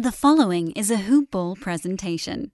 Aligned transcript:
The 0.00 0.12
following 0.12 0.70
is 0.76 0.92
a 0.92 0.96
Hoop 0.96 1.32
Ball 1.32 1.56
presentation. 1.56 2.52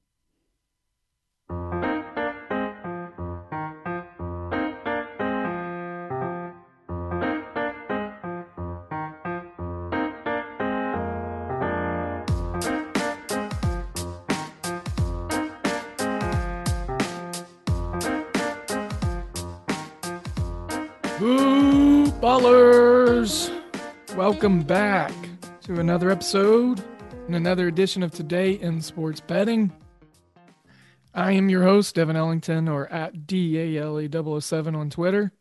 Hoop 21.18 22.14
Ballers! 22.22 23.52
Welcome 24.16 24.62
back 24.62 25.12
to 25.64 25.78
another 25.78 26.10
episode 26.10 26.82
another 27.28 27.68
edition 27.68 28.02
of 28.02 28.10
Today 28.10 28.52
in 28.52 28.80
Sports 28.80 29.20
Betting. 29.20 29.72
I 31.14 31.32
am 31.32 31.48
your 31.48 31.62
host, 31.62 31.94
Devin 31.94 32.16
Ellington, 32.16 32.68
or 32.68 32.86
at 32.92 33.26
DALE007 33.26 34.76
on 34.76 34.90
Twitter. 34.90 35.32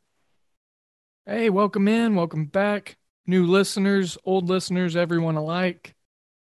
Hey, 1.25 1.49
welcome 1.49 1.88
in, 1.88 2.16
welcome 2.16 2.45
back. 2.45 2.97
New 3.27 3.45
listeners, 3.45 4.17
old 4.23 4.49
listeners, 4.49 4.95
everyone 4.95 5.35
alike. 5.35 5.95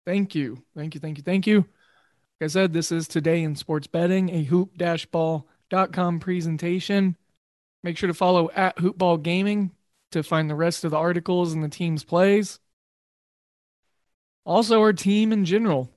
Thank 0.05 0.35
you, 0.35 0.63
thank 0.75 0.95
you, 0.95 1.01
thank 1.01 1.17
you, 1.17 1.23
thank 1.23 1.45
you. 1.45 1.57
Like 1.57 2.45
I 2.45 2.47
said, 2.47 2.73
this 2.73 2.91
is 2.91 3.07
Today 3.07 3.43
in 3.43 3.55
Sports 3.55 3.87
Betting, 3.87 4.29
a 4.29 4.43
hoop-ball.com 4.43 6.19
presentation. 6.19 7.17
Make 7.83 7.97
sure 7.97 8.07
to 8.07 8.13
follow 8.13 8.49
at 8.51 8.77
Hoopball 8.77 9.23
Gaming 9.23 9.71
to 10.11 10.23
find 10.23 10.49
the 10.49 10.55
rest 10.55 10.83
of 10.83 10.91
the 10.91 10.97
articles 10.97 11.53
and 11.53 11.63
the 11.63 11.69
team's 11.69 12.03
plays. 12.03 12.59
Also, 14.47 14.79
our 14.79 14.93
team 14.93 15.33
in 15.33 15.43
general. 15.43 15.91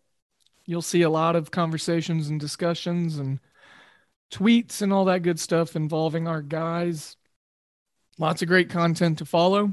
You'll 0.66 0.82
see 0.82 1.02
a 1.02 1.08
lot 1.08 1.36
of 1.36 1.52
conversations 1.52 2.28
and 2.28 2.40
discussions 2.40 3.16
and 3.16 3.38
tweets 4.32 4.82
and 4.82 4.92
all 4.92 5.04
that 5.04 5.22
good 5.22 5.38
stuff 5.38 5.76
involving 5.76 6.26
our 6.26 6.42
guys. 6.42 7.16
Lots 8.18 8.42
of 8.42 8.48
great 8.48 8.68
content 8.68 9.18
to 9.18 9.24
follow. 9.24 9.72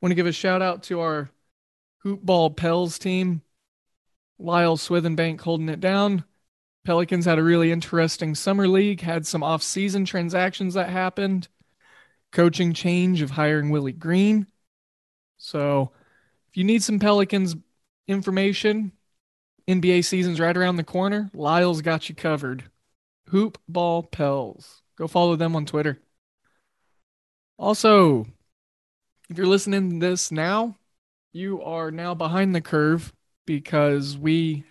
Want 0.00 0.12
to 0.12 0.14
give 0.14 0.28
a 0.28 0.32
shout 0.32 0.62
out 0.62 0.84
to 0.84 1.00
our 1.00 1.28
Hoopball 2.04 2.56
Pels 2.56 3.00
team. 3.00 3.42
Lyle 4.38 4.76
Swithenbank 4.76 5.40
holding 5.40 5.68
it 5.68 5.80
down. 5.80 6.22
Pelicans 6.84 7.24
had 7.24 7.40
a 7.40 7.42
really 7.42 7.72
interesting 7.72 8.36
summer 8.36 8.68
league, 8.68 9.00
had 9.00 9.26
some 9.26 9.42
off-season 9.42 10.04
transactions 10.04 10.74
that 10.74 10.88
happened, 10.88 11.48
coaching 12.30 12.72
change 12.74 13.22
of 13.22 13.32
hiring 13.32 13.70
Willie 13.70 13.90
Green. 13.90 14.46
So, 15.36 15.90
if 16.50 16.56
you 16.56 16.64
need 16.64 16.82
some 16.82 16.98
Pelicans 16.98 17.56
information, 18.08 18.92
NBA 19.68 20.04
season's 20.04 20.40
right 20.40 20.56
around 20.56 20.76
the 20.76 20.84
corner. 20.84 21.30
Lyle's 21.32 21.80
got 21.80 22.08
you 22.08 22.14
covered. 22.14 22.64
Hoop 23.28 23.58
Ball 23.68 24.02
Pels. 24.02 24.82
Go 24.96 25.06
follow 25.06 25.36
them 25.36 25.54
on 25.54 25.64
Twitter. 25.64 26.00
Also, 27.56 28.26
if 29.28 29.38
you're 29.38 29.46
listening 29.46 29.90
to 30.00 30.06
this 30.06 30.32
now, 30.32 30.76
you 31.32 31.62
are 31.62 31.92
now 31.92 32.14
behind 32.14 32.54
the 32.54 32.60
curve 32.60 33.12
because 33.46 34.18
we 34.18 34.64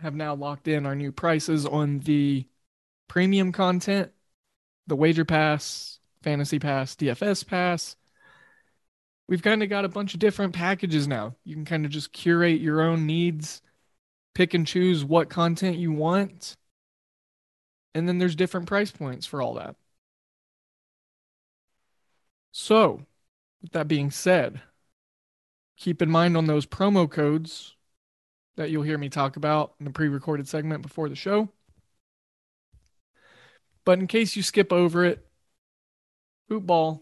have 0.00 0.14
now 0.14 0.34
locked 0.34 0.66
in 0.66 0.86
our 0.86 0.94
new 0.94 1.12
prices 1.12 1.66
on 1.66 1.98
the 2.00 2.46
premium 3.08 3.52
content, 3.52 4.12
the 4.86 4.96
wager 4.96 5.24
pass, 5.24 5.98
fantasy 6.22 6.58
pass, 6.58 6.94
DFS 6.96 7.46
pass. 7.46 7.96
We've 9.28 9.42
kind 9.42 9.62
of 9.62 9.68
got 9.68 9.84
a 9.84 9.88
bunch 9.88 10.14
of 10.14 10.20
different 10.20 10.54
packages 10.54 11.08
now. 11.08 11.34
You 11.44 11.54
can 11.54 11.64
kind 11.64 11.84
of 11.84 11.90
just 11.90 12.12
curate 12.12 12.60
your 12.60 12.80
own 12.80 13.06
needs, 13.06 13.60
pick 14.34 14.54
and 14.54 14.66
choose 14.66 15.04
what 15.04 15.28
content 15.28 15.78
you 15.78 15.92
want. 15.92 16.56
And 17.94 18.08
then 18.08 18.18
there's 18.18 18.36
different 18.36 18.66
price 18.66 18.90
points 18.90 19.26
for 19.26 19.42
all 19.42 19.54
that. 19.54 19.74
So, 22.52 23.04
with 23.62 23.72
that 23.72 23.88
being 23.88 24.10
said, 24.10 24.62
keep 25.76 26.00
in 26.00 26.10
mind 26.10 26.36
on 26.36 26.46
those 26.46 26.66
promo 26.66 27.10
codes 27.10 27.74
that 28.56 28.70
you'll 28.70 28.82
hear 28.82 28.98
me 28.98 29.08
talk 29.08 29.36
about 29.36 29.74
in 29.78 29.84
the 29.84 29.90
pre 29.90 30.08
recorded 30.08 30.48
segment 30.48 30.82
before 30.82 31.08
the 31.08 31.14
show. 31.16 31.50
But 33.84 33.98
in 33.98 34.06
case 34.06 34.36
you 34.36 34.42
skip 34.42 34.72
over 34.72 35.04
it, 35.04 35.26
Hoopball, 36.50 37.00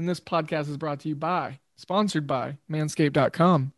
and 0.00 0.08
this 0.08 0.18
podcast 0.18 0.70
is 0.70 0.78
brought 0.78 1.00
to 1.00 1.10
you 1.10 1.14
by, 1.14 1.60
sponsored 1.76 2.26
by 2.26 2.56
manscaped.com. 2.70 3.74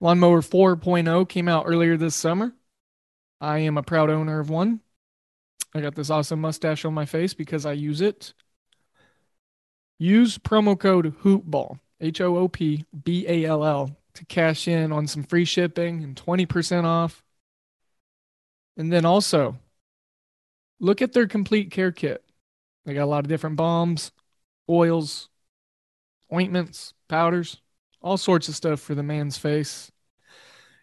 Lawnmower 0.00 0.40
4.0 0.40 1.28
came 1.28 1.48
out 1.48 1.64
earlier 1.66 1.98
this 1.98 2.14
summer. 2.14 2.54
I 3.42 3.58
am 3.58 3.76
a 3.76 3.82
proud 3.82 4.08
owner 4.08 4.40
of 4.40 4.48
one. 4.48 4.80
I 5.74 5.82
got 5.82 5.94
this 5.94 6.08
awesome 6.08 6.40
mustache 6.40 6.86
on 6.86 6.94
my 6.94 7.04
face 7.04 7.34
because 7.34 7.66
I 7.66 7.72
use 7.72 8.00
it. 8.00 8.32
Use 9.98 10.38
promo 10.38 10.80
code 10.80 11.14
HOOPBALL, 11.20 11.78
H 12.00 12.22
O 12.22 12.38
O 12.38 12.48
P 12.48 12.86
B 13.04 13.26
A 13.28 13.44
L 13.44 13.64
L, 13.66 13.96
to 14.14 14.24
cash 14.24 14.66
in 14.66 14.92
on 14.92 15.06
some 15.06 15.24
free 15.24 15.44
shipping 15.44 16.02
and 16.02 16.16
20% 16.16 16.84
off. 16.84 17.22
And 18.78 18.90
then 18.90 19.04
also, 19.04 19.58
look 20.80 21.02
at 21.02 21.12
their 21.12 21.26
complete 21.26 21.70
care 21.70 21.92
kit. 21.92 22.23
They 22.84 22.94
got 22.94 23.04
a 23.04 23.06
lot 23.06 23.24
of 23.24 23.28
different 23.28 23.56
balms, 23.56 24.12
oils, 24.68 25.28
ointments, 26.32 26.94
powders, 27.08 27.60
all 28.00 28.16
sorts 28.16 28.48
of 28.48 28.54
stuff 28.54 28.80
for 28.80 28.94
the 28.94 29.02
man's 29.02 29.38
face. 29.38 29.90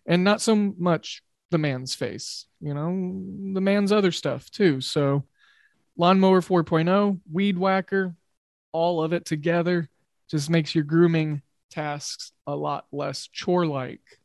And 0.05 0.23
not 0.23 0.41
so 0.41 0.55
much 0.55 1.21
the 1.51 1.57
man's 1.57 1.93
face, 1.93 2.47
you 2.59 2.73
know, 2.73 2.87
the 3.53 3.61
man's 3.61 3.91
other 3.91 4.11
stuff 4.11 4.49
too. 4.49 4.81
So, 4.81 5.25
Lawnmower 5.97 6.41
4.0, 6.41 7.19
Weed 7.31 7.57
Whacker, 7.57 8.15
all 8.71 9.03
of 9.03 9.13
it 9.13 9.25
together 9.25 9.89
just 10.29 10.49
makes 10.49 10.73
your 10.73 10.85
grooming 10.85 11.41
tasks 11.69 12.31
a 12.47 12.55
lot 12.55 12.85
less 12.91 13.27
chore 13.27 13.65
like. 13.65 14.19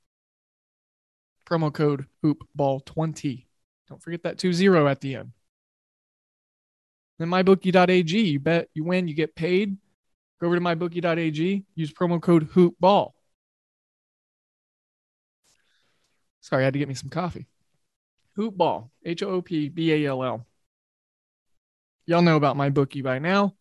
Promo 1.44 1.72
code 1.72 2.06
hoopball20. 2.24 3.46
Don't 3.88 4.02
forget 4.02 4.22
that 4.22 4.38
20 4.38 4.66
at 4.88 5.00
the 5.00 5.16
end. 5.16 5.32
Then 7.18 7.28
mybookie.ag, 7.28 8.20
you 8.20 8.40
bet, 8.40 8.68
you 8.74 8.84
win, 8.84 9.08
you 9.08 9.14
get 9.14 9.34
paid. 9.34 9.76
Go 10.40 10.48
over 10.48 10.56
to 10.56 10.60
mybookie.ag, 10.60 11.64
use 11.74 11.92
promo 11.92 12.20
code 12.20 12.50
hoopball. 12.50 13.12
Sorry, 16.40 16.62
I 16.62 16.66
had 16.66 16.74
to 16.74 16.78
get 16.78 16.88
me 16.88 16.94
some 16.94 17.08
coffee. 17.08 17.46
Hoopball, 18.36 18.90
H 19.04 19.22
O 19.22 19.30
O 19.30 19.42
P 19.42 19.68
B 19.70 19.92
A 19.92 20.06
L 20.10 20.22
L. 20.22 20.46
Y'all 22.04 22.22
know 22.22 22.36
about 22.36 22.56
my 22.56 22.68
bookie 22.68 23.02
by 23.02 23.18
now. 23.18 23.54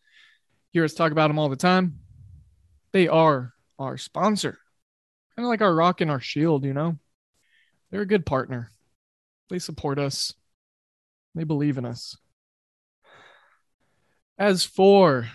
Hear 0.70 0.84
us 0.84 0.94
talk 0.94 1.10
about 1.10 1.28
them 1.28 1.38
all 1.38 1.48
the 1.48 1.56
time. 1.56 1.98
They 2.92 3.08
are 3.08 3.54
our 3.78 3.96
sponsor. 3.96 4.58
Kind 5.34 5.46
of 5.46 5.48
like 5.48 5.62
our 5.62 5.74
rock 5.74 6.00
and 6.00 6.10
our 6.10 6.20
shield, 6.20 6.64
you 6.64 6.74
know? 6.74 6.98
They're 7.90 8.02
a 8.02 8.06
good 8.06 8.26
partner. 8.26 8.70
They 9.48 9.58
support 9.58 9.98
us, 9.98 10.34
they 11.34 11.44
believe 11.44 11.78
in 11.78 11.84
us. 11.84 12.16
As 14.38 14.64
for 14.64 15.28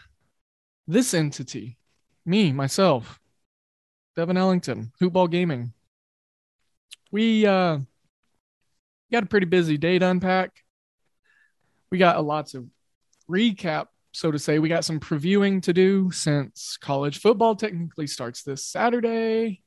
this 0.87 1.13
entity, 1.13 1.77
me, 2.25 2.51
myself, 2.51 3.19
Devin 4.15 4.37
Ellington, 4.37 4.91
Hoopball 5.01 5.31
Gaming, 5.31 5.73
we 7.11 7.45
uh, 7.45 7.79
got 9.11 9.23
a 9.23 9.27
pretty 9.27 9.47
busy 9.47 9.77
day 9.77 9.99
to 9.99 10.07
unpack. 10.07 10.51
We 11.89 11.97
got 11.97 12.17
a 12.17 12.21
lots 12.21 12.53
of 12.53 12.65
recap 13.29 13.87
so 14.11 14.31
to 14.31 14.39
say. 14.39 14.59
We 14.59 14.69
got 14.69 14.85
some 14.85 14.99
previewing 14.99 15.61
to 15.63 15.73
do 15.73 16.11
since 16.11 16.77
college 16.77 17.19
football 17.19 17.55
technically 17.55 18.07
starts 18.07 18.43
this 18.43 18.65
Saturday. 18.65 19.61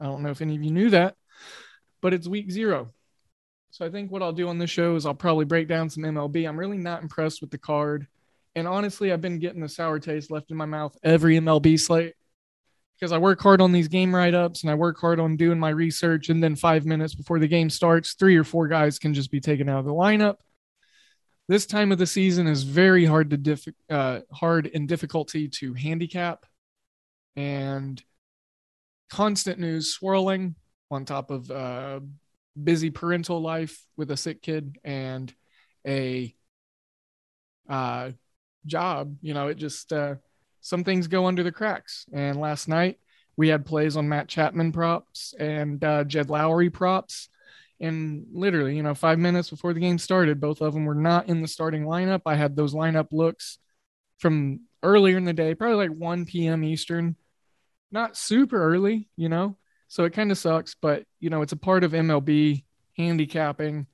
I 0.00 0.06
don't 0.06 0.22
know 0.22 0.30
if 0.30 0.40
any 0.40 0.56
of 0.56 0.62
you 0.62 0.70
knew 0.70 0.90
that, 0.90 1.14
but 2.00 2.14
it's 2.14 2.26
week 2.26 2.50
zero. 2.50 2.92
So 3.74 3.84
I 3.84 3.90
think 3.90 4.12
what 4.12 4.22
I'll 4.22 4.30
do 4.30 4.46
on 4.46 4.58
this 4.58 4.70
show 4.70 4.94
is 4.94 5.04
I'll 5.04 5.14
probably 5.14 5.46
break 5.46 5.66
down 5.66 5.90
some 5.90 6.04
MLB. 6.04 6.48
I'm 6.48 6.56
really 6.56 6.78
not 6.78 7.02
impressed 7.02 7.40
with 7.40 7.50
the 7.50 7.58
card. 7.58 8.06
And 8.54 8.68
honestly, 8.68 9.12
I've 9.12 9.20
been 9.20 9.40
getting 9.40 9.64
a 9.64 9.68
sour 9.68 9.98
taste 9.98 10.30
left 10.30 10.52
in 10.52 10.56
my 10.56 10.64
mouth 10.64 10.96
every 11.02 11.36
MLB 11.40 11.80
slate 11.80 12.14
because 12.94 13.10
I 13.10 13.18
work 13.18 13.42
hard 13.42 13.60
on 13.60 13.72
these 13.72 13.88
game 13.88 14.14
write 14.14 14.32
ups 14.32 14.62
and 14.62 14.70
I 14.70 14.76
work 14.76 15.00
hard 15.00 15.18
on 15.18 15.36
doing 15.36 15.58
my 15.58 15.70
research. 15.70 16.28
And 16.28 16.40
then 16.40 16.54
five 16.54 16.86
minutes 16.86 17.16
before 17.16 17.40
the 17.40 17.48
game 17.48 17.68
starts, 17.68 18.14
three 18.14 18.36
or 18.36 18.44
four 18.44 18.68
guys 18.68 19.00
can 19.00 19.12
just 19.12 19.32
be 19.32 19.40
taken 19.40 19.68
out 19.68 19.80
of 19.80 19.86
the 19.86 19.90
lineup. 19.90 20.36
This 21.48 21.66
time 21.66 21.90
of 21.90 21.98
the 21.98 22.06
season 22.06 22.46
is 22.46 22.62
very 22.62 23.04
hard 23.04 23.30
to 23.30 23.36
diff- 23.36 23.66
uh, 23.90 24.20
hard 24.30 24.66
in 24.66 24.86
difficulty 24.86 25.48
to 25.48 25.74
handicap, 25.74 26.46
and 27.34 28.00
constant 29.10 29.58
news 29.58 29.92
swirling 29.92 30.54
on 30.92 31.04
top 31.04 31.32
of 31.32 31.50
uh, 31.50 31.98
busy 32.62 32.90
parental 32.90 33.40
life 33.40 33.82
with 33.96 34.10
a 34.10 34.16
sick 34.16 34.42
kid 34.42 34.78
and 34.84 35.32
a 35.86 36.34
uh, 37.68 38.10
job. 38.66 39.16
You 39.20 39.34
know, 39.34 39.48
it 39.48 39.56
just 39.56 39.92
uh, 39.92 40.16
some 40.60 40.84
things 40.84 41.08
go 41.08 41.26
under 41.26 41.42
the 41.42 41.52
cracks. 41.52 42.06
And 42.12 42.40
last 42.40 42.68
night 42.68 42.98
we 43.36 43.48
had 43.48 43.66
plays 43.66 43.96
on 43.96 44.08
Matt 44.08 44.28
Chapman 44.28 44.72
props 44.72 45.34
and 45.38 45.82
uh, 45.82 46.04
Jed 46.04 46.28
Lowrie 46.28 46.72
props. 46.72 47.28
And 47.80 48.26
literally, 48.32 48.76
you 48.76 48.82
know, 48.82 48.94
five 48.94 49.18
minutes 49.18 49.50
before 49.50 49.74
the 49.74 49.80
game 49.80 49.98
started, 49.98 50.40
both 50.40 50.60
of 50.60 50.72
them 50.72 50.84
were 50.84 50.94
not 50.94 51.28
in 51.28 51.42
the 51.42 51.48
starting 51.48 51.84
lineup. 51.84 52.22
I 52.24 52.36
had 52.36 52.56
those 52.56 52.72
lineup 52.72 53.08
looks 53.10 53.58
from 54.18 54.60
earlier 54.82 55.16
in 55.16 55.24
the 55.24 55.32
day, 55.32 55.54
probably 55.54 55.88
like 55.88 55.96
1 55.96 56.26
p.m. 56.26 56.62
Eastern. 56.64 57.16
Not 57.90 58.16
super 58.16 58.60
early, 58.60 59.08
you 59.16 59.28
know, 59.28 59.56
so 59.88 60.04
it 60.04 60.12
kind 60.12 60.30
of 60.30 60.38
sucks, 60.38 60.74
but, 60.80 61.04
you 61.20 61.30
know, 61.30 61.42
it's 61.42 61.52
a 61.52 61.56
part 61.56 61.84
of 61.84 61.92
MLB 61.92 62.64
handicapping. 62.96 63.86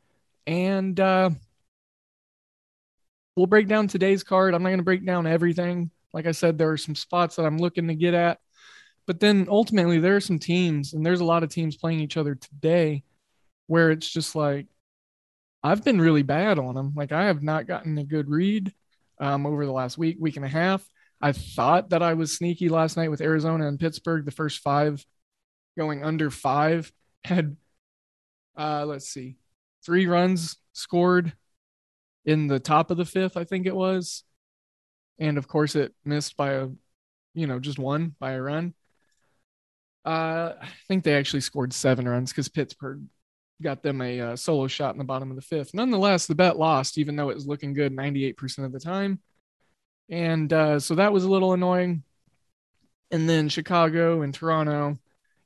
And 0.46 0.98
uh, 0.98 1.30
we'll 3.36 3.46
break 3.46 3.68
down 3.68 3.88
today's 3.88 4.22
card. 4.22 4.54
I'm 4.54 4.62
not 4.62 4.70
going 4.70 4.78
to 4.78 4.84
break 4.84 5.04
down 5.04 5.26
everything. 5.26 5.90
Like 6.12 6.26
I 6.26 6.32
said, 6.32 6.58
there 6.58 6.70
are 6.70 6.76
some 6.76 6.94
spots 6.94 7.36
that 7.36 7.46
I'm 7.46 7.58
looking 7.58 7.88
to 7.88 7.94
get 7.94 8.14
at. 8.14 8.38
But 9.06 9.20
then 9.20 9.46
ultimately, 9.48 9.98
there 9.98 10.16
are 10.16 10.20
some 10.20 10.38
teams, 10.38 10.92
and 10.92 11.04
there's 11.04 11.20
a 11.20 11.24
lot 11.24 11.42
of 11.42 11.50
teams 11.50 11.76
playing 11.76 12.00
each 12.00 12.16
other 12.16 12.34
today 12.34 13.02
where 13.66 13.90
it's 13.90 14.08
just 14.08 14.34
like, 14.34 14.66
I've 15.62 15.84
been 15.84 16.00
really 16.00 16.22
bad 16.22 16.58
on 16.58 16.74
them. 16.74 16.92
Like, 16.94 17.12
I 17.12 17.24
have 17.26 17.42
not 17.42 17.66
gotten 17.66 17.98
a 17.98 18.04
good 18.04 18.28
read 18.28 18.72
um, 19.20 19.46
over 19.46 19.66
the 19.66 19.72
last 19.72 19.98
week, 19.98 20.16
week 20.18 20.36
and 20.36 20.44
a 20.44 20.48
half. 20.48 20.86
I 21.20 21.32
thought 21.32 21.90
that 21.90 22.02
I 22.02 22.14
was 22.14 22.36
sneaky 22.36 22.68
last 22.68 22.96
night 22.96 23.10
with 23.10 23.20
Arizona 23.20 23.68
and 23.68 23.78
Pittsburgh, 23.78 24.24
the 24.24 24.30
first 24.30 24.60
five 24.60 25.04
going 25.76 26.04
under 26.04 26.30
five. 26.30 26.92
Had, 27.24 27.56
uh, 28.56 28.84
let's 28.86 29.08
see, 29.08 29.36
three 29.84 30.06
runs 30.06 30.56
scored 30.72 31.32
in 32.24 32.46
the 32.46 32.60
top 32.60 32.90
of 32.90 32.96
the 32.96 33.04
fifth, 33.04 33.36
I 33.36 33.44
think 33.44 33.66
it 33.66 33.74
was. 33.74 34.24
And 35.18 35.38
of 35.38 35.48
course 35.48 35.76
it 35.76 35.94
missed 36.04 36.36
by 36.36 36.52
a 36.52 36.68
you 37.34 37.46
know 37.46 37.58
just 37.58 37.78
one 37.78 38.14
by 38.18 38.32
a 38.32 38.42
run. 38.42 38.74
Uh 40.04 40.54
i 40.60 40.68
think 40.88 41.04
they 41.04 41.14
actually 41.14 41.42
scored 41.42 41.74
seven 41.74 42.08
runs 42.08 42.32
because 42.32 42.48
pittsburgh 42.48 43.02
got 43.62 43.82
them 43.82 44.00
a 44.00 44.18
uh, 44.18 44.36
solo 44.36 44.66
shot 44.66 44.94
in 44.94 44.98
the 44.98 45.04
bottom 45.04 45.28
of 45.28 45.36
the 45.36 45.42
fifth. 45.42 45.74
Nonetheless 45.74 46.26
the 46.26 46.34
bet 46.34 46.58
lost 46.58 46.96
even 46.96 47.16
though 47.16 47.28
it 47.28 47.34
was 47.34 47.46
looking 47.46 47.74
good 47.74 47.94
98% 47.94 48.64
of 48.64 48.72
the 48.72 48.80
time. 48.80 49.20
And 50.08 50.50
uh, 50.52 50.80
so 50.80 50.94
that 50.94 51.12
was 51.12 51.24
a 51.24 51.30
little 51.30 51.52
annoying. 51.52 52.02
And 53.10 53.28
then 53.28 53.50
chicago 53.50 54.22
and 54.22 54.32
toronto 54.32 54.98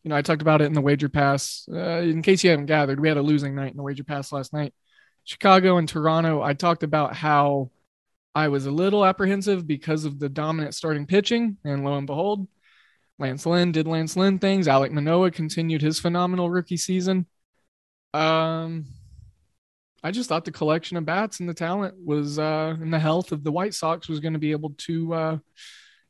you 0.05 0.11
know 0.11 0.17
i 0.17 0.23
talked 0.23 0.43
about 0.43 0.63
it 0.63 0.67
in 0.67 0.73
the 0.73 0.81
wager 0.81 1.09
pass 1.09 1.67
uh, 1.73 2.01
in 2.01 2.23
case 2.23 2.45
you 2.45 2.51
haven't 2.51 2.67
gathered 2.67 3.01
we 3.01 3.09
had 3.09 3.17
a 3.17 3.23
losing 3.23 3.55
night 3.55 3.73
in 3.73 3.77
the 3.77 3.83
wager 3.83 4.05
pass 4.05 4.31
last 4.31 4.53
night 4.53 4.73
chicago 5.25 5.79
and 5.79 5.89
toronto 5.89 6.41
i 6.41 6.53
talked 6.53 6.83
about 6.83 7.17
how 7.17 7.71
I 8.35 8.49
was 8.49 8.67
a 8.67 8.71
little 8.71 9.05
apprehensive 9.05 9.67
because 9.67 10.05
of 10.05 10.19
the 10.19 10.29
dominant 10.29 10.75
starting 10.75 11.07
pitching, 11.07 11.57
and 11.65 11.85
lo 11.85 11.97
and 11.97 12.07
behold, 12.07 12.49
Lance 13.19 13.47
Lynn 13.47 13.71
did 13.71 13.87
Lance 13.87 14.17
Lynn 14.17 14.41
things. 14.41 14.67
Alek 14.67 14.91
Manoah 14.91 15.31
continued 15.31 15.83
his 15.83 16.01
phenomenal 16.01 16.51
rookie 16.51 16.77
season. 16.77 17.27
Um, 18.13 18.87
I 20.03 20.11
just 20.11 20.29
thought 20.29 20.45
the 20.45 20.51
collection 20.53 20.97
of 20.97 21.07
bats 21.07 21.39
and 21.39 21.49
the 21.49 21.55
talent 21.55 21.95
was, 22.05 22.39
uh, 22.41 22.77
and 22.81 22.93
the 22.93 22.99
health 22.99 23.31
of 23.31 23.45
the 23.45 23.53
White 23.53 23.73
Sox 23.75 24.09
was 24.09 24.19
going 24.19 24.33
to 24.33 24.41
be 24.41 24.51
able 24.51 24.75
to 24.79 25.15
uh, 25.15 25.39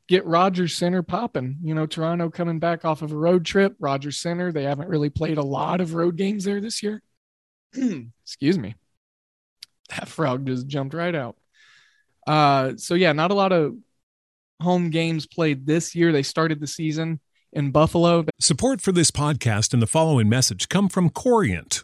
get 0.07 0.25
Rogers 0.25 0.75
Center 0.75 1.01
popping. 1.03 1.57
You 1.63 1.73
know, 1.73 1.85
Toronto 1.85 2.29
coming 2.29 2.59
back 2.59 2.85
off 2.85 3.01
of 3.01 3.11
a 3.11 3.17
road 3.17 3.45
trip, 3.45 3.75
Rogers 3.79 4.19
Center. 4.19 4.51
They 4.51 4.63
haven't 4.63 4.89
really 4.89 5.09
played 5.09 5.37
a 5.37 5.43
lot 5.43 5.81
of 5.81 5.93
road 5.93 6.15
games 6.15 6.43
there 6.43 6.61
this 6.61 6.83
year. 6.83 7.01
Excuse 8.23 8.57
me. 8.57 8.75
That 9.89 10.07
frog 10.07 10.45
just 10.47 10.67
jumped 10.67 10.93
right 10.93 11.13
out. 11.13 11.37
Uh, 12.25 12.73
so 12.77 12.95
yeah, 12.95 13.13
not 13.13 13.31
a 13.31 13.35
lot 13.35 13.51
of 13.51 13.75
home 14.61 14.89
games 14.89 15.27
played 15.27 15.65
this 15.65 15.95
year. 15.95 16.11
They 16.11 16.23
started 16.23 16.59
the 16.59 16.67
season 16.67 17.19
in 17.53 17.71
Buffalo. 17.71 18.25
Support 18.39 18.81
for 18.81 18.91
this 18.91 19.11
podcast 19.11 19.73
and 19.73 19.81
the 19.81 19.87
following 19.87 20.29
message 20.29 20.69
come 20.69 20.89
from 20.89 21.09
Corient. 21.09 21.83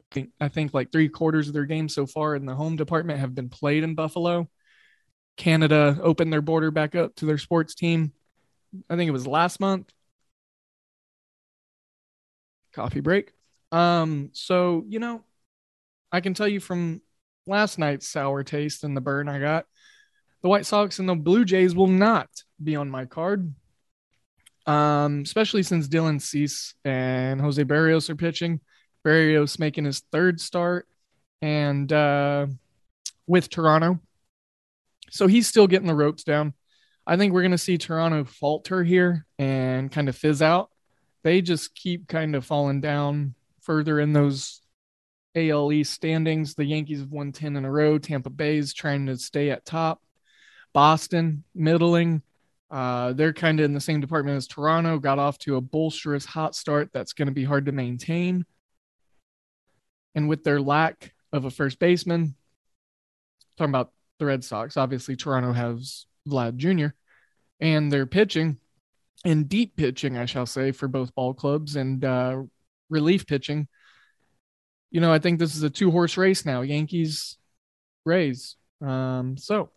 I 0.39 0.47
think 0.49 0.73
like 0.73 0.91
three 0.91 1.09
quarters 1.09 1.47
of 1.47 1.53
their 1.53 1.65
games 1.65 1.93
so 1.93 2.05
far 2.05 2.35
in 2.35 2.45
the 2.45 2.55
home 2.55 2.75
department 2.75 3.19
have 3.19 3.35
been 3.35 3.49
played 3.49 3.83
in 3.83 3.95
Buffalo. 3.95 4.49
Canada 5.37 5.97
opened 6.01 6.31
their 6.31 6.41
border 6.41 6.71
back 6.71 6.95
up 6.95 7.15
to 7.15 7.25
their 7.25 7.37
sports 7.37 7.75
team. 7.75 8.11
I 8.89 8.95
think 8.95 9.07
it 9.07 9.11
was 9.11 9.27
last 9.27 9.59
month. 9.59 9.89
Coffee 12.73 12.99
break. 13.01 13.31
Um, 13.71 14.29
so 14.33 14.85
you 14.87 14.99
know, 14.99 15.23
I 16.11 16.21
can 16.21 16.33
tell 16.33 16.47
you 16.47 16.59
from 16.59 17.01
last 17.47 17.79
night's 17.79 18.07
sour 18.07 18.43
taste 18.43 18.83
and 18.83 18.95
the 18.95 19.01
burn 19.01 19.29
I 19.29 19.39
got, 19.39 19.65
the 20.41 20.49
White 20.49 20.65
Sox 20.65 20.99
and 20.99 21.07
the 21.07 21.15
Blue 21.15 21.45
Jays 21.45 21.75
will 21.75 21.87
not 21.87 22.29
be 22.61 22.75
on 22.75 22.89
my 22.89 23.05
card. 23.05 23.53
Um, 24.67 25.21
especially 25.21 25.63
since 25.63 25.87
Dylan 25.87 26.21
Cease 26.21 26.75
and 26.85 27.41
Jose 27.41 27.63
Berrios 27.63 28.09
are 28.09 28.15
pitching. 28.15 28.59
Berrios 29.05 29.59
making 29.59 29.85
his 29.85 30.01
third 30.11 30.39
start 30.39 30.87
and 31.41 31.91
uh, 31.91 32.47
with 33.27 33.49
Toronto. 33.49 33.99
So 35.09 35.27
he's 35.27 35.47
still 35.47 35.67
getting 35.67 35.87
the 35.87 35.95
ropes 35.95 36.23
down. 36.23 36.53
I 37.05 37.17
think 37.17 37.33
we're 37.33 37.41
going 37.41 37.51
to 37.51 37.57
see 37.57 37.77
Toronto 37.77 38.23
falter 38.23 38.83
here 38.83 39.25
and 39.39 39.91
kind 39.91 40.07
of 40.07 40.15
fizz 40.15 40.41
out. 40.41 40.69
They 41.23 41.41
just 41.41 41.75
keep 41.75 42.07
kind 42.07 42.35
of 42.35 42.45
falling 42.45 42.81
down 42.81 43.35
further 43.61 43.99
in 43.99 44.13
those 44.13 44.61
AL 45.35 45.71
East 45.71 45.93
standings. 45.93 46.55
The 46.55 46.65
Yankees 46.65 46.99
have 46.99 47.11
won 47.11 47.31
10 47.31 47.55
in 47.55 47.65
a 47.65 47.71
row. 47.71 47.97
Tampa 47.97 48.29
Bay's 48.29 48.73
trying 48.73 49.07
to 49.07 49.17
stay 49.17 49.49
at 49.49 49.65
top. 49.65 50.01
Boston, 50.73 51.43
middling. 51.53 52.21
Uh, 52.69 53.13
they're 53.13 53.33
kind 53.33 53.59
of 53.59 53.65
in 53.65 53.73
the 53.73 53.81
same 53.81 53.99
department 53.99 54.37
as 54.37 54.47
Toronto. 54.47 54.97
Got 54.97 55.19
off 55.19 55.37
to 55.39 55.57
a 55.57 55.61
bolsterous 55.61 56.25
hot 56.25 56.55
start 56.55 56.89
that's 56.93 57.13
going 57.13 57.27
to 57.27 57.33
be 57.33 57.43
hard 57.43 57.65
to 57.65 57.71
maintain. 57.71 58.45
And 60.15 60.27
with 60.27 60.43
their 60.43 60.61
lack 60.61 61.13
of 61.31 61.45
a 61.45 61.51
first 61.51 61.79
baseman, 61.79 62.35
talking 63.57 63.71
about 63.71 63.91
the 64.19 64.25
Red 64.25 64.43
Sox, 64.43 64.77
obviously 64.77 65.15
Toronto 65.15 65.53
has 65.53 66.05
Vlad 66.27 66.57
Jr. 66.57 66.93
and 67.59 67.91
their 67.91 68.05
pitching 68.05 68.57
and 69.23 69.47
deep 69.47 69.75
pitching, 69.75 70.17
I 70.17 70.25
shall 70.25 70.45
say, 70.45 70.71
for 70.71 70.87
both 70.87 71.15
ball 71.15 71.33
clubs 71.33 71.75
and 71.75 72.03
uh, 72.03 72.41
relief 72.89 73.25
pitching. 73.27 73.67
You 74.89 74.99
know, 74.99 75.11
I 75.11 75.19
think 75.19 75.39
this 75.39 75.55
is 75.55 75.63
a 75.63 75.69
two 75.69 75.91
horse 75.91 76.17
race 76.17 76.45
now 76.45 76.61
Yankees, 76.61 77.37
Rays. 78.05 78.55
Um, 78.81 79.37
so 79.37 79.69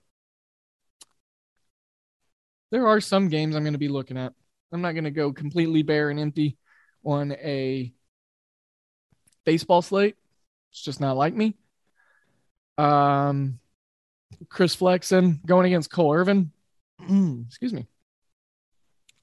there 2.71 2.87
are 2.89 3.01
some 3.01 3.29
games 3.29 3.55
I'm 3.55 3.63
going 3.63 3.75
to 3.75 3.79
be 3.79 3.89
looking 3.89 4.19
at. 4.19 4.33
I'm 4.73 4.83
not 4.83 4.93
going 4.93 5.05
to 5.05 5.11
go 5.11 5.33
completely 5.33 5.83
bare 5.83 6.11
and 6.11 6.19
empty 6.19 6.57
on 7.05 7.33
a 7.33 7.93
baseball 9.45 9.83
slate. 9.83 10.17
It's 10.75 10.83
just 10.83 11.01
not 11.01 11.17
like 11.17 11.35
me. 11.35 11.55
Um, 12.79 13.61
Chris 14.49 14.75
Flexen 14.75 15.41
going 15.47 15.67
against 15.67 15.89
Cole 15.89 16.13
Irvin. 16.13 16.51
Excuse 17.01 17.73
me. 17.73 17.87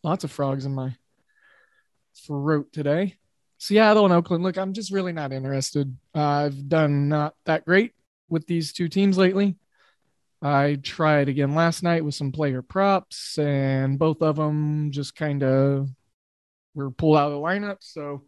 Lots 0.02 0.24
of 0.24 0.32
frogs 0.32 0.66
in 0.66 0.74
my 0.74 0.96
throat 2.26 2.72
today. 2.72 3.18
Seattle 3.58 4.06
and 4.06 4.14
Oakland. 4.14 4.46
Look, 4.46 4.58
I'm 4.58 4.72
just 4.72 4.94
really 4.94 5.12
not 5.12 5.34
interested. 5.34 5.94
Uh, 6.16 6.22
I've 6.22 6.70
done 6.70 7.10
not 7.10 7.36
that 7.44 7.66
great 7.66 7.92
with 8.30 8.48
these 8.48 8.72
two 8.72 8.88
teams 8.88 9.18
lately. 9.18 9.58
I 10.42 10.78
tried 10.82 11.28
again 11.28 11.54
last 11.54 11.84
night 11.84 12.06
with 12.06 12.16
some 12.16 12.32
player 12.32 12.62
props, 12.62 13.38
and 13.38 14.00
both 14.00 14.22
of 14.22 14.38
them 14.38 14.92
just 14.92 15.18
kind 15.18 15.44
of 15.44 15.90
were 16.74 16.92
pulled 16.92 17.18
out 17.18 17.28
of 17.28 17.34
the 17.34 17.46
lineup. 17.46 17.80
So 17.82 18.24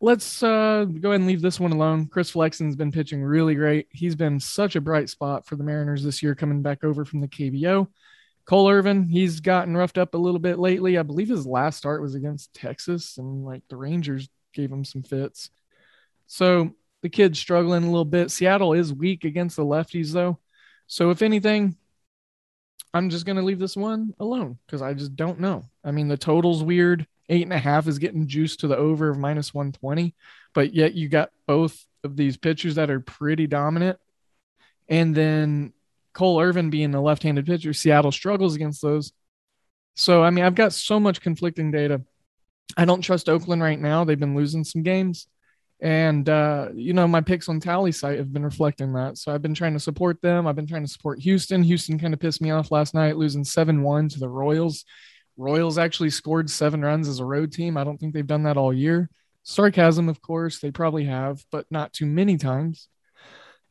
let's 0.00 0.42
uh, 0.42 0.84
go 0.84 1.10
ahead 1.10 1.20
and 1.20 1.26
leave 1.26 1.42
this 1.42 1.60
one 1.60 1.72
alone. 1.72 2.06
Chris 2.06 2.30
Flexen's 2.30 2.76
been 2.76 2.92
pitching 2.92 3.22
really 3.22 3.54
great. 3.54 3.88
He's 3.90 4.16
been 4.16 4.40
such 4.40 4.76
a 4.76 4.80
bright 4.80 5.10
spot 5.10 5.46
for 5.46 5.56
the 5.56 5.64
Mariners 5.64 6.02
this 6.02 6.22
year, 6.22 6.34
coming 6.34 6.62
back 6.62 6.84
over 6.84 7.04
from 7.04 7.20
the 7.20 7.28
KBO. 7.28 7.88
Cole 8.46 8.70
Irvin, 8.70 9.08
he's 9.08 9.40
gotten 9.40 9.76
roughed 9.76 9.98
up 9.98 10.14
a 10.14 10.18
little 10.18 10.40
bit 10.40 10.58
lately. 10.58 10.98
I 10.98 11.02
believe 11.02 11.28
his 11.28 11.46
last 11.46 11.76
start 11.76 12.02
was 12.02 12.14
against 12.14 12.54
Texas, 12.54 13.18
and 13.18 13.44
like 13.44 13.62
the 13.68 13.76
Rangers 13.76 14.28
gave 14.54 14.72
him 14.72 14.84
some 14.84 15.02
fits. 15.02 15.50
So 16.26 16.74
the 17.02 17.08
kid's 17.08 17.38
struggling 17.38 17.84
a 17.84 17.90
little 17.90 18.04
bit. 18.04 18.30
Seattle 18.30 18.72
is 18.72 18.92
weak 18.92 19.24
against 19.24 19.56
the 19.56 19.64
lefties, 19.64 20.12
though. 20.12 20.38
So 20.86 21.10
if 21.10 21.22
anything, 21.22 21.76
I'm 22.92 23.10
just 23.10 23.26
gonna 23.26 23.42
leave 23.42 23.60
this 23.60 23.76
one 23.76 24.14
alone 24.18 24.58
because 24.66 24.82
I 24.82 24.94
just 24.94 25.14
don't 25.14 25.40
know. 25.40 25.64
I 25.84 25.92
mean, 25.92 26.08
the 26.08 26.16
total's 26.16 26.64
weird. 26.64 27.06
Eight 27.30 27.44
and 27.44 27.52
a 27.52 27.58
half 27.58 27.86
is 27.86 27.98
getting 27.98 28.26
juiced 28.26 28.60
to 28.60 28.66
the 28.66 28.76
over 28.76 29.08
of 29.08 29.16
minus 29.16 29.54
120, 29.54 30.14
but 30.52 30.74
yet 30.74 30.94
you 30.94 31.08
got 31.08 31.30
both 31.46 31.86
of 32.04 32.16
these 32.16 32.36
pitchers 32.36 32.74
that 32.74 32.90
are 32.90 33.00
pretty 33.00 33.46
dominant. 33.46 33.98
And 34.88 35.14
then 35.14 35.72
Cole 36.12 36.40
Irvin 36.40 36.70
being 36.70 36.90
the 36.90 37.00
left-handed 37.00 37.46
pitcher, 37.46 37.72
Seattle 37.72 38.12
struggles 38.12 38.56
against 38.56 38.82
those. 38.82 39.12
So 39.94 40.22
I 40.22 40.30
mean, 40.30 40.44
I've 40.44 40.54
got 40.54 40.72
so 40.72 40.98
much 40.98 41.20
conflicting 41.20 41.70
data. 41.70 42.02
I 42.76 42.84
don't 42.84 43.00
trust 43.02 43.28
Oakland 43.28 43.62
right 43.62 43.78
now. 43.78 44.04
They've 44.04 44.18
been 44.18 44.36
losing 44.36 44.64
some 44.64 44.82
games. 44.82 45.26
And 45.80 46.28
uh, 46.28 46.68
you 46.74 46.92
know, 46.92 47.08
my 47.08 47.20
picks 47.20 47.48
on 47.48 47.60
Tallysight 47.60 48.18
have 48.18 48.32
been 48.32 48.44
reflecting 48.44 48.92
that. 48.94 49.18
So 49.18 49.32
I've 49.32 49.42
been 49.42 49.54
trying 49.54 49.72
to 49.74 49.80
support 49.80 50.20
them. 50.20 50.46
I've 50.46 50.56
been 50.56 50.66
trying 50.66 50.84
to 50.84 50.92
support 50.92 51.20
Houston. 51.20 51.62
Houston 51.62 51.98
kind 51.98 52.12
of 52.12 52.20
pissed 52.20 52.42
me 52.42 52.50
off 52.50 52.70
last 52.70 52.92
night, 52.92 53.16
losing 53.16 53.44
7-1 53.44 54.12
to 54.12 54.18
the 54.18 54.28
Royals. 54.28 54.84
Royals 55.40 55.78
actually 55.78 56.10
scored 56.10 56.50
seven 56.50 56.82
runs 56.82 57.08
as 57.08 57.18
a 57.18 57.24
road 57.24 57.50
team. 57.50 57.78
I 57.78 57.84
don't 57.84 57.96
think 57.98 58.12
they've 58.12 58.26
done 58.26 58.42
that 58.42 58.58
all 58.58 58.74
year. 58.74 59.08
Sarcasm, 59.42 60.10
of 60.10 60.20
course, 60.20 60.60
they 60.60 60.70
probably 60.70 61.06
have, 61.06 61.42
but 61.50 61.64
not 61.70 61.94
too 61.94 62.04
many 62.04 62.36
times. 62.36 62.88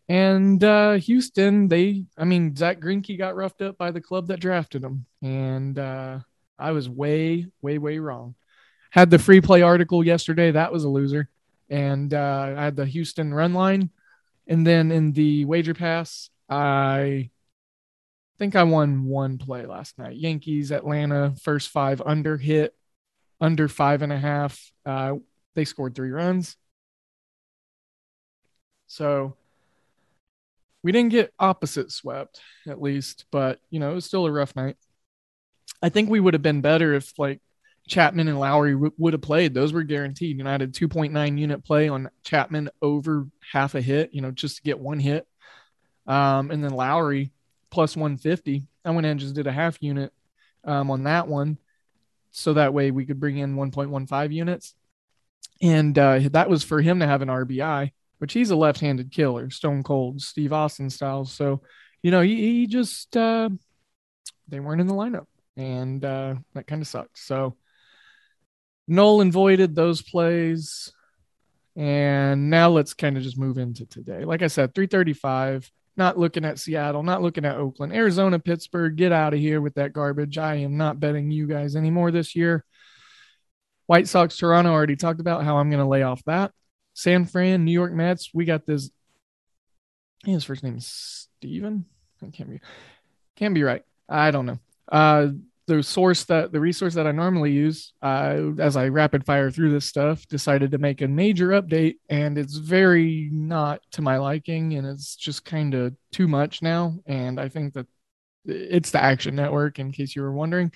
And 0.08 0.64
uh, 0.64 0.94
Houston, 0.94 1.68
they, 1.68 2.06
I 2.18 2.26
mean, 2.26 2.56
Zack 2.56 2.80
Greinke 2.80 3.16
got 3.20 3.36
roughed 3.36 3.62
up 3.62 3.78
by 3.78 3.92
the 3.92 4.02
club 4.02 4.28
that 4.28 4.40
drafted 4.40 4.84
him, 4.84 5.06
and 5.22 5.78
uh, 5.78 6.20
I 6.58 6.72
was 6.72 6.90
way, 6.90 7.46
way, 7.62 7.78
way 7.78 8.00
wrong. 8.00 8.34
Had 8.90 9.12
the 9.12 9.20
free 9.20 9.40
play 9.40 9.62
article 9.62 10.04
yesterday. 10.04 10.50
That 10.50 10.74
was 10.74 10.86
a 10.86 10.90
loser, 10.90 11.30
and 11.70 12.12
uh, 12.12 12.56
I 12.58 12.64
had 12.64 12.76
the 12.76 12.88
Houston 12.88 13.32
run 13.32 13.54
line, 13.54 13.92
and 14.48 14.66
then 14.66 14.92
in 14.92 15.12
the 15.12 15.46
wager 15.46 15.76
pass, 15.76 16.32
I 16.50 17.30
think 18.40 18.56
I 18.56 18.64
won 18.64 19.06
one 19.06 19.38
play 19.38 19.66
last 19.66 20.00
night. 20.00 20.16
Yankees, 20.16 20.72
Atlanta, 20.72 21.36
first 21.42 21.70
five 21.70 22.02
under 22.04 22.38
hit, 22.38 22.74
under 23.40 23.68
five 23.68 24.02
and 24.02 24.14
a 24.14 24.18
half. 24.18 24.72
Uh, 24.86 25.16
they 25.56 25.66
scored 25.66 25.94
three 25.94 26.10
runs. 26.10 26.56
So 28.88 29.36
we 30.82 30.92
didn't 30.92 31.12
get 31.12 31.34
opposite 31.38 31.92
swept 31.92 32.40
at 32.66 32.82
least, 32.82 33.26
but 33.30 33.60
you 33.70 33.80
know, 33.80 33.92
it 33.92 33.96
was 33.96 34.06
still 34.06 34.26
a 34.26 34.32
rough 34.32 34.56
night. 34.56 34.78
I 35.84 35.90
think 35.90 36.10
we 36.10 36.20
would 36.20 36.34
have 36.34 36.42
been 36.42 36.62
better 36.62 36.94
if 36.94 37.12
like 37.20 37.42
Chapman 37.88 38.30
and 38.30 38.38
Lowrie 38.38 38.74
w- 38.74 38.94
would 38.98 39.14
have 39.14 39.22
played. 39.22 39.54
Those 39.54 39.74
were 39.74 39.84
guaranteed. 39.84 40.38
You 40.38 40.44
know 40.44 40.50
I 40.50 40.54
United 40.54 40.74
2.9 40.74 41.38
unit 41.38 41.64
play 41.64 41.90
on 41.90 42.10
Chapman 42.24 42.70
over 42.82 43.28
half 43.52 43.76
a 43.76 43.82
hit, 43.82 44.14
you 44.14 44.22
know, 44.22 44.32
just 44.32 44.58
to 44.58 44.62
get 44.64 44.80
one 44.80 45.00
hit. 45.00 45.28
Um, 46.08 46.52
and 46.52 46.64
then 46.64 46.72
Lowrie 46.72 47.32
plus 47.72 47.96
150. 47.96 48.66
I 48.86 48.92
went 48.92 49.06
and 49.06 49.20
just 49.20 49.36
did 49.36 49.48
a 49.48 49.52
half 49.52 49.78
unit 49.82 50.12
um, 50.64 50.92
on 50.92 51.04
that 51.04 51.28
one. 51.28 51.58
So 52.32 52.54
that 52.54 52.74
way 52.74 52.92
we 52.92 53.06
could 53.06 53.20
bring 53.20 53.38
in 53.38 53.56
1.15 53.56 54.34
units. 54.34 54.76
And 55.62 55.98
uh, 55.98 56.20
that 56.32 56.50
was 56.50 56.64
for 56.64 56.82
him 56.82 57.00
to 57.00 57.08
have 57.08 57.22
an 57.22 57.30
RBI 57.30 57.92
which 58.20 58.34
he's 58.34 58.52
a 58.52 58.56
left-handed 58.56 59.12
killer, 59.12 59.50
stone 59.50 59.82
cold, 59.82 60.22
Steve 60.22 60.54
Austin 60.54 60.90
style. 60.90 61.26
So, 61.26 61.62
you 62.04 62.12
know, 62.12 62.22
he, 62.22 62.36
he 62.36 62.68
just 62.68 63.18
uh, 63.18 63.50
they 64.48 64.60
weren't 64.60 64.82
in 64.82 64.88
the 64.88 64.94
lineup, 64.94 65.26
and 65.58 66.04
uh, 66.06 66.36
that 66.54 66.68
kind 66.68 66.82
of 66.82 66.88
sucks. 66.88 67.26
So, 67.26 67.56
Nolan 68.88 69.32
voided 69.32 69.74
those 69.74 70.02
plays, 70.02 70.92
and 71.76 72.50
now 72.50 72.70
let's 72.70 72.94
kind 72.94 73.18
of 73.18 73.24
just 73.24 73.40
move 73.40 73.58
into 73.58 73.86
today. 73.86 74.26
Like 74.26 74.42
I 74.42 74.48
said, 74.48 74.76
335. 74.76 75.72
Not 76.00 76.18
looking 76.18 76.46
at 76.46 76.58
Seattle, 76.58 77.04
not 77.04 77.22
looking 77.22 77.44
at 77.44 77.58
Oakland, 77.58 77.92
Arizona, 77.92 78.40
Pittsburgh. 78.40 78.96
Get 78.96 79.12
out 79.12 79.34
of 79.34 79.40
here 79.42 79.60
with 79.60 79.74
that 79.74 79.92
garbage. 79.92 80.38
I 80.38 80.56
am 80.56 80.78
not 80.78 80.98
betting 80.98 81.30
you 81.30 81.46
guys 81.46 81.76
anymore 81.76 82.10
this 82.10 82.38
year. 82.38 82.64
White 83.86 84.08
Sox, 84.08 84.38
Toronto, 84.38 84.72
already 84.72 84.96
talked 84.96 85.20
about 85.20 85.44
how 85.44 85.58
I'm 85.58 85.70
going 85.70 85.84
to 85.84 85.90
lay 85.90 86.04
off 86.04 86.24
that. 86.24 86.54
San 86.94 87.26
Fran, 87.26 87.66
New 87.66 87.74
York 87.74 87.92
Mets. 87.92 88.30
We 88.34 88.46
got 88.46 88.66
this. 88.66 88.90
his 90.24 90.46
first 90.46 90.64
name 90.64 90.78
is 90.78 90.88
Steven. 90.88 91.84
I 92.26 92.30
can't 92.30 92.50
be 92.50 92.62
can't 93.36 93.54
be 93.54 93.64
right. 93.64 93.84
I 94.08 94.32
don't 94.32 94.46
know. 94.46 94.60
Uh 94.90 95.28
the 95.70 95.84
source 95.84 96.24
that 96.26 96.52
the 96.52 96.60
resource 96.60 96.96
that 96.96 97.06
I 97.06 97.12
normally 97.12 97.52
use 97.52 97.94
uh, 98.02 98.40
as 98.58 98.76
I 98.76 98.88
rapid 98.88 99.24
fire 99.24 99.52
through 99.52 99.72
this 99.72 99.86
stuff 99.86 100.28
decided 100.28 100.72
to 100.72 100.80
make 100.80 101.02
a 101.02 101.08
major 101.08 101.50
update 101.50 101.98
and 102.10 102.40
it's 102.40 102.56
very 102.56 103.30
not 103.32 103.82
to 103.92 104.02
my 104.02 104.18
liking 104.18 104.74
and 104.74 104.88
it's 104.88 105.16
just 105.16 105.46
kind 105.46 105.76
of 105.76 105.96
too 106.12 106.28
much 106.28 106.64
now 106.64 106.98
and 107.06 107.40
I 107.40 107.50
think 107.50 107.76
that 107.76 107.86
it's 108.46 108.90
the 108.90 109.04
Action 109.04 109.36
Network 109.36 109.78
in 109.78 109.92
case 109.92 110.16
you 110.16 110.24
were 110.24 110.34
wondering. 110.34 110.72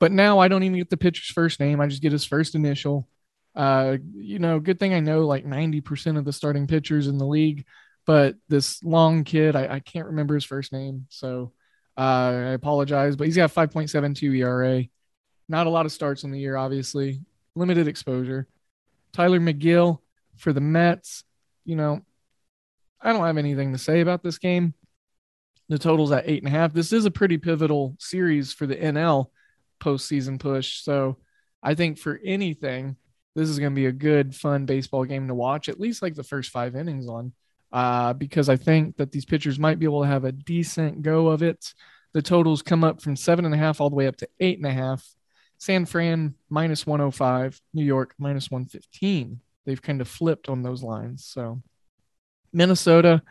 But 0.00 0.10
now 0.10 0.38
I 0.38 0.48
don't 0.48 0.62
even 0.62 0.78
get 0.78 0.88
the 0.88 0.96
pitcher's 0.96 1.30
first 1.30 1.60
name. 1.60 1.80
I 1.80 1.86
just 1.86 2.02
get 2.02 2.12
his 2.12 2.24
first 2.24 2.54
initial 2.54 3.06
uh, 3.54 3.98
you 4.14 4.38
know, 4.38 4.58
good 4.58 4.80
thing 4.80 4.94
I 4.94 5.00
know 5.00 5.26
like 5.26 5.46
90% 5.46 6.18
of 6.18 6.24
the 6.24 6.32
starting 6.32 6.66
pitchers 6.66 7.06
in 7.06 7.18
the 7.18 7.26
league, 7.26 7.66
but 8.06 8.34
this 8.48 8.82
long 8.82 9.24
kid, 9.24 9.54
I, 9.54 9.74
I 9.74 9.80
can't 9.80 10.06
remember 10.06 10.34
his 10.34 10.44
first 10.44 10.72
name. 10.72 11.06
So 11.10 11.52
Uh, 11.96 12.00
I 12.00 12.52
apologize, 12.52 13.16
but 13.16 13.26
he's 13.26 13.36
got 13.36 13.54
5.72 13.54 14.36
ERA. 14.38 14.84
Not 15.48 15.66
a 15.66 15.70
lot 15.70 15.86
of 15.86 15.92
starts 15.92 16.24
in 16.24 16.30
the 16.30 16.40
year, 16.40 16.56
obviously, 16.56 17.20
limited 17.54 17.86
exposure. 17.86 18.48
Tyler 19.12 19.38
Megill 19.38 19.98
for 20.36 20.52
the 20.52 20.60
Mets, 20.60 21.24
you 21.64 21.76
know, 21.76 22.02
I 23.00 23.12
don't 23.12 23.24
have 23.24 23.38
anything 23.38 23.72
to 23.72 23.78
say 23.78 24.00
about 24.00 24.22
this 24.22 24.38
game. 24.38 24.74
The 25.68 25.78
total's 25.78 26.12
at 26.12 26.28
eight 26.28 26.42
and 26.42 26.48
a 26.48 26.56
half. 26.56 26.72
This 26.72 26.92
is 26.92 27.04
a 27.04 27.10
pretty 27.10 27.38
pivotal 27.38 27.96
series 27.98 28.52
for 28.52 28.66
the 28.66 28.76
NL 28.76 29.26
postseason 29.80 30.40
push. 30.40 30.82
So 30.82 31.18
I 31.62 31.74
think 31.74 31.98
for 31.98 32.20
anything, 32.24 32.96
this 33.34 33.48
is 33.48 33.58
going 33.58 33.72
to 33.72 33.76
be 33.76 33.86
a 33.86 33.92
good, 33.92 34.34
fun 34.34 34.66
baseball 34.66 35.04
game 35.04 35.28
to 35.28 35.34
watch, 35.34 35.68
at 35.68 35.80
least 35.80 36.02
like 36.02 36.14
the 36.14 36.22
first 36.22 36.50
five 36.50 36.76
innings 36.76 37.08
on, 37.08 37.32
uh, 37.74 38.12
because 38.12 38.48
I 38.48 38.56
think 38.56 38.96
that 38.98 39.10
these 39.10 39.24
pitchers 39.24 39.58
might 39.58 39.80
be 39.80 39.84
able 39.84 40.02
to 40.02 40.08
have 40.08 40.24
a 40.24 40.30
decent 40.30 41.02
go 41.02 41.26
of 41.26 41.42
it. 41.42 41.74
The 42.12 42.22
totals 42.22 42.62
come 42.62 42.84
up 42.84 43.02
from 43.02 43.16
seven 43.16 43.44
and 43.44 43.52
a 43.52 43.58
half 43.58 43.80
all 43.80 43.90
the 43.90 43.96
way 43.96 44.06
up 44.06 44.16
to 44.18 44.28
eight 44.38 44.58
and 44.58 44.66
a 44.66 44.70
half. 44.70 45.04
San 45.58 45.84
Fran 45.84 46.36
minus 46.48 46.86
105, 46.86 47.60
New 47.74 47.84
York 47.84 48.14
minus 48.16 48.48
115. 48.48 49.40
They've 49.66 49.82
kind 49.82 50.00
of 50.00 50.06
flipped 50.06 50.48
on 50.48 50.62
those 50.62 50.84
lines. 50.84 51.24
So 51.24 51.62
Minnesota, 52.52 53.22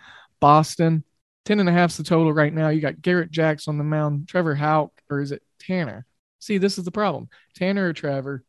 Boston, 0.42 1.06
10 1.46 1.62
and 1.62 1.70
a 1.70 1.74
half 1.74 1.92
is 1.92 1.98
the 1.98 2.04
total 2.04 2.34
right 2.34 2.54
now. 2.54 2.68
You 2.68 2.82
got 2.82 3.02
Garrett 3.02 3.32
Jax 3.32 3.70
on 3.70 3.78
the 3.78 3.84
mound, 3.86 4.28
Trevor 4.28 4.56
Houck, 4.56 4.92
or 5.10 5.22
is 5.22 5.32
it 5.32 5.42
Tanner? 5.60 6.06
See, 6.40 6.58
this 6.58 6.78
is 6.78 6.84
the 6.84 6.92
problem. 6.92 7.30
Tanner 7.56 7.88
or 7.88 7.94
Trevor. 7.94 8.44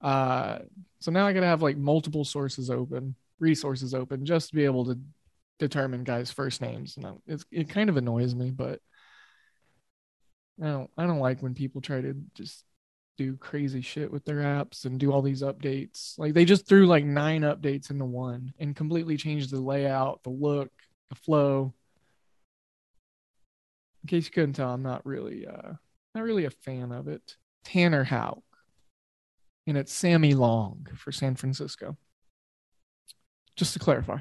Uh, 0.00 0.60
so 1.00 1.10
now 1.10 1.26
I 1.26 1.32
gotta 1.32 1.46
have 1.46 1.62
like 1.62 1.76
multiple 1.76 2.24
sources 2.24 2.70
open, 2.70 3.16
resources 3.40 3.92
open, 3.92 4.24
just 4.24 4.50
to 4.50 4.54
be 4.54 4.64
able 4.64 4.84
to 4.84 5.00
determine 5.58 6.04
guys' 6.04 6.30
first 6.30 6.60
names. 6.60 6.96
And 6.96 7.18
it's 7.26 7.44
it 7.50 7.68
kind 7.68 7.88
of 7.90 7.96
annoys 7.96 8.34
me, 8.34 8.50
but 8.50 8.80
I 10.62 10.66
don't 10.66 10.90
I 10.96 11.06
don't 11.06 11.20
like 11.20 11.42
when 11.42 11.54
people 11.54 11.80
try 11.80 12.00
to 12.00 12.14
just 12.34 12.64
do 13.18 13.36
crazy 13.36 13.82
shit 13.82 14.10
with 14.10 14.24
their 14.24 14.38
apps 14.38 14.84
and 14.84 14.98
do 14.98 15.12
all 15.12 15.22
these 15.22 15.42
updates. 15.42 16.18
Like 16.18 16.34
they 16.34 16.44
just 16.44 16.66
threw 16.66 16.86
like 16.86 17.04
nine 17.04 17.42
updates 17.42 17.90
into 17.90 18.04
one 18.04 18.52
and 18.58 18.76
completely 18.76 19.16
changed 19.16 19.50
the 19.50 19.60
layout, 19.60 20.22
the 20.22 20.30
look, 20.30 20.70
the 21.10 21.16
flow. 21.16 21.74
In 24.02 24.08
case 24.08 24.26
you 24.26 24.32
couldn't 24.32 24.54
tell, 24.54 24.70
I'm 24.70 24.82
not 24.82 25.06
really 25.06 25.46
uh 25.46 25.74
not 26.14 26.24
really 26.24 26.44
a 26.44 26.50
fan 26.50 26.92
of 26.92 27.08
it. 27.08 27.36
Tanner 27.64 28.04
Houck. 28.04 28.42
And 29.66 29.78
it's 29.78 29.92
Sammy 29.92 30.34
Long 30.34 30.88
for 30.96 31.12
San 31.12 31.36
Francisco. 31.36 31.96
Just 33.54 33.74
to 33.74 33.78
clarify. 33.78 34.18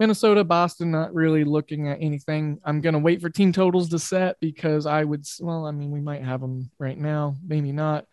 Minnesota, 0.00 0.42
Boston, 0.42 0.90
not 0.90 1.14
really 1.14 1.44
looking 1.44 1.88
at 1.88 1.98
anything. 2.00 2.58
I'm 2.64 2.80
going 2.80 2.94
to 2.94 2.98
wait 2.98 3.20
for 3.20 3.30
team 3.30 3.52
totals 3.52 3.88
to 3.90 3.98
set 3.98 4.40
because 4.40 4.86
I 4.86 5.04
would, 5.04 5.24
well, 5.40 5.66
I 5.66 5.70
mean, 5.70 5.90
we 5.90 6.00
might 6.00 6.22
have 6.22 6.40
them 6.40 6.70
right 6.78 6.98
now, 6.98 7.36
maybe 7.46 7.70
not. 7.70 8.06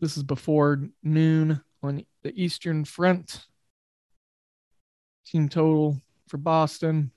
This 0.00 0.16
is 0.16 0.22
before 0.22 0.88
noon 1.02 1.60
on 1.82 2.04
the 2.22 2.32
Eastern 2.40 2.84
Front. 2.84 3.46
Team 5.26 5.48
total 5.48 6.00
for 6.28 6.36
Boston. 6.36 7.10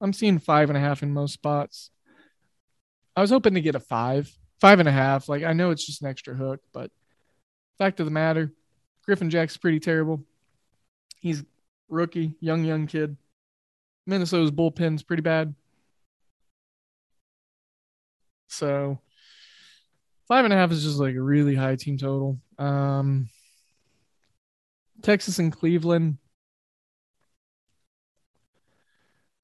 I'm 0.00 0.12
seeing 0.12 0.38
five 0.38 0.70
and 0.70 0.76
a 0.76 0.80
half 0.80 1.02
in 1.02 1.12
most 1.12 1.34
spots. 1.34 1.90
I 3.16 3.20
was 3.20 3.30
hoping 3.30 3.54
to 3.54 3.60
get 3.60 3.74
a 3.74 3.80
five, 3.80 4.32
five 4.60 4.78
and 4.78 4.88
a 4.88 4.92
half. 4.92 5.28
Like, 5.28 5.42
I 5.42 5.52
know 5.52 5.70
it's 5.70 5.84
just 5.84 6.02
an 6.02 6.08
extra 6.08 6.34
hook, 6.34 6.60
but 6.72 6.90
fact 7.78 7.98
of 7.98 8.06
the 8.06 8.12
matter, 8.12 8.52
Griffin 9.04 9.30
Jax's 9.30 9.56
pretty 9.56 9.80
terrible. 9.80 10.24
He's 11.20 11.42
rookie, 11.88 12.36
young, 12.40 12.64
young 12.64 12.86
kid. 12.86 13.16
Minnesota's 14.10 14.50
bullpen's 14.50 15.02
pretty 15.02 15.22
bad. 15.22 15.54
So 18.48 18.98
five 20.28 20.44
and 20.44 20.52
a 20.52 20.56
half 20.56 20.72
is 20.72 20.82
just 20.82 20.98
like 20.98 21.14
a 21.14 21.22
really 21.22 21.54
high 21.54 21.76
team 21.76 21.96
total. 21.96 22.38
Um, 22.58 23.28
Texas 25.02 25.38
and 25.38 25.52
Cleveland. 25.52 26.18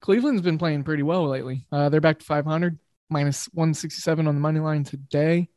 Cleveland's 0.00 0.42
been 0.42 0.58
playing 0.58 0.84
pretty 0.84 1.02
well 1.02 1.26
lately. 1.28 1.66
Uh, 1.72 1.88
they're 1.88 2.00
back 2.00 2.18
to 2.18 2.24
500, 2.24 2.78
minus 3.08 3.46
167 3.54 4.26
on 4.26 4.34
the 4.34 4.40
money 4.40 4.60
line 4.60 4.84
today. 4.84 5.48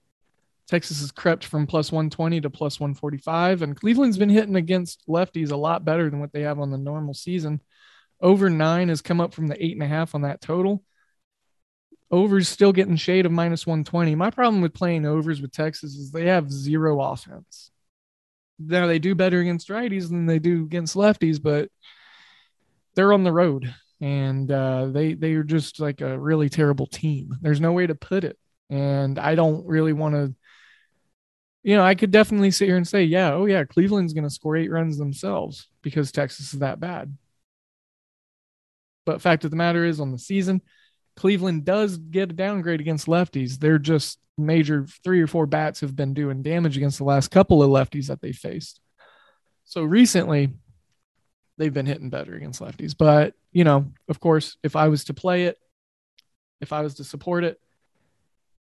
Texas 0.68 1.02
has 1.02 1.12
crept 1.12 1.46
from 1.46 1.66
plus 1.66 1.92
120 1.92 2.42
to 2.42 2.50
plus 2.50 2.80
145, 2.80 3.64
and 3.64 3.80
Cleveland's 3.80 4.20
been 4.20 4.30
hitting 4.30 4.56
against 4.56 5.04
lefties 5.08 5.52
a 5.52 5.56
lot 5.56 5.84
better 5.84 6.10
than 6.10 6.20
what 6.20 6.32
they 6.32 6.42
have 6.42 6.60
on 6.60 6.70
the 6.70 6.78
normal 6.78 7.14
season. 7.14 7.60
Over 8.22 8.50
nine 8.50 8.90
has 8.90 9.02
come 9.02 9.22
up 9.22 9.34
from 9.34 9.48
the 9.48 9.64
eight 9.64 9.74
and 9.74 9.84
a 9.84 9.88
half 9.88 10.16
on 10.16 10.22
that 10.22 10.42
total. 10.42 10.84
Overs 12.12 12.50
still 12.50 12.74
getting 12.74 12.96
shade 12.96 13.26
of 13.26 13.32
minus 13.32 13.68
120. 13.68 14.16
My 14.16 14.32
problem 14.32 14.62
with 14.62 14.74
playing 14.74 15.06
overs 15.06 15.42
with 15.42 15.52
Texas 15.52 15.94
is 15.96 16.12
they 16.12 16.26
have 16.26 16.52
zero 16.52 17.00
offense. 17.02 17.72
Now 18.58 18.88
they 18.88 19.00
do 19.00 19.16
better 19.16 19.40
against 19.40 19.70
righties 19.70 20.10
than 20.10 20.26
they 20.26 20.40
do 20.40 20.64
against 20.64 20.96
lefties, 20.96 21.42
but 21.42 21.70
they're 22.96 23.14
on 23.14 23.24
the 23.24 23.32
road 23.32 23.74
and 24.02 24.50
uh, 24.52 24.88
they 24.88 25.14
they 25.14 25.34
are 25.34 25.44
just 25.44 25.80
like 25.80 26.02
a 26.02 26.18
really 26.18 26.50
terrible 26.50 26.88
team. 26.88 27.36
There's 27.42 27.62
no 27.62 27.74
way 27.74 27.88
to 27.88 27.96
put 27.96 28.24
it, 28.24 28.38
and 28.70 29.20
I 29.20 29.36
don't 29.36 29.66
really 29.66 29.94
want 29.94 30.16
to. 30.16 30.36
You 31.64 31.76
know, 31.76 31.84
I 31.84 31.96
could 31.96 32.12
definitely 32.12 32.52
sit 32.52 32.68
here 32.68 32.78
and 32.78 32.88
say, 32.88 33.04
yeah, 33.04 33.34
oh 33.34 33.46
yeah, 33.46 33.66
Cleveland's 33.66 34.14
going 34.14 34.24
to 34.24 34.30
score 34.30 34.56
eight 34.56 34.72
runs 34.72 34.98
themselves 34.98 35.68
because 35.82 36.12
Texas 36.12 36.54
is 36.54 36.60
that 36.60 36.80
bad. 36.80 37.16
But 39.10 39.24
fact 39.24 39.44
of 39.44 39.50
the 39.50 39.58
matter 39.58 39.86
is, 39.86 40.00
on 40.00 40.12
the 40.12 40.20
season, 40.20 40.62
Cleveland 41.16 41.66
does 41.66 41.98
get 41.98 42.30
a 42.30 42.34
downgrade 42.34 42.80
against 42.80 43.08
lefties. 43.08 43.58
They're 43.58 43.80
just 43.80 44.20
major 44.38 44.86
three 45.04 45.20
or 45.20 45.26
four 45.26 45.48
bats 45.48 45.80
have 45.82 45.96
been 45.96 46.14
doing 46.14 46.44
damage 46.44 46.78
against 46.78 47.00
the 47.00 47.06
last 47.06 47.32
couple 47.32 47.64
of 47.64 47.72
lefties 47.72 48.06
that 48.06 48.22
they 48.22 48.34
faced. 48.34 48.80
So 49.66 49.82
recently, 49.82 50.52
they've 51.58 51.74
been 51.74 51.88
hitting 51.88 52.12
better 52.12 52.36
against 52.36 52.62
lefties. 52.62 52.96
But, 52.96 53.34
you 53.52 53.64
know, 53.64 53.92
of 54.08 54.20
course, 54.20 54.58
if 54.62 54.76
I 54.76 54.90
was 54.90 55.06
to 55.06 55.16
play 55.16 55.46
it, 55.46 55.58
if 56.62 56.72
I 56.72 56.82
was 56.82 56.94
to 56.96 57.04
support 57.04 57.44
it, 57.44 57.60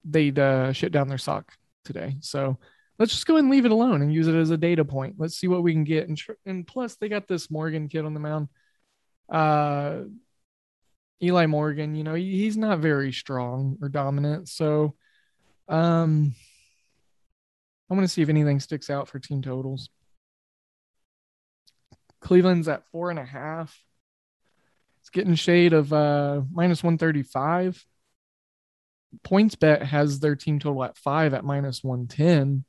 they'd 0.05 0.39
uh, 0.39 0.73
shit 0.73 0.93
down 0.93 1.09
their 1.09 1.19
sock 1.19 1.55
today. 1.85 2.19
So 2.21 2.57
let's 3.01 3.11
just 3.11 3.27
go 3.27 3.35
and 3.35 3.51
leave 3.51 3.65
it 3.65 3.73
alone 3.73 4.01
and 4.01 4.15
use 4.15 4.29
it 4.29 4.37
as 4.37 4.51
a 4.51 4.57
data 4.57 4.85
point. 4.85 5.17
Let's 5.19 5.35
see 5.35 5.49
what 5.49 5.65
we 5.65 5.73
can 5.73 5.83
get. 5.83 6.07
And, 6.07 6.17
tr- 6.17 6.39
and 6.47 6.65
plus, 6.65 6.95
they 6.95 7.09
got 7.09 7.27
this 7.27 7.51
Morgan 7.51 7.89
kid 7.89 8.05
on 8.05 8.15
the 8.15 8.21
mound 8.21 8.47
uh, 9.31 10.01
Eli 11.23 11.47
Morgan, 11.47 11.95
you 11.95 12.05
know, 12.05 12.15
he, 12.15 12.39
he's 12.39 12.57
not 12.57 12.79
very 12.79 13.13
strong 13.13 13.79
or 13.81 13.89
dominant. 13.89 14.49
So 14.49 14.95
um, 15.69 16.35
I'm 17.89 17.97
going 17.97 18.07
to 18.07 18.09
see 18.09 18.23
if 18.23 18.29
anything 18.29 18.61
sticks 18.61 18.91
out 18.91 19.09
for 19.09 19.19
team 19.19 19.43
totals. 19.43 19.91
Cleveland's 22.21 22.69
at 22.69 22.87
four 22.91 23.11
and 23.11 23.19
a 23.19 23.25
half. 23.25 23.79
It's 25.01 25.11
getting 25.11 25.35
shade 25.35 25.73
of 25.73 25.93
uh, 25.93 26.43
minus 26.53 26.83
135. 26.83 27.85
PointsBet 29.25 29.83
has 29.83 30.21
their 30.21 30.37
team 30.37 30.59
total 30.59 30.85
at 30.85 30.97
five 30.97 31.35
at 31.35 31.45
minus 31.45 31.83
110. 31.83 32.65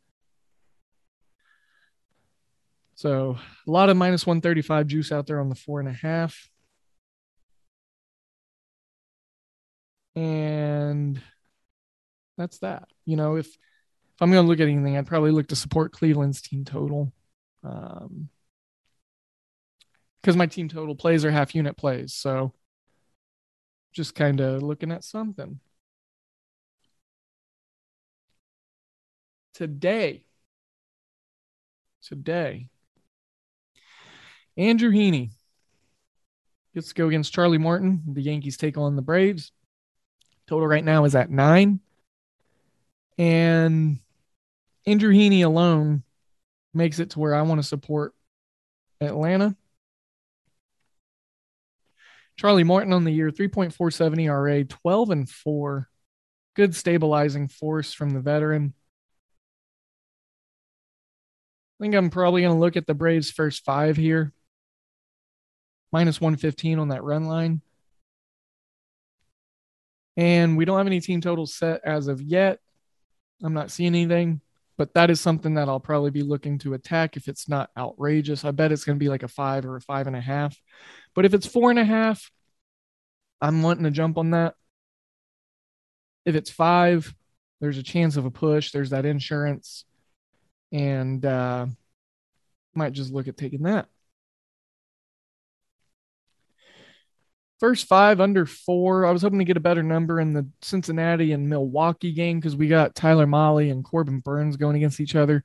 So 2.95 3.37
a 3.67 3.71
lot 3.71 3.89
of 3.89 3.97
minus 3.97 4.25
135 4.25 4.87
juice 4.87 5.11
out 5.11 5.27
there 5.27 5.39
on 5.39 5.49
the 5.49 5.55
four 5.55 5.79
and 5.79 5.89
a 5.89 5.93
half. 5.93 6.50
And 10.15 11.21
that's 12.37 12.59
that. 12.59 12.87
You 13.05 13.15
know, 13.15 13.35
if 13.35 13.47
if 13.47 14.21
I'm 14.21 14.31
going 14.31 14.43
to 14.43 14.47
look 14.47 14.59
at 14.59 14.67
anything, 14.67 14.97
I'd 14.97 15.07
probably 15.07 15.31
look 15.31 15.47
to 15.47 15.55
support 15.55 15.93
Cleveland's 15.93 16.41
team 16.41 16.65
total. 16.65 17.11
Um, 17.63 18.29
because 20.21 20.35
my 20.35 20.45
team 20.45 20.69
total 20.69 20.95
plays 20.95 21.25
are 21.25 21.31
half 21.31 21.55
unit 21.55 21.77
plays. 21.77 22.13
So 22.13 22.53
just 23.93 24.15
kind 24.15 24.39
of 24.39 24.61
looking 24.61 24.91
at 24.91 25.03
something. 25.03 25.59
Today, 29.53 30.23
today, 32.03 32.67
Andrew 34.55 34.91
Heaney 34.91 35.31
gets 36.73 36.89
to 36.89 36.93
go 36.93 37.07
against 37.07 37.33
Charlie 37.33 37.57
Morton. 37.57 38.01
The 38.07 38.21
Yankees 38.21 38.57
take 38.57 38.77
on 38.77 38.95
the 38.95 39.01
Braves. 39.01 39.51
Total 40.51 40.67
right 40.67 40.83
now 40.83 41.05
is 41.05 41.15
at 41.15 41.29
nine. 41.29 41.79
And 43.17 43.99
Andrew 44.85 45.13
Heaney 45.13 45.45
alone 45.45 46.03
makes 46.73 46.99
it 46.99 47.11
to 47.11 47.19
where 47.19 47.33
I 47.33 47.43
want 47.43 47.61
to 47.61 47.67
support 47.67 48.13
Atlanta. 48.99 49.55
Charlie 52.35 52.65
Morton 52.65 52.91
on 52.91 53.05
the 53.05 53.13
year, 53.13 53.31
3.47 53.31 54.23
ERA, 54.25 54.65
12 54.65 55.09
and 55.11 55.29
4. 55.29 55.87
Good 56.57 56.75
stabilizing 56.75 57.47
force 57.47 57.93
from 57.93 58.09
the 58.09 58.19
veteran. 58.19 58.73
I 61.79 61.85
think 61.85 61.95
I'm 61.95 62.09
probably 62.09 62.41
going 62.41 62.53
to 62.53 62.59
look 62.59 62.75
at 62.75 62.87
the 62.87 62.93
Braves' 62.93 63.31
first 63.31 63.63
five 63.63 63.95
here. 63.95 64.33
Minus 65.93 66.19
115 66.19 66.77
on 66.77 66.89
that 66.89 67.05
run 67.05 67.23
line. 67.23 67.61
And 70.17 70.57
we 70.57 70.65
don't 70.65 70.77
have 70.77 70.87
any 70.87 70.99
team 70.99 71.21
totals 71.21 71.53
set 71.53 71.81
as 71.85 72.07
of 72.07 72.21
yet. 72.21 72.59
I'm 73.43 73.53
not 73.53 73.71
seeing 73.71 73.95
anything, 73.95 74.41
but 74.77 74.93
that 74.93 75.09
is 75.09 75.21
something 75.21 75.55
that 75.55 75.69
I'll 75.69 75.79
probably 75.79 76.11
be 76.11 76.21
looking 76.21 76.57
to 76.59 76.73
attack 76.73 77.17
if 77.17 77.27
it's 77.27 77.47
not 77.47 77.69
outrageous. 77.77 78.45
I 78.45 78.51
bet 78.51 78.71
it's 78.71 78.83
going 78.83 78.97
to 78.97 79.03
be 79.03 79.09
like 79.09 79.23
a 79.23 79.27
five 79.27 79.65
or 79.65 79.77
a 79.77 79.81
five 79.81 80.07
and 80.07 80.15
a 80.15 80.21
half. 80.21 80.55
But 81.15 81.25
if 81.25 81.33
it's 81.33 81.47
four 81.47 81.69
and 81.69 81.79
a 81.79 81.85
half, 81.85 82.29
I'm 83.41 83.63
wanting 83.63 83.85
to 83.85 83.91
jump 83.91 84.17
on 84.17 84.31
that. 84.31 84.55
If 86.25 86.35
it's 86.35 86.51
five, 86.51 87.13
there's 87.59 87.77
a 87.77 87.83
chance 87.83 88.17
of 88.17 88.25
a 88.25 88.31
push. 88.31 88.71
There's 88.71 88.91
that 88.91 89.05
insurance. 89.05 89.85
And 90.71 91.25
uh, 91.25 91.65
might 92.75 92.93
just 92.93 93.11
look 93.11 93.27
at 93.27 93.37
taking 93.37 93.63
that. 93.63 93.87
First 97.61 97.85
five 97.85 98.19
under 98.19 98.47
four. 98.47 99.05
I 99.05 99.11
was 99.11 99.21
hoping 99.21 99.37
to 99.37 99.45
get 99.45 99.55
a 99.55 99.59
better 99.59 99.83
number 99.83 100.19
in 100.19 100.33
the 100.33 100.47
Cincinnati 100.63 101.31
and 101.31 101.47
Milwaukee 101.47 102.11
game 102.11 102.39
because 102.39 102.55
we 102.55 102.67
got 102.67 102.95
Tyler 102.95 103.27
Mahle 103.27 103.69
and 103.69 103.83
Corbin 103.83 104.19
Burnes 104.19 104.57
going 104.57 104.77
against 104.77 104.99
each 104.99 105.15
other, 105.15 105.43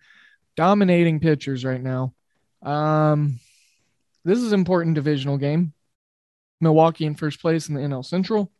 dominating 0.56 1.20
pitchers 1.20 1.62
right 1.62 1.82
now. 1.82 2.14
Um, 2.62 3.38
this 4.24 4.38
is 4.38 4.52
an 4.52 4.58
important 4.58 4.94
divisional 4.94 5.36
game. 5.36 5.74
Milwaukee 6.58 7.04
in 7.04 7.16
first 7.16 7.38
place 7.38 7.68
in 7.68 7.74
the 7.74 7.82
NL 7.82 8.02
Central. 8.02 8.50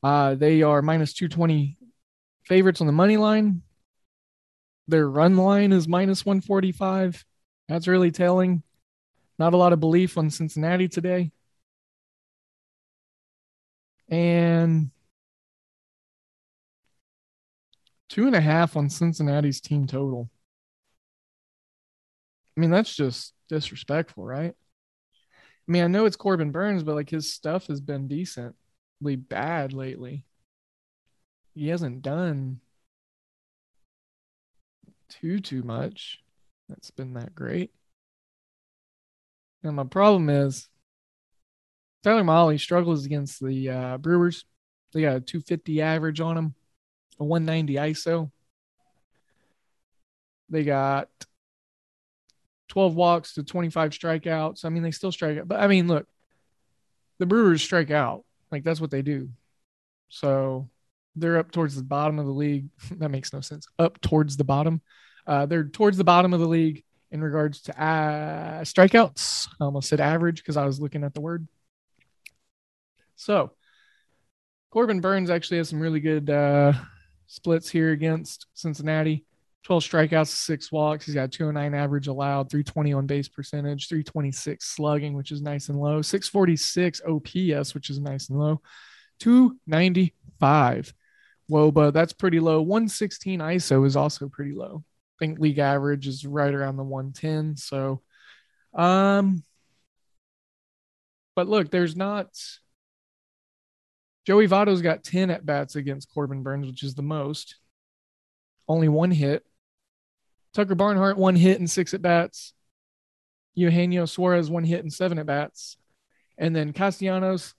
Uh, 0.00 0.36
they 0.36 0.62
are 0.62 0.80
minus 0.80 1.14
220 1.14 1.76
favorites 2.44 2.80
on 2.80 2.86
the 2.86 2.92
money 2.92 3.16
line. 3.16 3.62
Their 4.86 5.10
run 5.10 5.36
line 5.36 5.72
is 5.72 5.88
minus 5.88 6.24
145. 6.24 7.24
That's 7.68 7.88
really 7.88 8.12
telling. 8.12 8.62
Not 9.40 9.54
a 9.54 9.56
lot 9.56 9.72
of 9.72 9.80
belief 9.80 10.16
on 10.16 10.30
Cincinnati 10.30 10.86
today 10.86 11.32
and 14.12 14.90
two 18.10 18.26
and 18.26 18.36
a 18.36 18.40
half 18.40 18.76
on 18.76 18.90
Cincinnati's 18.90 19.60
team 19.60 19.86
total. 19.86 20.28
I 22.56 22.60
mean, 22.60 22.70
that's 22.70 22.94
just 22.94 23.32
disrespectful, 23.48 24.24
right? 24.26 24.54
I 25.68 25.72
mean, 25.72 25.82
I 25.82 25.86
know 25.86 26.04
it's 26.04 26.16
Corbin 26.16 26.50
Burnes, 26.50 26.82
but 26.82 26.94
like 26.94 27.08
his 27.08 27.32
stuff 27.32 27.68
has 27.68 27.80
been 27.80 28.06
decently 28.06 29.16
bad 29.16 29.72
lately. 29.72 30.26
He 31.54 31.68
hasn't 31.68 32.02
done 32.02 32.60
too 35.08 35.40
too 35.40 35.62
much. 35.62 36.20
That's 36.68 36.90
been 36.90 37.14
that 37.14 37.34
great. 37.34 37.70
And 39.62 39.76
my 39.76 39.84
problem 39.84 40.28
is 40.28 40.68
Tyler 42.02 42.24
Mahle 42.24 42.58
struggles 42.58 43.06
against 43.06 43.44
the 43.44 43.70
uh, 43.70 43.98
Brewers. 43.98 44.44
They 44.92 45.02
got 45.02 45.16
a 45.16 45.20
250 45.20 45.80
average 45.80 46.20
on 46.20 46.34
them, 46.34 46.54
a 47.18 47.24
190 47.24 47.74
ISO. 47.74 48.30
They 50.50 50.64
got 50.64 51.08
12 52.68 52.94
walks 52.94 53.34
to 53.34 53.42
25 53.42 53.90
strikeouts. 53.90 54.64
I 54.64 54.68
mean, 54.68 54.82
they 54.82 54.90
still 54.90 55.12
strike 55.12 55.38
out. 55.38 55.48
But 55.48 55.60
I 55.60 55.66
mean, 55.66 55.88
look, 55.88 56.06
the 57.18 57.26
Brewers 57.26 57.62
strike 57.62 57.90
out. 57.90 58.24
Like 58.50 58.64
that's 58.64 58.80
what 58.80 58.90
they 58.90 59.02
do. 59.02 59.30
So 60.08 60.68
they're 61.16 61.38
up 61.38 61.52
towards 61.52 61.76
the 61.76 61.82
bottom 61.82 62.18
of 62.18 62.26
the 62.26 62.32
league. 62.32 62.68
that 62.98 63.10
makes 63.10 63.32
no 63.32 63.40
sense. 63.40 63.66
Up 63.78 64.00
towards 64.00 64.36
the 64.36 64.44
bottom. 64.44 64.82
Uh, 65.26 65.46
they're 65.46 65.64
towards 65.64 65.96
the 65.96 66.04
bottom 66.04 66.34
of 66.34 66.40
the 66.40 66.48
league 66.48 66.84
in 67.10 67.22
regards 67.22 67.62
to 67.62 67.82
uh, 67.82 68.62
strikeouts. 68.62 69.48
I 69.60 69.64
almost 69.64 69.88
said 69.88 70.00
average 70.00 70.38
because 70.38 70.56
I 70.56 70.64
was 70.64 70.80
looking 70.80 71.04
at 71.04 71.14
the 71.14 71.20
word. 71.20 71.46
So 73.22 73.52
Corbin 74.70 75.00
Burnes 75.00 75.30
actually 75.30 75.58
has 75.58 75.68
some 75.68 75.80
really 75.80 76.00
good 76.00 76.28
uh, 76.28 76.72
splits 77.26 77.70
here 77.70 77.92
against 77.92 78.46
Cincinnati. 78.54 79.24
12 79.64 79.84
strikeouts, 79.84 80.26
six 80.26 80.72
walks. 80.72 81.06
He's 81.06 81.14
got 81.14 81.30
209 81.30 81.78
average 81.78 82.08
allowed, 82.08 82.50
320 82.50 82.92
on 82.94 83.06
base 83.06 83.28
percentage, 83.28 83.86
326 83.88 84.64
slugging, 84.64 85.14
which 85.14 85.30
is 85.30 85.40
nice 85.40 85.68
and 85.68 85.80
low, 85.80 86.02
646 86.02 87.00
OPS, 87.08 87.74
which 87.74 87.88
is 87.88 88.00
nice 88.00 88.28
and 88.28 88.40
low, 88.40 88.60
295 89.20 90.92
WOBA. 91.48 91.92
That's 91.92 92.12
pretty 92.12 92.40
low. 92.40 92.60
116 92.60 93.38
ISO 93.38 93.86
is 93.86 93.94
also 93.94 94.28
pretty 94.28 94.52
low. 94.52 94.82
I 94.84 95.24
think 95.24 95.38
league 95.38 95.60
average 95.60 96.08
is 96.08 96.26
right 96.26 96.52
around 96.52 96.76
the 96.76 96.82
110. 96.82 97.56
So, 97.56 98.02
um, 98.74 99.44
but 101.36 101.46
look, 101.46 101.70
there's 101.70 101.94
not. 101.94 102.30
Joey 104.26 104.46
Votto's 104.46 104.82
got 104.82 105.02
10 105.02 105.30
at 105.30 105.44
bats 105.44 105.76
against 105.76 106.12
Corbin 106.12 106.42
Burnes, 106.42 106.66
which 106.66 106.82
is 106.82 106.94
the 106.94 107.02
most. 107.02 107.56
Only 108.68 108.88
one 108.88 109.10
hit. 109.10 109.44
Tucker 110.52 110.74
Barnhart, 110.74 111.16
one 111.16 111.34
hit 111.34 111.58
and 111.58 111.70
six 111.70 111.94
at 111.94 112.02
bats. 112.02 112.52
Eugenio 113.54 114.06
Suarez, 114.06 114.50
one 114.50 114.64
hit 114.64 114.80
and 114.80 114.92
seven 114.92 115.18
at 115.18 115.26
bats. 115.26 115.76
And 116.38 116.54
then 116.54 116.72
Castellanos, 116.72 117.54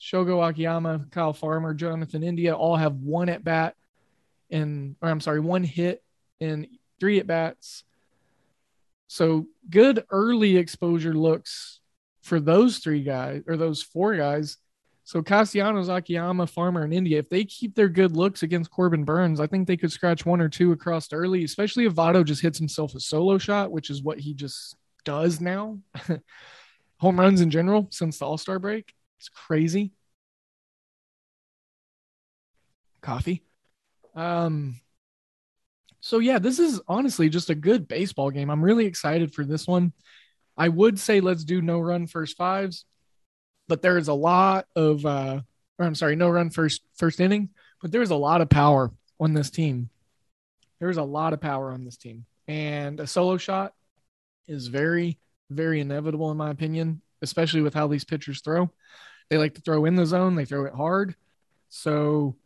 Shogo 0.00 0.48
Akiyama, 0.48 1.06
Kyle 1.10 1.32
Farmer, 1.32 1.74
Jonathan 1.74 2.22
India 2.22 2.54
all 2.54 2.76
have 2.76 2.94
one 2.94 3.28
at 3.28 3.44
bat 3.44 3.74
and, 4.50 4.96
or 5.02 5.08
I'm 5.08 5.20
sorry, 5.20 5.40
one 5.40 5.64
hit 5.64 6.02
and 6.40 6.66
three 7.00 7.18
at 7.18 7.26
bats. 7.26 7.84
So 9.08 9.46
good 9.70 10.04
early 10.10 10.56
exposure 10.56 11.14
looks 11.14 11.80
for 12.22 12.40
those 12.40 12.78
three 12.78 13.02
guys 13.02 13.42
or 13.46 13.56
those 13.56 13.82
four 13.82 14.16
guys. 14.16 14.58
So 15.06 15.22
Castellanos, 15.22 15.88
Akiyama, 15.88 16.48
Farmer, 16.48 16.82
and 16.82 16.92
India, 16.92 17.20
if 17.20 17.28
they 17.28 17.44
keep 17.44 17.76
their 17.76 17.88
good 17.88 18.16
looks 18.16 18.42
against 18.42 18.72
Corbin 18.72 19.04
Burnes, 19.04 19.38
I 19.38 19.46
think 19.46 19.68
they 19.68 19.76
could 19.76 19.92
scratch 19.92 20.26
one 20.26 20.40
or 20.40 20.48
two 20.48 20.72
across 20.72 21.12
early, 21.12 21.44
especially 21.44 21.84
if 21.84 21.94
Votto 21.94 22.24
just 22.24 22.42
hits 22.42 22.58
himself 22.58 22.92
a 22.96 22.98
solo 22.98 23.38
shot, 23.38 23.70
which 23.70 23.88
is 23.88 24.02
what 24.02 24.18
he 24.18 24.34
just 24.34 24.74
does 25.04 25.40
now. 25.40 25.78
Home 26.98 27.20
runs 27.20 27.40
in 27.40 27.52
general 27.52 27.86
since 27.92 28.18
the 28.18 28.26
All 28.26 28.36
Star 28.36 28.58
break. 28.58 28.92
It's 29.20 29.28
crazy. 29.28 29.92
Coffee. 33.00 33.44
Um, 34.16 34.80
so 36.00 36.18
yeah, 36.18 36.40
this 36.40 36.58
is 36.58 36.80
honestly 36.88 37.28
just 37.28 37.48
a 37.48 37.54
good 37.54 37.86
baseball 37.86 38.32
game. 38.32 38.50
I'm 38.50 38.64
really 38.64 38.86
excited 38.86 39.32
for 39.32 39.44
this 39.44 39.68
one. 39.68 39.92
I 40.56 40.66
would 40.68 40.98
say 40.98 41.20
let's 41.20 41.44
do 41.44 41.62
no 41.62 41.78
run 41.78 42.08
first 42.08 42.36
fives 42.36 42.84
but 43.68 43.82
there 43.82 43.98
is 43.98 44.08
a 44.08 44.14
lot 44.14 44.66
of 44.74 45.04
uh 45.04 45.40
or 45.78 45.84
I'm 45.84 45.94
sorry, 45.94 46.16
no 46.16 46.28
run 46.28 46.50
first 46.50 46.82
first 46.94 47.20
inning, 47.20 47.50
but 47.82 47.92
there's 47.92 48.10
a 48.10 48.16
lot 48.16 48.40
of 48.40 48.48
power 48.48 48.90
on 49.20 49.34
this 49.34 49.50
team. 49.50 49.90
There's 50.80 50.96
a 50.96 51.02
lot 51.02 51.32
of 51.32 51.40
power 51.40 51.72
on 51.72 51.84
this 51.84 51.96
team. 51.96 52.26
And 52.48 53.00
a 53.00 53.06
solo 53.06 53.36
shot 53.36 53.74
is 54.46 54.68
very, 54.68 55.18
very 55.50 55.80
inevitable 55.80 56.30
in 56.30 56.36
my 56.36 56.50
opinion, 56.50 57.02
especially 57.22 57.62
with 57.62 57.74
how 57.74 57.88
these 57.88 58.04
pitchers 58.04 58.40
throw. 58.40 58.70
They 59.28 59.38
like 59.38 59.54
to 59.54 59.60
throw 59.60 59.84
in 59.84 59.96
the 59.96 60.06
zone, 60.06 60.36
they 60.36 60.44
throw 60.44 60.66
it 60.66 60.74
hard. 60.74 61.14
So 61.68 62.36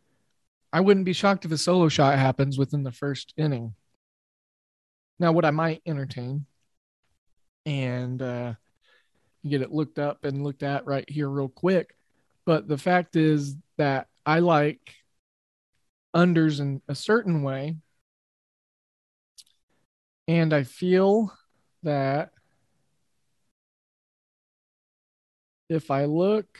I 0.73 0.79
wouldn't 0.79 1.05
be 1.05 1.13
shocked 1.13 1.45
if 1.45 1.51
a 1.51 1.57
solo 1.57 1.89
shot 1.89 2.17
happens 2.17 2.57
within 2.57 2.83
the 2.83 2.91
first 2.91 3.33
inning. 3.37 3.75
Now, 5.19 5.31
what 5.31 5.45
I 5.45 5.51
might 5.51 5.83
entertain, 5.85 6.47
and 7.65 8.19
uh, 8.21 8.53
get 9.49 9.61
it 9.61 9.71
looked 9.71 9.99
up 9.99 10.23
and 10.23 10.43
looked 10.43 10.63
at 10.63 10.85
right 10.85 11.09
here 11.09 11.29
real 11.29 11.49
quick. 11.49 11.95
But 12.45 12.67
the 12.67 12.77
fact 12.77 13.15
is 13.15 13.55
that 13.77 14.07
I 14.25 14.39
like 14.39 14.95
unders 16.15 16.59
in 16.59 16.81
a 16.87 16.95
certain 16.95 17.43
way. 17.43 17.77
And 20.27 20.53
I 20.53 20.63
feel 20.63 21.33
that 21.83 22.31
if 25.69 25.89
I 25.89 26.05
look 26.05 26.59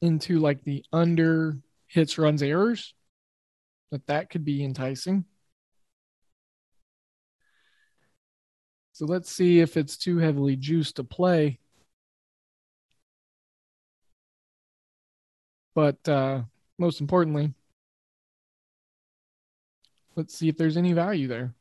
into 0.00 0.38
like 0.38 0.62
the 0.64 0.84
under 0.92 1.58
hits, 1.88 2.18
runs, 2.18 2.42
errors, 2.42 2.94
that 3.90 4.06
that 4.06 4.30
could 4.30 4.44
be 4.44 4.64
enticing. 4.64 5.24
So 8.94 9.06
let's 9.06 9.28
see 9.28 9.58
if 9.58 9.76
it's 9.76 9.96
too 9.96 10.18
heavily 10.18 10.54
juiced 10.54 10.96
to 10.96 11.04
play. 11.04 11.58
But 15.74 16.08
uh, 16.08 16.42
most 16.78 17.00
importantly, 17.00 17.52
let's 20.14 20.32
see 20.38 20.48
if 20.48 20.56
there's 20.56 20.76
any 20.76 20.92
value 20.92 21.26
there. 21.26 21.54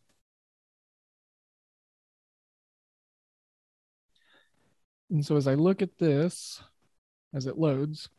And 5.10 5.26
so 5.26 5.36
as 5.36 5.48
I 5.48 5.56
look 5.56 5.82
at 5.82 5.98
this, 5.98 6.62
as 7.34 7.48
it 7.48 7.58
loads, 7.58 8.10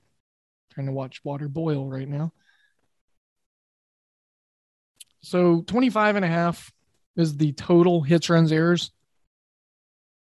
trying 0.73 0.87
to 0.87 0.93
watch 0.93 1.25
water 1.25 1.47
boil 1.47 1.89
right 1.89 2.09
now. 2.09 2.33
So 5.21 5.63
25 5.63 6.17
and 6.17 6.25
a 6.25 6.29
half 6.29 6.73
is 7.15 7.37
the 7.37 7.53
total 7.53 8.03
hits, 8.03 8.29
runs, 8.29 8.51
errors 8.51 8.91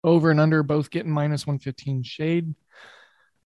over 0.04 0.32
and 0.32 0.40
under 0.40 0.64
both 0.64 0.90
getting 0.90 1.12
minus 1.12 1.48
115 1.48 2.04
shade. 2.04 2.56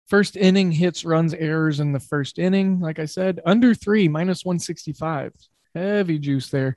First 0.06 0.36
inning 0.36 0.70
hits, 0.70 1.04
runs, 1.04 1.34
errors 1.34 1.80
in 1.80 1.92
the 1.92 2.00
first 2.00 2.38
inning. 2.38 2.80
Like 2.80 2.98
I 2.98 3.06
said, 3.06 3.40
under 3.44 3.74
three, 3.74 4.08
minus 4.08 4.44
165. 4.44 5.34
Heavy 5.74 6.18
juice 6.18 6.48
there. 6.48 6.76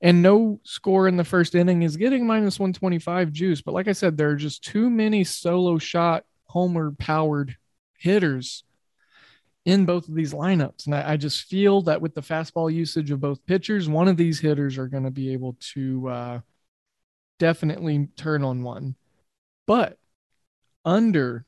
And 0.00 0.20
no 0.20 0.60
score 0.64 1.06
in 1.06 1.16
the 1.16 1.24
first 1.24 1.54
inning 1.54 1.82
is 1.82 1.96
getting 1.96 2.26
minus 2.26 2.58
125 2.58 3.32
juice. 3.32 3.62
But 3.62 3.74
like 3.74 3.86
I 3.86 3.92
said, 3.92 4.16
there 4.16 4.30
are 4.30 4.36
just 4.36 4.64
too 4.64 4.90
many 4.90 5.22
solo 5.22 5.78
shot, 5.78 6.24
homer 6.46 6.90
powered 6.90 7.56
hitters 7.96 8.64
in 9.64 9.86
both 9.86 10.08
of 10.08 10.14
these 10.16 10.34
lineups. 10.34 10.86
And 10.86 10.94
I, 10.96 11.16
just 11.16 11.44
feel 11.44 11.82
that 11.82 12.00
with 12.00 12.16
the 12.16 12.20
fastball 12.20 12.72
usage 12.72 13.12
of 13.12 13.20
both 13.20 13.46
pitchers, 13.46 13.88
one 13.88 14.08
of 14.08 14.16
these 14.16 14.40
hitters 14.40 14.76
are 14.76 14.88
going 14.88 15.04
to 15.04 15.10
be 15.12 15.32
able 15.32 15.56
to 15.74 16.08
uh, 16.08 16.40
definitely 17.42 18.06
turn 18.16 18.44
on 18.44 18.62
one. 18.62 18.94
But 19.66 19.98
under 20.84 21.44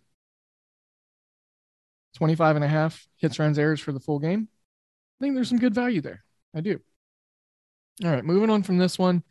25 2.17 2.57
and 2.57 2.65
a 2.65 2.69
half 2.69 3.07
hits, 3.17 3.39
runs, 3.39 3.61
errors 3.61 3.79
for 3.79 3.93
the 3.93 4.01
full 4.01 4.19
game, 4.19 4.49
I 4.51 5.25
think 5.25 5.37
there's 5.37 5.49
some 5.49 5.61
good 5.61 5.73
value 5.73 6.01
there. 6.01 6.25
I 6.53 6.63
do. 6.63 6.81
All 8.05 8.11
right, 8.11 8.25
moving 8.25 8.51
on 8.51 8.65
from 8.65 8.77
this 8.77 8.99
one 8.99 9.23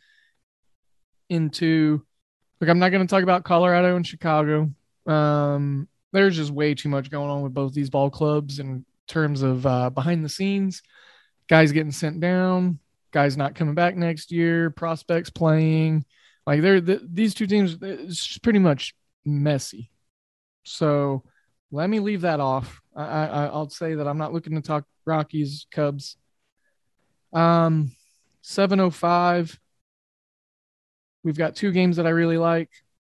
into 1.28 2.02
look, 2.62 2.70
I'm 2.70 2.80
not 2.80 2.92
going 2.92 3.06
to 3.06 3.12
talk 3.12 3.24
about 3.24 3.44
Colorado 3.44 3.98
and 3.98 4.08
Chicago. 4.08 4.72
Um, 5.06 5.90
there's 6.14 6.38
just 6.38 6.52
way 6.52 6.76
too 6.76 6.88
much 6.88 7.12
going 7.12 7.30
on 7.30 7.42
with 7.42 7.54
both 7.54 7.74
these 7.74 7.90
ball 7.90 8.10
clubs 8.10 8.60
in 8.60 8.86
terms 9.10 9.42
of 9.42 9.66
uh, 9.66 9.90
behind 9.90 10.24
the 10.24 10.30
scenes, 10.30 10.82
guys 11.50 11.74
getting 11.74 11.92
sent 11.92 12.22
down, 12.22 12.80
guys 13.12 13.36
not 13.36 13.54
coming 13.54 13.76
back 13.76 13.98
next 13.98 14.32
year, 14.32 14.70
prospects 14.70 15.30
playing, 15.30 16.06
like 16.46 16.62
they're 16.62 16.82
the, 16.82 17.02
these 17.04 17.34
two 17.34 17.48
teams, 17.48 17.78
it's 17.82 18.38
pretty 18.40 18.60
much 18.60 18.96
messy. 19.26 19.92
So 20.64 21.24
let 21.72 21.90
me 21.90 22.00
leave 22.00 22.22
that 22.22 22.40
off. 22.40 22.82
I, 22.96 23.04
I 23.04 23.46
I'll 23.48 23.70
say 23.70 23.96
that 23.96 24.08
I'm 24.08 24.18
not 24.18 24.34
looking 24.34 24.56
to 24.56 24.62
talk 24.62 24.86
Rockies 25.06 25.68
Cubs. 25.72 26.18
Um, 27.34 27.92
705. 28.42 29.60
We've 31.24 31.38
got 31.38 31.56
two 31.56 31.72
games 31.72 31.98
that 31.98 32.06
I 32.08 32.10
really 32.12 32.38
like. 32.38 32.70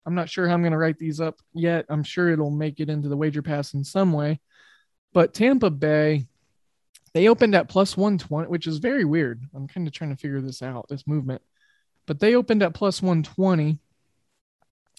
I'm 0.06 0.14
not 0.14 0.28
sure 0.28 0.46
how 0.46 0.54
I'm 0.54 0.62
going 0.62 0.72
to 0.72 0.78
write 0.78 0.98
these 0.98 1.20
up 1.20 1.40
yet. 1.54 1.86
I'm 1.88 2.02
sure 2.02 2.30
it'll 2.30 2.50
make 2.50 2.80
it 2.80 2.90
into 2.90 3.08
the 3.08 3.16
wager 3.16 3.42
pass 3.42 3.74
in 3.74 3.84
some 3.84 4.12
way. 4.12 4.40
But 5.14 5.32
Tampa 5.34 5.70
Bay 5.70 6.26
They 7.14 7.28
opened 7.28 7.54
at 7.54 7.68
plus 7.68 7.96
120, 7.96 8.48
which 8.48 8.66
is 8.66 8.78
very 8.78 9.04
weird. 9.04 9.42
I'm 9.54 9.68
kind 9.68 9.86
of 9.86 9.92
trying 9.94 10.10
to 10.10 10.16
figure 10.16 10.40
this 10.40 10.62
out, 10.62 10.86
this 10.88 11.06
movement. 11.06 11.42
But 12.06 12.20
they 12.20 12.34
opened 12.34 12.62
at 12.62 12.74
plus 12.74 13.00
120. 13.00 13.78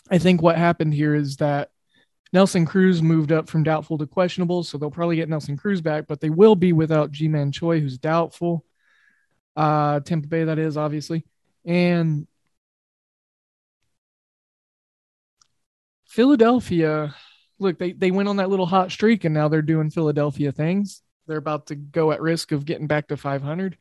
I 0.09 0.17
think 0.17 0.41
what 0.41 0.57
happened 0.57 0.93
here 0.93 1.15
is 1.15 1.37
that 1.37 1.69
Nelson 2.33 2.65
Cruz 2.65 3.01
moved 3.01 3.31
up 3.31 3.49
from 3.49 3.63
doubtful 3.63 3.97
to 3.97 4.07
questionable, 4.07 4.63
so 4.63 4.77
they'll 4.77 4.91
probably 4.91 5.15
get 5.15 5.29
Nelson 5.29 5.57
Cruz 5.57 5.81
back, 5.81 6.05
but 6.07 6.19
they 6.19 6.29
will 6.29 6.55
be 6.55 6.73
without 6.73 7.11
Ji-Man 7.11 7.51
Choi, 7.51 7.79
who's 7.79 7.97
doubtful. 7.97 8.65
Uh, 9.55 10.01
Tampa 10.01 10.27
Bay, 10.27 10.43
that 10.43 10.59
is 10.59 10.75
obviously, 10.75 11.23
and 11.63 12.27
Philadelphia. 16.05 17.15
Look, 17.57 17.79
they 17.79 17.93
they 17.93 18.11
went 18.11 18.27
on 18.27 18.37
that 18.37 18.49
little 18.49 18.65
hot 18.65 18.91
streak, 18.91 19.23
and 19.23 19.33
now 19.33 19.47
they're 19.47 19.61
doing 19.61 19.89
Philadelphia 19.89 20.51
things. 20.51 21.01
They're 21.27 21.37
about 21.37 21.67
to 21.67 21.75
go 21.75 22.11
at 22.11 22.21
risk 22.21 22.51
of 22.51 22.65
getting 22.65 22.87
back 22.87 23.07
to 23.07 23.17
500, 23.17 23.77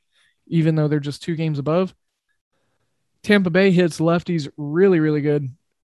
even 0.46 0.74
though 0.74 0.88
they're 0.88 1.00
just 1.00 1.22
two 1.22 1.34
games 1.34 1.58
above. 1.58 1.94
Tampa 3.24 3.50
Bay 3.50 3.72
hits 3.72 3.98
lefties 3.98 4.48
really, 4.56 5.00
really 5.00 5.20
good. 5.20 5.48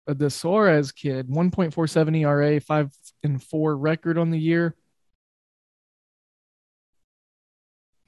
Uh, 0.08 0.14
the 0.14 0.30
Suarez 0.30 0.94
kid, 0.94 1.28
1.47 1.28 2.20
ERA, 2.20 2.62
five 2.62 2.92
and 3.24 3.44
four 3.44 3.76
record 3.76 4.18
on 4.18 4.32
the 4.32 4.40
year. 4.40 4.76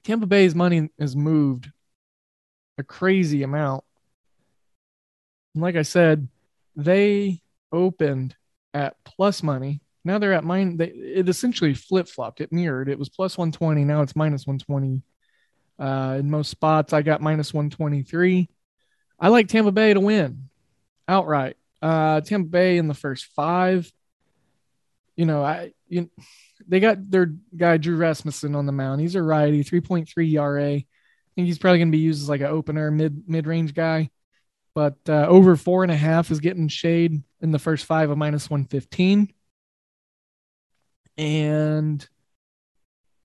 Tampa 0.04 0.26
Bay's 0.26 0.54
money 0.54 0.88
has 0.98 1.14
moved 1.14 1.70
a 2.78 2.82
crazy 2.82 3.42
amount. 3.42 3.84
And 5.54 5.62
like 5.62 5.76
I 5.76 5.82
said, 5.82 6.28
they 6.74 7.42
opened 7.72 8.34
at 8.72 8.96
plus 9.04 9.42
money 9.42 9.80
now 10.06 10.20
they're 10.20 10.32
at 10.32 10.44
mine. 10.44 10.76
They, 10.76 10.86
it 10.86 11.28
essentially 11.28 11.74
flip 11.74 12.06
flopped. 12.06 12.40
It 12.40 12.52
mirrored. 12.52 12.88
It 12.88 12.98
was 12.98 13.08
plus 13.08 13.36
120. 13.36 13.84
Now 13.84 14.02
it's 14.02 14.14
minus 14.14 14.46
120. 14.46 15.02
Uh, 15.80 16.18
in 16.20 16.30
most 16.30 16.48
spots, 16.48 16.92
I 16.92 17.02
got 17.02 17.20
minus 17.20 17.52
123. 17.52 18.48
I 19.18 19.28
like 19.28 19.48
Tampa 19.48 19.72
Bay 19.72 19.94
to 19.94 20.00
win 20.00 20.48
outright. 21.08 21.56
Uh, 21.80 22.20
Tampa 22.20 22.48
Bay 22.48 22.78
in 22.78 22.88
the 22.88 22.94
first 22.94 23.26
five. 23.26 23.90
You 25.16 25.26
know, 25.26 25.42
I 25.42 25.72
you, 25.88 26.10
they 26.66 26.80
got 26.80 27.10
their 27.10 27.34
guy 27.56 27.76
Drew 27.76 27.96
Rasmussen 27.96 28.54
on 28.54 28.66
the 28.66 28.72
mound. 28.72 29.00
He's 29.00 29.14
a 29.14 29.22
righty, 29.22 29.64
3.3 29.64 30.32
ERA. 30.32 30.74
I 30.74 30.84
think 31.34 31.46
he's 31.46 31.58
probably 31.58 31.78
going 31.78 31.88
to 31.88 31.96
be 31.96 32.02
used 32.02 32.22
as 32.22 32.28
like 32.28 32.40
an 32.40 32.46
opener, 32.46 32.90
mid 32.90 33.28
mid 33.28 33.46
range 33.46 33.74
guy. 33.74 34.10
But 34.74 34.96
uh, 35.08 35.26
over 35.26 35.56
four 35.56 35.82
and 35.84 35.92
a 35.92 35.96
half 35.96 36.30
is 36.30 36.40
getting 36.40 36.68
shade 36.68 37.22
in 37.40 37.50
the 37.50 37.58
first 37.58 37.86
five 37.86 38.10
of 38.10 38.18
minus 38.18 38.50
115 38.50 39.32
and 41.18 42.06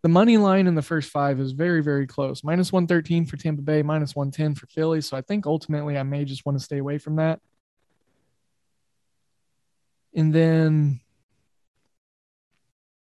the 0.03 0.09
money 0.09 0.37
line 0.37 0.65
in 0.65 0.73
the 0.73 0.81
first 0.81 1.09
five 1.11 1.39
is 1.39 1.51
very, 1.51 1.83
very 1.83 2.07
close. 2.07 2.43
Minus 2.43 2.71
113 2.71 3.25
for 3.25 3.37
Tampa 3.37 3.61
Bay, 3.61 3.83
minus 3.83 4.15
110 4.15 4.55
for 4.55 4.65
Philly. 4.67 5.01
So 5.01 5.15
I 5.15 5.21
think 5.21 5.45
ultimately 5.45 5.97
I 5.97 6.03
may 6.03 6.25
just 6.25 6.45
want 6.45 6.57
to 6.57 6.63
stay 6.63 6.79
away 6.79 6.97
from 6.97 7.17
that. 7.17 7.39
And 10.15 10.33
then 10.33 10.99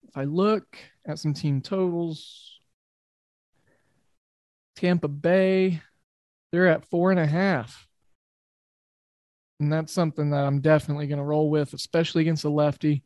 if 0.08 0.18
I 0.18 0.26
look 0.26 0.78
at 1.08 1.20
some 1.20 1.34
team 1.34 1.62
totals, 1.62 2.60
Tampa 4.76 5.08
Bay, 5.08 5.82
they're 6.52 6.68
at 6.68 6.86
four 6.86 7.12
and 7.12 7.20
a 7.20 7.26
half. 7.26 7.88
And 9.60 9.72
that's 9.72 9.94
something 9.94 10.32
that 10.32 10.44
I'm 10.44 10.60
definitely 10.60 11.08
going 11.08 11.20
to 11.20 11.24
roll 11.24 11.50
with, 11.50 11.74
especially 11.74 12.24
against 12.24 12.44
a 12.44 12.50
lefty 12.50 13.04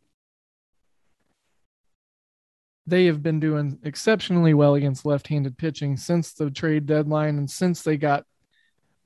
they 2.87 3.05
have 3.05 3.21
been 3.21 3.39
doing 3.39 3.77
exceptionally 3.83 4.53
well 4.53 4.75
against 4.75 5.05
left-handed 5.05 5.57
pitching 5.57 5.97
since 5.97 6.33
the 6.33 6.49
trade 6.49 6.85
deadline 6.85 7.37
and 7.37 7.49
since 7.49 7.81
they 7.81 7.97
got 7.97 8.25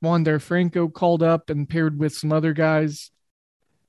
Wander 0.00 0.38
Franco 0.38 0.88
called 0.88 1.22
up 1.22 1.50
and 1.50 1.68
paired 1.68 1.98
with 1.98 2.14
some 2.14 2.32
other 2.32 2.52
guys, 2.52 3.10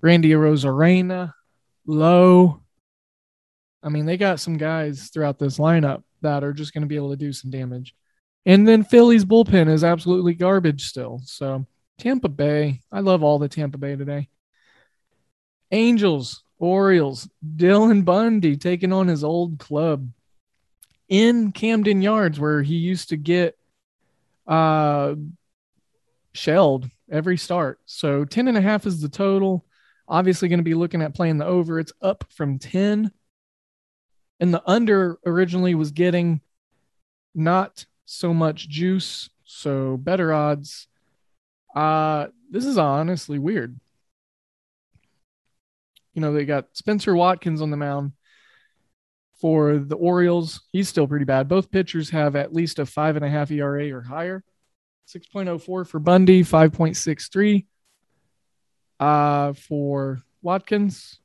Randy 0.01 0.31
Arozarena, 0.31 1.33
Lowe. 1.85 2.61
I 3.83 3.89
mean, 3.89 4.05
they 4.05 4.17
got 4.17 4.39
some 4.39 4.57
guys 4.57 5.09
throughout 5.13 5.37
this 5.37 5.59
lineup 5.59 6.03
that 6.21 6.43
are 6.43 6.53
just 6.53 6.73
going 6.73 6.81
to 6.81 6.87
be 6.87 6.95
able 6.95 7.11
to 7.11 7.17
do 7.17 7.31
some 7.31 7.51
damage. 7.51 7.95
And 8.45 8.67
then 8.67 8.83
Philly's 8.83 9.25
bullpen 9.25 9.69
is 9.69 9.83
absolutely 9.83 10.33
garbage 10.33 10.85
still. 10.85 11.21
So 11.23 11.65
Tampa 11.97 12.29
Bay, 12.29 12.81
I 12.91 13.01
love 13.01 13.23
all 13.23 13.39
the 13.39 13.47
Tampa 13.47 13.77
Bay 13.77 13.95
today. 13.95 14.29
Angels, 15.71 16.43
Orioles, 16.63 17.27
Dylan 17.57 18.05
Bundy 18.05 18.55
taking 18.55 18.93
on 18.93 19.09
his 19.09 19.21
old 19.21 19.59
club 19.59 20.09
in 21.09 21.51
Camden 21.51 22.01
Yards, 22.01 22.39
where 22.39 22.61
he 22.61 22.75
used 22.75 23.09
to 23.09 23.17
get 23.17 23.57
uh, 24.47 25.15
shelled 26.31 26.89
every 27.11 27.35
start. 27.35 27.79
So 27.85 28.23
10 28.23 28.47
and 28.47 28.57
a 28.57 28.61
half 28.61 28.85
is 28.85 29.01
the 29.01 29.09
total. 29.09 29.65
Obviously, 30.07 30.47
going 30.47 30.59
to 30.59 30.63
be 30.63 30.73
looking 30.73 31.01
at 31.01 31.13
playing 31.13 31.37
the 31.37 31.45
over. 31.45 31.79
It's 31.79 31.91
up 32.01 32.23
from 32.29 32.59
10. 32.59 33.11
And 34.39 34.53
the 34.53 34.63
under 34.65 35.19
originally 35.25 35.75
was 35.75 35.91
getting 35.91 36.39
not 37.35 37.85
so 38.05 38.33
much 38.33 38.69
juice, 38.69 39.29
so 39.43 39.97
better 39.97 40.33
odds. 40.33 40.87
Uh, 41.75 42.27
this 42.49 42.65
is 42.65 42.77
honestly 42.77 43.37
weird 43.37 43.77
you 46.13 46.21
know, 46.21 46.33
they 46.33 46.45
got 46.45 46.67
Spencer 46.73 47.15
Watkins 47.15 47.61
on 47.61 47.71
the 47.71 47.77
mound 47.77 48.13
for 49.41 49.77
the 49.77 49.95
Orioles. 49.95 50.61
He's 50.71 50.87
still 50.87 51.07
pretty 51.07 51.25
bad. 51.25 51.47
Both 51.47 51.71
pitchers 51.71 52.09
have 52.11 52.35
at 52.35 52.53
least 52.53 52.79
a 52.79 52.85
five 52.85 53.15
and 53.15 53.25
a 53.25 53.29
half 53.29 53.51
ERA 53.51 53.91
or 53.91 54.01
higher. 54.01 54.43
6.04 55.07 55.87
for 55.87 55.99
Bundy, 55.99 56.43
5.63 56.43 57.65
uh, 58.99 59.53
for 59.53 60.21
Watkins. 60.41 61.19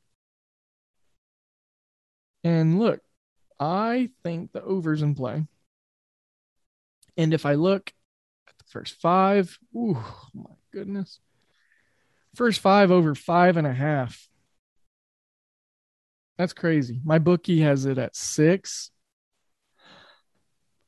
And 2.43 2.79
look, 2.79 3.01
I 3.61 4.11
think 4.23 4.53
the 4.53 4.63
over's 4.63 5.03
in 5.03 5.15
play. 5.15 5.45
And 7.17 7.35
if 7.35 7.47
I 7.47 7.55
look 7.55 7.93
at 8.49 8.59
the 8.59 8.65
first 8.69 8.95
five, 8.95 9.59
ooh, 9.77 10.03
my 10.35 10.51
goodness. 10.73 11.21
First 12.35 12.61
five 12.61 12.91
over 12.91 13.15
five 13.15 13.57
and 13.57 13.67
a 13.67 13.73
half. 13.73 14.29
That's 16.39 16.53
crazy. 16.53 17.01
My 17.05 17.19
bookie 17.19 17.61
has 17.63 17.85
it 17.85 17.99
at 17.99 18.15
six. 18.15 18.91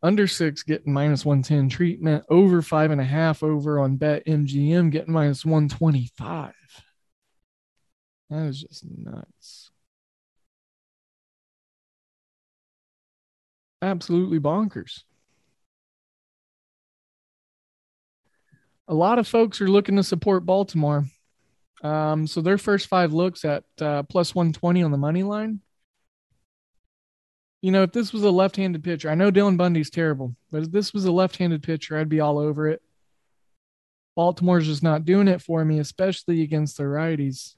Under 0.03 0.27
six 0.27 0.63
getting 0.63 0.93
minus 0.93 1.27
110 1.27 1.69
treatment. 1.69 2.25
Over 2.31 2.63
five 2.63 2.93
and 2.93 3.01
a 3.01 3.05
half 3.05 3.43
over 3.43 3.81
on 3.81 3.97
Bet 3.97 4.25
MGM 4.27 4.91
getting 4.91 5.13
minus 5.13 5.45
125. 5.45 6.55
That 8.31 8.47
is 8.47 8.63
just 8.63 8.85
nuts. 8.89 9.71
Absolutely 13.83 14.39
bonkers. 14.39 15.03
A 18.87 18.95
lot 18.95 19.19
of 19.19 19.27
folks 19.27 19.61
are 19.61 19.69
looking 19.69 19.97
to 19.97 20.03
support 20.03 20.47
Baltimore. 20.47 21.07
Um, 21.83 22.27
so 22.27 22.41
their 22.41 22.59
first 22.59 22.89
five 22.89 23.13
looks 23.13 23.45
at 23.45 23.65
uh, 23.81 24.03
plus 24.05 24.35
120 24.35 24.83
on 24.83 24.91
the 24.91 24.99
money 24.99 25.23
line. 25.23 25.61
You 27.63 27.73
know, 27.73 27.83
if 27.83 27.93
this 27.93 28.13
was 28.13 28.23
a 28.23 28.31
left 28.31 28.57
handed 28.57 28.83
pitcher, 28.83 29.11
I 29.11 29.15
know 29.15 29.31
Dylan 29.31 29.57
Bundy's 29.57 29.91
terrible, 29.91 30.35
but 30.51 30.63
if 30.63 30.71
this 30.71 30.95
was 30.95 31.05
a 31.05 31.13
left 31.13 31.37
handed 31.37 31.63
pitcher, 31.63 31.97
I'd 31.97 32.09
be 32.09 32.21
all 32.21 32.39
over 32.39 32.69
it. 32.69 32.83
Baltimore's 34.17 34.67
just 34.67 34.83
not 34.83 35.05
doing 35.05 35.29
it 35.29 35.43
for 35.43 35.65
me, 35.65 35.79
especially 35.79 36.43
against 36.43 36.77
the 36.77 36.85
righties. 36.85 37.55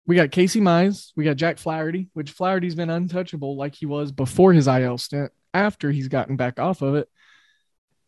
We 0.07 0.17
got 0.17 0.31
Casey 0.31 0.61
Mize. 0.61 1.13
We 1.17 1.25
got 1.25 1.37
Jack 1.37 1.59
Flaherty, 1.59 2.11
which 2.13 2.31
Flaherty's 2.31 2.75
been 2.75 2.91
untouchable 2.91 3.57
like 3.57 3.75
he 3.75 3.87
was 3.87 4.13
before 4.13 4.53
his 4.53 4.67
IL 4.69 4.99
stint, 4.99 5.33
after 5.55 5.91
he's 5.91 6.09
gotten 6.09 6.37
back 6.37 6.59
off 6.59 6.83
of 6.83 6.95
it. 6.97 7.09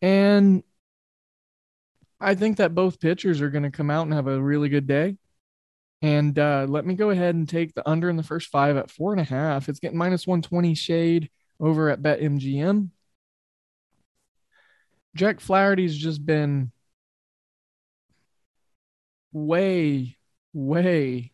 And 0.01 0.63
I 2.19 2.35
think 2.35 2.57
that 2.57 2.75
both 2.75 2.99
pitchers 2.99 3.41
are 3.41 3.49
going 3.49 3.63
to 3.63 3.71
come 3.71 3.89
out 3.89 4.03
and 4.03 4.13
have 4.13 4.27
a 4.27 4.41
really 4.41 4.69
good 4.69 4.87
day. 4.87 5.17
And 6.01 6.37
uh, 6.37 6.65
let 6.67 6.85
me 6.85 6.93
go 6.93 7.09
ahead 7.09 7.35
and 7.35 7.47
take 7.47 7.73
the 7.73 7.87
under 7.87 8.09
in 8.09 8.17
the 8.17 8.23
first 8.23 8.49
five 8.49 8.77
at 8.77 8.91
four 8.91 9.13
and 9.13 9.21
a 9.21 9.23
half. 9.23 9.67
It's 9.69 9.79
getting 9.79 9.97
minus 9.97 10.27
120 10.27 10.75
shade 10.75 11.29
over 11.59 11.89
at 11.89 12.01
BetMGM. 12.01 12.89
Jack 15.15 15.39
Flaherty's 15.39 15.97
just 15.97 16.23
been 16.23 16.71
way, 19.31 20.17
way 20.53 21.31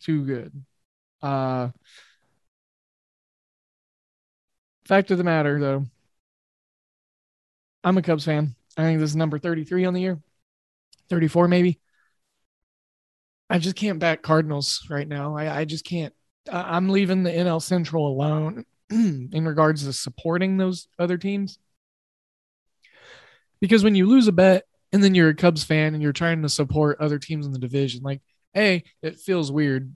too 0.00 0.24
good. 0.24 0.64
Uh, 1.20 1.70
fact 4.86 5.10
of 5.10 5.18
the 5.18 5.24
matter, 5.24 5.58
though, 5.58 5.84
I'm 7.82 7.98
a 7.98 8.02
Cubs 8.02 8.24
fan. 8.24 8.54
I 8.76 8.82
think 8.82 9.00
this 9.00 9.10
is 9.10 9.16
number 9.16 9.38
33 9.38 9.84
on 9.84 9.94
the 9.94 10.00
year, 10.00 10.20
34 11.08 11.48
maybe. 11.48 11.80
I 13.50 13.58
just 13.58 13.76
can't 13.76 13.98
back 13.98 14.22
Cardinals 14.22 14.86
right 14.90 15.06
now. 15.06 15.36
I, 15.36 15.60
I 15.60 15.64
just 15.64 15.84
can't. 15.84 16.14
I'm 16.50 16.88
leaving 16.88 17.22
the 17.22 17.30
NL 17.30 17.62
Central 17.62 18.08
alone 18.08 18.64
in 18.90 19.44
regards 19.46 19.84
to 19.84 19.92
supporting 19.92 20.56
those 20.56 20.88
other 20.98 21.18
teams. 21.18 21.58
Because 23.60 23.84
when 23.84 23.94
you 23.94 24.06
lose 24.06 24.28
a 24.28 24.32
bet 24.32 24.64
and 24.92 25.02
then 25.02 25.14
you're 25.14 25.30
a 25.30 25.34
Cubs 25.34 25.64
fan 25.64 25.94
and 25.94 26.02
you're 26.02 26.12
trying 26.12 26.42
to 26.42 26.48
support 26.48 27.00
other 27.00 27.18
teams 27.18 27.46
in 27.46 27.52
the 27.52 27.58
division, 27.58 28.02
like, 28.02 28.20
A, 28.56 28.82
it 29.02 29.18
feels 29.18 29.50
weird. 29.50 29.94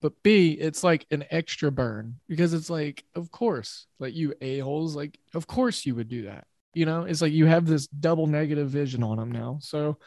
But 0.00 0.22
B, 0.22 0.52
it's 0.52 0.84
like 0.84 1.06
an 1.10 1.24
extra 1.30 1.72
burn 1.72 2.16
because 2.28 2.52
it's 2.52 2.68
like, 2.68 3.04
of 3.14 3.30
course, 3.30 3.86
like 3.98 4.14
you 4.14 4.34
a-holes, 4.40 4.94
like, 4.94 5.18
of 5.32 5.46
course 5.46 5.86
you 5.86 5.94
would 5.94 6.08
do 6.08 6.24
that. 6.24 6.46
You 6.74 6.86
know, 6.86 7.04
it's 7.04 7.22
like 7.22 7.32
you 7.32 7.46
have 7.46 7.66
this 7.66 7.86
double 7.86 8.26
negative 8.26 8.68
vision 8.68 9.02
on 9.02 9.16
them 9.18 9.32
now. 9.32 9.58
So 9.60 9.98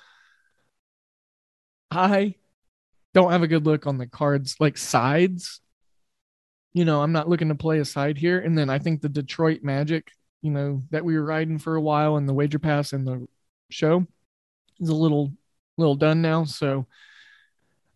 I 1.90 2.36
don't 3.14 3.32
have 3.32 3.44
a 3.44 3.48
good 3.48 3.66
look 3.66 3.88
on 3.88 3.98
the 3.98 4.08
cards, 4.08 4.56
like 4.60 4.78
sides. 4.78 5.62
You 6.74 6.86
know, 6.86 7.02
I'm 7.02 7.14
not 7.14 7.30
looking 7.30 7.48
to 7.48 7.56
play 7.56 7.80
a 7.80 7.86
side 7.86 8.18
here. 8.18 8.40
And 8.40 8.58
then 8.58 8.70
I 8.70 8.80
think 8.80 9.02
the 9.02 9.10
Detroit 9.10 9.64
Magic, 9.64 10.12
you 10.42 10.52
know, 10.52 10.84
that 10.92 11.06
we 11.06 11.18
were 11.18 11.26
riding 11.26 11.58
for 11.58 11.76
a 11.76 11.82
while 11.82 12.18
in 12.18 12.26
the 12.26 12.34
wager 12.34 12.60
pass 12.60 12.94
and 12.94 13.08
the 13.08 13.28
show 13.70 14.06
is 14.80 14.90
a 14.90 14.96
little 14.96 15.34
little 15.78 15.96
done 15.96 16.22
now. 16.22 16.44
So 16.44 16.86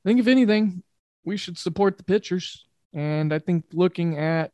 I 0.04 0.10
think 0.10 0.20
if 0.20 0.28
anything, 0.28 0.84
we 1.24 1.38
should 1.38 1.58
support 1.58 1.98
the 1.98 2.04
pitchers. 2.04 2.66
And 2.94 3.34
I 3.34 3.40
think 3.40 3.66
looking 3.74 4.18
at 4.18 4.52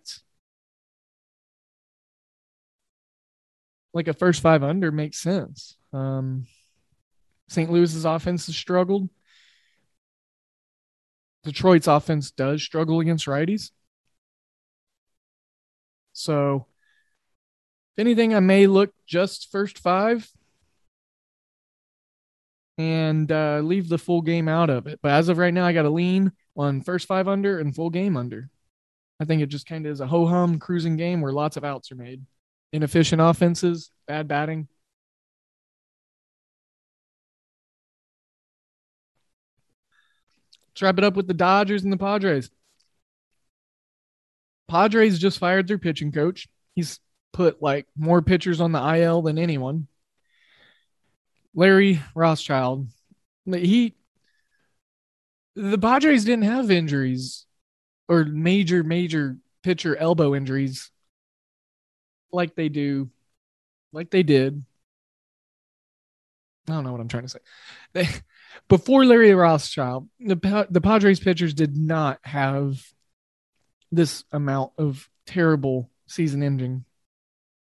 like 3.98 4.08
a 4.08 4.14
first 4.14 4.42
five 4.42 4.64
under 4.64 4.92
makes 4.92 5.18
sense. 5.18 5.76
Um, 5.92 6.46
St. 7.50 7.70
Louis's 7.72 8.06
offense 8.06 8.46
has 8.46 8.56
struggled. 8.56 9.10
Detroit's 11.44 11.88
offense 11.88 12.30
does 12.30 12.62
struggle 12.62 13.00
against 13.00 13.26
righties. 13.26 13.72
So, 16.14 16.68
if 17.96 18.02
anything, 18.02 18.36
I 18.36 18.40
may 18.40 18.68
look 18.68 18.92
just 19.08 19.52
first 19.52 19.80
five 19.80 20.30
and 22.78 23.32
uh, 23.32 23.62
leave 23.64 23.90
the 23.90 23.98
full 23.98 24.22
game 24.22 24.48
out 24.48 24.70
of 24.70 24.86
it. 24.86 25.00
But 25.02 25.14
as 25.14 25.30
of 25.30 25.40
right 25.40 25.54
now, 25.54 25.66
I 25.66 25.74
got 25.74 25.84
to 25.84 25.90
lean 25.90 26.34
on 26.56 26.82
first 26.82 27.08
five 27.08 27.28
under 27.28 27.60
and 27.60 27.74
full 27.74 27.90
game 27.90 28.16
under. 28.16 28.50
I 29.20 29.26
think 29.26 29.42
it 29.42 29.48
just 29.48 29.66
kind 29.66 29.88
of 29.88 29.92
is 29.92 30.02
a 30.02 30.08
ho 30.08 30.28
hum 30.28 30.60
cruising 30.60 30.98
game 30.98 31.22
where 31.22 31.32
lots 31.32 31.58
of 31.58 31.64
outs 31.64 31.92
are 31.92 31.96
made 31.96 32.22
inefficient 32.72 33.22
offenses, 33.22 33.92
bad 34.08 34.28
batting. 34.28 34.68
Let's 40.70 40.82
wrap 40.82 40.98
it 41.00 41.04
up 41.04 41.16
with 41.16 41.28
the 41.28 41.34
Dodgers 41.34 41.84
and 41.84 41.92
the 41.92 41.98
Padres. 41.98 42.52
Padres 44.68 45.18
just 45.18 45.40
fired 45.40 45.68
their 45.68 45.78
pitching 45.78 46.12
coach. 46.12 46.48
He's 46.76 47.00
put 47.34 47.62
like 47.62 47.88
more 47.98 48.22
pitchers 48.22 48.62
on 48.62 48.72
the 48.72 48.96
IL 48.96 49.22
than 49.24 49.38
anyone. 49.38 49.88
Larry 51.56 52.02
Rothschild. 52.14 52.88
He 53.46 53.96
the 55.56 55.80
Padres 55.80 56.26
didn't 56.26 56.46
have 56.46 56.70
injuries 56.70 57.48
or 58.08 58.26
major 58.26 58.84
major 58.84 59.38
pitcher 59.64 59.96
elbow 59.96 60.36
injuries 60.36 60.92
like 62.32 62.56
they 62.56 62.70
do, 62.70 63.10
like 63.92 64.10
they 64.10 64.24
did. 64.24 64.64
I 66.68 66.74
don't 66.74 66.84
know 66.84 66.92
what 66.92 67.02
I'm 67.02 67.08
trying 67.08 67.24
to 67.24 67.30
say. 67.30 67.40
They, 67.94 68.08
before 68.68 69.06
Larry 69.06 69.34
Rothschild, 69.34 70.10
the 70.20 70.68
the 70.70 70.82
Padres 70.82 71.20
pitchers 71.20 71.54
did 71.54 71.78
not 71.78 72.20
have 72.24 72.82
this 73.92 74.26
amount 74.32 74.74
of 74.78 75.10
terrible 75.26 75.90
season-ending, 76.08 76.84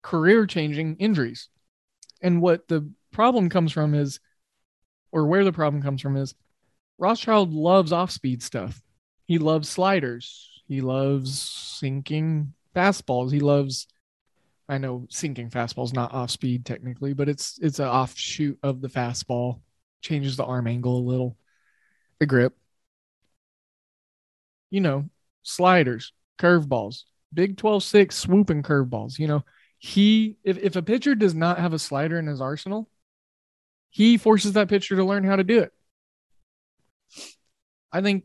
career-changing 0.03 0.97
injuries. 0.97 1.49
And 2.21 2.41
what 2.41 2.69
the 2.69 2.89
problem 3.11 3.49
comes 3.49 3.73
from 3.73 3.95
is, 3.95 4.21
or 5.11 5.27
where 5.27 5.45
the 5.45 5.53
problem 5.53 5.83
comes 5.83 6.01
from 6.01 6.17
is, 6.17 6.35
Rothschild 6.99 7.53
loves 7.53 7.93
off-speed 7.93 8.43
stuff. 8.43 8.81
He 9.27 9.39
loves 9.39 9.69
sliders. 9.69 10.63
He 10.69 10.81
loves 10.81 11.41
sinking 11.41 12.55
fastballs. 12.75 13.33
He 13.33 13.41
loves 13.41 13.89
I 14.69 14.79
know 14.79 15.07
sinking 15.11 15.51
fastball 15.51 15.85
is 15.85 15.93
not 15.93 16.13
off 16.13 16.31
speed 16.31 16.65
technically, 16.65 17.13
but 17.13 17.29
it's 17.29 17.59
it's 17.61 17.79
an 17.79 17.89
offshoot 17.89 18.59
of 18.63 18.81
the 18.81 18.89
fastball. 18.89 19.61
Changes 20.01 20.37
the 20.37 20.45
arm 20.45 20.67
angle 20.67 20.99
a 20.99 21.09
little, 21.09 21.37
the 22.19 22.27
grip. 22.27 22.57
You 24.71 24.81
know, 24.81 25.11
sliders, 25.43 26.13
curveballs, 26.39 27.05
Big 27.35 27.57
12-6 27.57 28.13
swooping 28.13 28.63
curveballs. 28.63 29.19
You 29.19 29.29
know, 29.29 29.45
he 29.79 30.37
if, 30.45 30.59
if 30.59 30.77
a 30.77 30.83
pitcher 30.83 31.15
does 31.15 31.35
not 31.35 31.59
have 31.59 31.73
a 31.73 31.79
slider 31.79 32.19
in 32.19 32.27
his 32.27 32.41
arsenal, 32.41 32.89
he 33.91 34.17
forces 34.17 34.55
that 34.55 34.69
pitcher 34.69 34.97
to 34.97 35.05
learn 35.05 35.25
how 35.25 35.37
to 35.37 35.45
do 35.45 35.61
it. 35.61 35.73
I 37.93 38.01
think, 38.01 38.25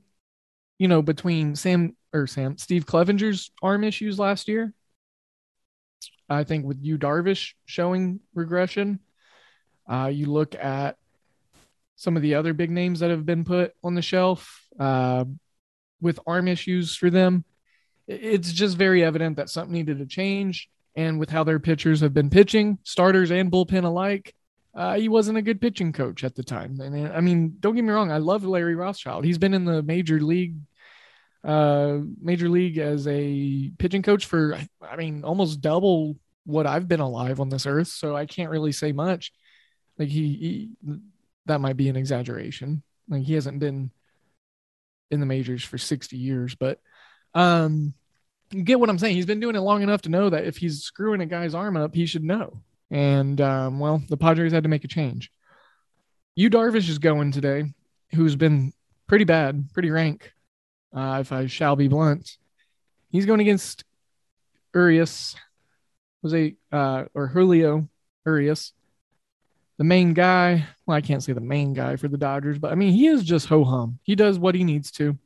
you 0.79 0.87
know, 0.87 1.01
between 1.01 1.55
Sam 1.55 1.95
or 2.13 2.25
Sam, 2.27 2.57
Steve 2.57 2.85
Clevenger's 2.85 3.51
arm 3.61 3.83
issues 3.83 4.17
last 4.17 4.47
year 4.47 4.73
I 6.29 6.43
think 6.43 6.65
with 6.65 6.77
Yu 6.81 6.97
Darvish 6.97 7.53
showing 7.65 8.19
regression, 8.33 8.99
uh, 9.89 10.11
you 10.13 10.25
look 10.27 10.55
at 10.55 10.97
some 11.95 12.15
of 12.15 12.21
the 12.21 12.35
other 12.35 12.53
big 12.53 12.69
names 12.69 12.99
that 12.99 13.09
have 13.09 13.25
been 13.25 13.43
put 13.43 13.73
on 13.83 13.95
the 13.95 14.01
shelf 14.01 14.61
uh, 14.79 15.25
with 16.01 16.19
arm 16.27 16.47
issues 16.47 16.95
for 16.95 17.09
them. 17.09 17.43
It's 18.07 18.51
just 18.51 18.77
very 18.77 19.03
evident 19.03 19.37
that 19.37 19.49
something 19.49 19.73
needed 19.73 19.99
to 19.99 20.05
change. 20.05 20.69
And 20.95 21.19
with 21.19 21.29
how 21.29 21.43
their 21.43 21.59
pitchers 21.59 22.01
have 22.01 22.13
been 22.13 22.29
pitching, 22.29 22.79
starters 22.83 23.31
and 23.31 23.51
bullpen 23.51 23.83
alike, 23.83 24.33
uh, 24.73 24.95
he 24.95 25.09
wasn't 25.09 25.37
a 25.37 25.41
good 25.41 25.59
pitching 25.61 25.91
coach 25.91 26.23
at 26.23 26.35
the 26.35 26.43
time. 26.43 26.79
And 26.79 27.07
I 27.07 27.19
mean, 27.19 27.57
don't 27.59 27.75
get 27.75 27.83
me 27.83 27.91
wrong, 27.91 28.11
I 28.11 28.17
love 28.17 28.43
Larry 28.43 28.75
Rothschild. 28.75 29.25
He's 29.25 29.37
been 29.37 29.53
in 29.53 29.65
the 29.65 29.81
major 29.81 30.19
league, 30.19 30.55
uh, 31.43 31.99
major 32.21 32.49
league 32.49 32.77
as 32.77 33.07
a 33.07 33.71
pitching 33.77 34.01
coach 34.01 34.25
for, 34.25 34.57
I 34.81 34.95
mean, 34.95 35.23
almost 35.23 35.61
double 35.61 36.17
what 36.45 36.67
I've 36.67 36.87
been 36.87 36.99
alive 36.99 37.39
on 37.39 37.49
this 37.49 37.65
earth. 37.65 37.87
So 37.89 38.15
I 38.15 38.25
can't 38.25 38.49
really 38.49 38.71
say 38.71 38.91
much. 38.91 39.31
Like 39.97 40.09
he, 40.09 40.69
he 40.83 40.97
that 41.45 41.61
might 41.61 41.77
be 41.77 41.89
an 41.89 41.95
exaggeration. 41.95 42.83
Like 43.09 43.23
he 43.23 43.33
hasn't 43.33 43.59
been 43.59 43.91
in 45.09 45.19
the 45.19 45.25
majors 45.25 45.63
for 45.63 45.77
60 45.77 46.17
years, 46.17 46.55
but 46.55 46.79
um, 47.33 47.93
you 48.51 48.63
get 48.63 48.79
what 48.79 48.89
I'm 48.89 48.99
saying. 48.99 49.15
He's 49.15 49.25
been 49.25 49.39
doing 49.39 49.55
it 49.55 49.61
long 49.61 49.81
enough 49.81 50.03
to 50.03 50.09
know 50.09 50.29
that 50.29 50.45
if 50.45 50.57
he's 50.57 50.83
screwing 50.83 51.21
a 51.21 51.25
guy's 51.25 51.55
arm 51.55 51.77
up, 51.77 51.95
he 51.95 52.05
should 52.05 52.23
know. 52.23 52.61
And 52.89 53.39
um, 53.41 53.79
well, 53.79 54.01
the 54.07 54.17
Padres 54.17 54.53
had 54.53 54.63
to 54.63 54.69
make 54.69 54.83
a 54.83 54.89
change. 54.89 55.31
Yu 56.35 56.49
Darvish 56.49 56.89
is 56.89 56.99
going 56.99 57.31
today, 57.31 57.73
who's 58.13 58.35
been 58.35 58.71
pretty 59.07 59.25
bad, 59.25 59.69
pretty 59.73 59.89
rank, 59.89 60.33
uh, 60.93 61.17
if 61.21 61.31
I 61.31 61.47
shall 61.47 61.75
be 61.75 61.87
blunt. 61.87 62.37
He's 63.09 63.25
going 63.25 63.39
against 63.39 63.83
Urias, 64.73 65.35
Jose 66.21 66.55
uh, 66.71 67.05
or 67.13 67.27
Julio 67.27 67.87
Urias, 68.25 68.73
the 69.77 69.83
main 69.83 70.13
guy. 70.13 70.65
Well, 70.85 70.97
I 70.97 71.01
can't 71.01 71.23
say 71.23 71.33
the 71.33 71.41
main 71.41 71.73
guy 71.73 71.95
for 71.95 72.07
the 72.07 72.17
Dodgers, 72.17 72.59
but 72.59 72.71
I 72.71 72.75
mean 72.75 72.93
he 72.93 73.07
is 73.07 73.23
just 73.23 73.47
ho 73.47 73.63
hum. 73.63 73.99
He 74.03 74.15
does 74.15 74.39
what 74.39 74.55
he 74.55 74.63
needs 74.63 74.91
to. 74.91 75.17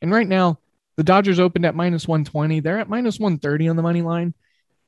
And 0.00 0.12
right 0.12 0.28
now, 0.28 0.58
the 0.96 1.04
Dodgers 1.04 1.40
opened 1.40 1.64
at 1.64 1.74
minus 1.74 2.06
120. 2.06 2.60
They're 2.60 2.78
at 2.78 2.88
minus 2.88 3.18
130 3.18 3.68
on 3.68 3.76
the 3.76 3.82
money 3.82 4.02
line. 4.02 4.34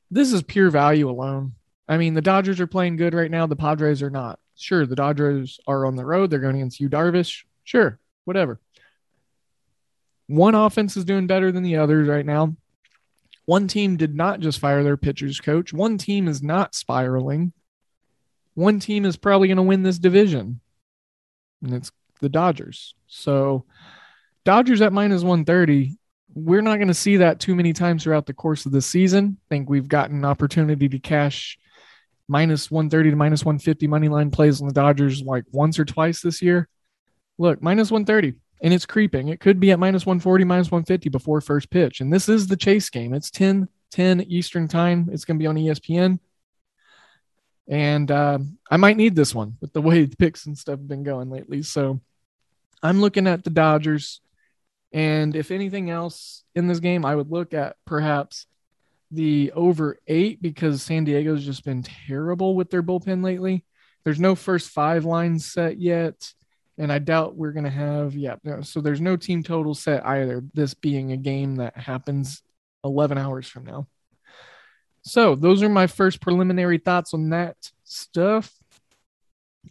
This 0.09 0.33
is 0.33 0.43
pure 0.43 0.69
value 0.69 1.09
alone. 1.09 1.53
I 1.87 1.97
mean, 1.97 2.13
the 2.13 2.21
Dodgers 2.21 2.59
are 2.59 2.67
playing 2.67 2.97
good 2.97 3.13
right 3.13 3.31
now. 3.31 3.47
The 3.47 3.55
Padres 3.55 4.01
are 4.01 4.09
not. 4.09 4.39
Sure, 4.55 4.85
the 4.85 4.95
Dodgers 4.95 5.59
are 5.67 5.85
on 5.85 5.95
the 5.95 6.05
road. 6.05 6.29
They're 6.29 6.39
going 6.39 6.57
against 6.57 6.79
Yu 6.79 6.89
Darvish. 6.89 7.43
Sure, 7.63 7.99
whatever. 8.25 8.59
One 10.31 10.55
offense 10.55 10.97
is 10.97 11.05
doing 11.05 11.27
better 11.27 11.51
than 11.51 11.63
the 11.63 11.77
others 11.77 12.07
right 12.07 12.25
now. 12.25 12.55
One 13.45 13.67
team 13.67 13.97
did 13.97 14.15
not 14.15 14.39
just 14.39 14.59
fire 14.59 14.83
their 14.83 14.97
pitchers 14.97 15.39
coach. 15.39 15.73
One 15.73 15.97
team 15.97 16.27
is 16.27 16.41
not 16.41 16.75
spiraling. 16.75 17.53
One 18.53 18.79
team 18.79 19.05
is 19.05 19.17
probably 19.17 19.47
going 19.47 19.57
to 19.57 19.63
win 19.63 19.83
this 19.83 19.99
division, 19.99 20.61
and 21.63 21.73
it's 21.73 21.91
the 22.19 22.29
Dodgers. 22.29 22.95
So, 23.07 23.65
Dodgers 24.43 24.81
at 24.81 24.93
minus 24.93 25.21
130 25.21 25.97
we're 26.33 26.61
not 26.61 26.77
going 26.77 26.87
to 26.87 26.93
see 26.93 27.17
that 27.17 27.39
too 27.39 27.55
many 27.55 27.73
times 27.73 28.03
throughout 28.03 28.25
the 28.25 28.33
course 28.33 28.65
of 28.65 28.71
the 28.71 28.81
season. 28.81 29.37
I 29.37 29.45
think 29.49 29.69
we've 29.69 29.87
gotten 29.87 30.17
an 30.17 30.25
opportunity 30.25 30.87
to 30.89 30.99
cash 30.99 31.57
minus 32.27 32.71
130 32.71 33.09
to 33.09 33.15
minus 33.15 33.43
150 33.43 33.87
money 33.87 34.07
line 34.07 34.31
plays 34.31 34.61
on 34.61 34.67
the 34.67 34.73
Dodgers 34.73 35.21
like 35.21 35.43
once 35.51 35.77
or 35.77 35.85
twice 35.85 36.21
this 36.21 36.41
year. 36.41 36.69
Look, 37.37 37.61
minus 37.61 37.91
130, 37.91 38.37
and 38.61 38.73
it's 38.73 38.85
creeping. 38.85 39.29
It 39.29 39.39
could 39.39 39.59
be 39.59 39.71
at 39.71 39.79
minus 39.79 40.05
140, 40.05 40.43
minus 40.43 40.71
150 40.71 41.09
before 41.09 41.41
first 41.41 41.69
pitch. 41.69 41.99
And 41.99 42.13
this 42.13 42.29
is 42.29 42.47
the 42.47 42.57
chase 42.57 42.89
game. 42.89 43.13
It's 43.13 43.31
10 43.31 43.67
10 43.91 44.21
Eastern 44.21 44.67
time. 44.67 45.09
It's 45.11 45.25
going 45.25 45.37
to 45.37 45.43
be 45.43 45.47
on 45.47 45.55
ESPN. 45.55 46.19
And 47.67 48.09
uh, 48.09 48.39
I 48.69 48.77
might 48.77 48.97
need 48.97 49.15
this 49.15 49.35
one 49.35 49.57
with 49.61 49.73
the 49.73 49.81
way 49.81 50.05
the 50.05 50.15
picks 50.15 50.45
and 50.45 50.57
stuff 50.57 50.79
have 50.79 50.87
been 50.87 51.03
going 51.03 51.29
lately. 51.29 51.61
So 51.61 51.99
I'm 52.81 53.01
looking 53.01 53.27
at 53.27 53.43
the 53.43 53.49
Dodgers. 53.49 54.21
And 54.93 55.35
if 55.35 55.51
anything 55.51 55.89
else 55.89 56.43
in 56.55 56.67
this 56.67 56.79
game, 56.79 57.05
I 57.05 57.15
would 57.15 57.31
look 57.31 57.53
at 57.53 57.77
perhaps 57.85 58.45
the 59.09 59.51
over 59.53 59.99
eight 60.07 60.41
because 60.41 60.81
San 60.81 61.03
Diego's 61.03 61.45
just 61.45 61.65
been 61.65 61.83
terrible 61.83 62.55
with 62.55 62.69
their 62.69 62.83
bullpen 62.83 63.23
lately. 63.23 63.65
There's 64.03 64.19
no 64.19 64.35
first 64.35 64.69
five 64.69 65.05
lines 65.05 65.45
set 65.45 65.79
yet. 65.79 66.33
And 66.77 66.91
I 66.91 66.99
doubt 66.99 67.35
we're 67.35 67.51
going 67.51 67.65
to 67.65 67.69
have, 67.69 68.15
yeah. 68.15 68.35
So 68.61 68.81
there's 68.81 69.01
no 69.01 69.15
team 69.15 69.43
total 69.43 69.75
set 69.75 70.05
either, 70.05 70.43
this 70.53 70.73
being 70.73 71.11
a 71.11 71.17
game 71.17 71.57
that 71.57 71.77
happens 71.77 72.41
11 72.83 73.17
hours 73.17 73.47
from 73.47 73.65
now. 73.65 73.87
So 75.03 75.35
those 75.35 75.63
are 75.63 75.69
my 75.69 75.87
first 75.87 76.21
preliminary 76.21 76.77
thoughts 76.77 77.13
on 77.13 77.29
that 77.29 77.57
stuff. 77.83 78.53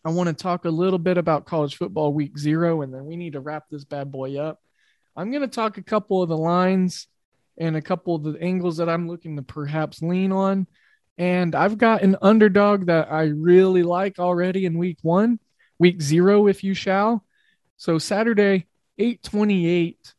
I 0.04 0.10
want 0.10 0.28
to 0.28 0.34
talk 0.34 0.64
a 0.64 0.70
little 0.70 0.98
bit 0.98 1.18
about 1.18 1.46
college 1.46 1.76
football 1.76 2.12
week 2.12 2.38
zero, 2.38 2.82
and 2.82 2.92
then 2.94 3.06
we 3.06 3.16
need 3.16 3.32
to 3.32 3.40
wrap 3.40 3.64
this 3.70 3.84
bad 3.84 4.12
boy 4.12 4.38
up. 4.38 4.60
I'm 5.16 5.30
going 5.30 5.42
to 5.42 5.48
talk 5.48 5.78
a 5.78 5.82
couple 5.82 6.22
of 6.22 6.28
the 6.28 6.36
lines 6.36 7.06
and 7.58 7.76
a 7.76 7.82
couple 7.82 8.14
of 8.14 8.22
the 8.22 8.38
angles 8.40 8.76
that 8.78 8.88
I'm 8.88 9.08
looking 9.08 9.36
to 9.36 9.42
perhaps 9.42 10.00
lean 10.02 10.32
on. 10.32 10.66
And 11.18 11.54
I've 11.54 11.76
got 11.76 12.02
an 12.02 12.16
underdog 12.22 12.86
that 12.86 13.12
I 13.12 13.24
really 13.24 13.82
like 13.82 14.18
already 14.18 14.64
in 14.64 14.78
week 14.78 14.98
one, 15.02 15.38
week 15.80 16.00
zero, 16.00 16.46
if 16.46 16.62
you 16.62 16.74
shall. 16.74 17.24
So 17.78 17.98
Saturday, 17.98 18.66
828, 18.98 20.14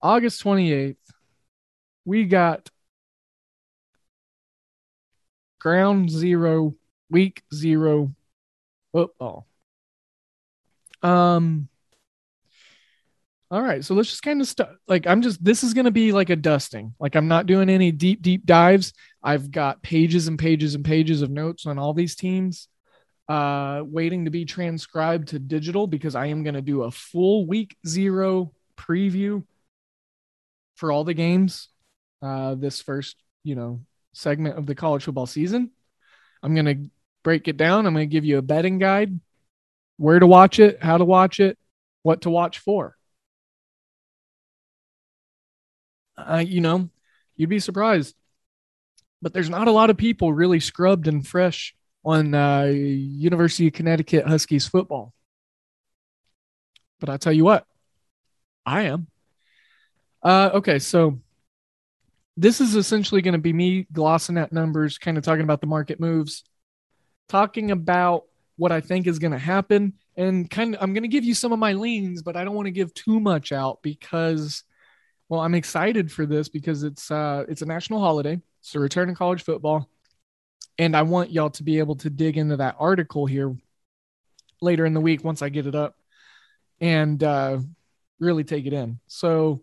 August 0.00 0.42
28th, 0.42 0.96
we 2.04 2.24
got 2.24 2.70
ground 5.60 6.10
zero, 6.10 6.74
week 7.10 7.42
zero 7.54 8.12
football. 8.90 9.46
Um, 11.02 11.68
all 13.50 13.60
right. 13.60 13.84
So 13.84 13.94
let's 13.94 14.08
just 14.08 14.22
kind 14.22 14.40
of 14.40 14.48
start. 14.48 14.70
Like, 14.88 15.06
I'm 15.06 15.20
just, 15.20 15.44
this 15.44 15.62
is 15.62 15.74
going 15.74 15.84
to 15.84 15.90
be 15.90 16.10
like 16.10 16.30
a 16.30 16.36
dusting. 16.36 16.94
Like, 16.98 17.14
I'm 17.16 17.28
not 17.28 17.44
doing 17.44 17.68
any 17.68 17.92
deep, 17.92 18.22
deep 18.22 18.46
dives. 18.46 18.94
I've 19.22 19.50
got 19.50 19.82
pages 19.82 20.26
and 20.26 20.38
pages 20.38 20.74
and 20.74 20.82
pages 20.82 21.20
of 21.20 21.30
notes 21.30 21.66
on 21.66 21.78
all 21.78 21.92
these 21.92 22.16
teams, 22.16 22.68
uh, 23.28 23.82
waiting 23.84 24.24
to 24.24 24.30
be 24.30 24.44
transcribed 24.44 25.28
to 25.28 25.38
digital 25.38 25.86
because 25.86 26.14
I 26.14 26.26
am 26.26 26.42
going 26.42 26.54
to 26.54 26.62
do 26.62 26.82
a 26.82 26.90
full 26.90 27.46
week 27.46 27.76
zero 27.86 28.52
preview 28.76 29.44
for 30.76 30.90
all 30.92 31.04
the 31.04 31.14
games 31.14 31.68
uh, 32.22 32.54
this 32.54 32.82
first, 32.82 33.16
you 33.44 33.54
know, 33.54 33.80
segment 34.12 34.58
of 34.58 34.66
the 34.66 34.74
college 34.74 35.04
football 35.04 35.26
season. 35.26 35.70
I'm 36.42 36.54
going 36.54 36.66
to 36.66 36.90
break 37.22 37.48
it 37.48 37.56
down. 37.56 37.86
I'm 37.86 37.94
going 37.94 38.08
to 38.08 38.12
give 38.12 38.24
you 38.24 38.38
a 38.38 38.42
betting 38.42 38.78
guide, 38.78 39.18
where 39.96 40.18
to 40.18 40.26
watch 40.26 40.58
it, 40.58 40.82
how 40.82 40.98
to 40.98 41.04
watch 41.04 41.40
it, 41.40 41.56
what 42.02 42.22
to 42.22 42.30
watch 42.30 42.58
for. 42.58 42.96
uh, 46.16 46.44
you 46.46 46.60
know, 46.60 46.88
you'd 47.36 47.50
be 47.50 47.58
surprised. 47.58 48.14
But 49.20 49.32
there's 49.32 49.50
not 49.50 49.68
a 49.68 49.72
lot 49.72 49.90
of 49.90 49.96
people 49.96 50.32
really 50.32 50.60
scrubbed 50.60 51.06
and 51.06 51.26
fresh 51.26 51.74
on 52.04 52.34
uh, 52.34 52.64
University 52.64 53.68
of 53.68 53.72
Connecticut 53.72 54.26
Huskies 54.26 54.66
football. 54.66 55.12
But 57.00 57.10
I 57.10 57.16
tell 57.16 57.32
you 57.32 57.44
what, 57.44 57.66
I 58.64 58.82
am. 58.82 59.08
Uh, 60.22 60.50
okay, 60.54 60.78
so 60.78 61.18
this 62.36 62.60
is 62.60 62.76
essentially 62.76 63.22
going 63.22 63.32
to 63.32 63.38
be 63.38 63.52
me 63.52 63.86
glossing 63.92 64.38
at 64.38 64.52
numbers, 64.52 64.98
kind 64.98 65.18
of 65.18 65.24
talking 65.24 65.42
about 65.42 65.60
the 65.60 65.66
market 65.66 66.00
moves, 66.00 66.44
talking 67.28 67.70
about 67.70 68.24
what 68.56 68.72
I 68.72 68.80
think 68.80 69.06
is 69.06 69.18
going 69.18 69.32
to 69.32 69.38
happen, 69.38 69.94
and 70.16 70.48
kind 70.48 70.74
of 70.74 70.82
I'm 70.82 70.92
going 70.92 71.02
to 71.02 71.08
give 71.08 71.24
you 71.24 71.34
some 71.34 71.52
of 71.52 71.58
my 71.58 71.72
leans, 71.72 72.22
but 72.22 72.36
I 72.36 72.44
don't 72.44 72.54
want 72.54 72.66
to 72.66 72.72
give 72.72 72.94
too 72.94 73.18
much 73.18 73.52
out 73.52 73.82
because 73.82 74.62
well, 75.28 75.40
I'm 75.40 75.54
excited 75.54 76.12
for 76.12 76.26
this 76.26 76.48
because 76.48 76.82
it's 76.82 77.10
uh 77.10 77.44
it's 77.48 77.62
a 77.62 77.66
national 77.66 78.00
holiday. 78.00 78.40
It's 78.60 78.74
a 78.74 78.80
return 78.80 79.08
to 79.08 79.14
college 79.14 79.42
football. 79.42 79.88
And 80.78 80.96
I 80.96 81.02
want 81.02 81.30
y'all 81.30 81.50
to 81.50 81.62
be 81.62 81.78
able 81.78 81.96
to 81.96 82.10
dig 82.10 82.36
into 82.36 82.56
that 82.56 82.76
article 82.78 83.26
here 83.26 83.54
later 84.60 84.86
in 84.86 84.94
the 84.94 85.00
week 85.00 85.24
once 85.24 85.42
I 85.42 85.48
get 85.48 85.66
it 85.66 85.74
up 85.74 85.96
and 86.80 87.22
uh 87.22 87.58
really 88.20 88.44
take 88.44 88.66
it 88.66 88.72
in. 88.72 89.00
So 89.06 89.62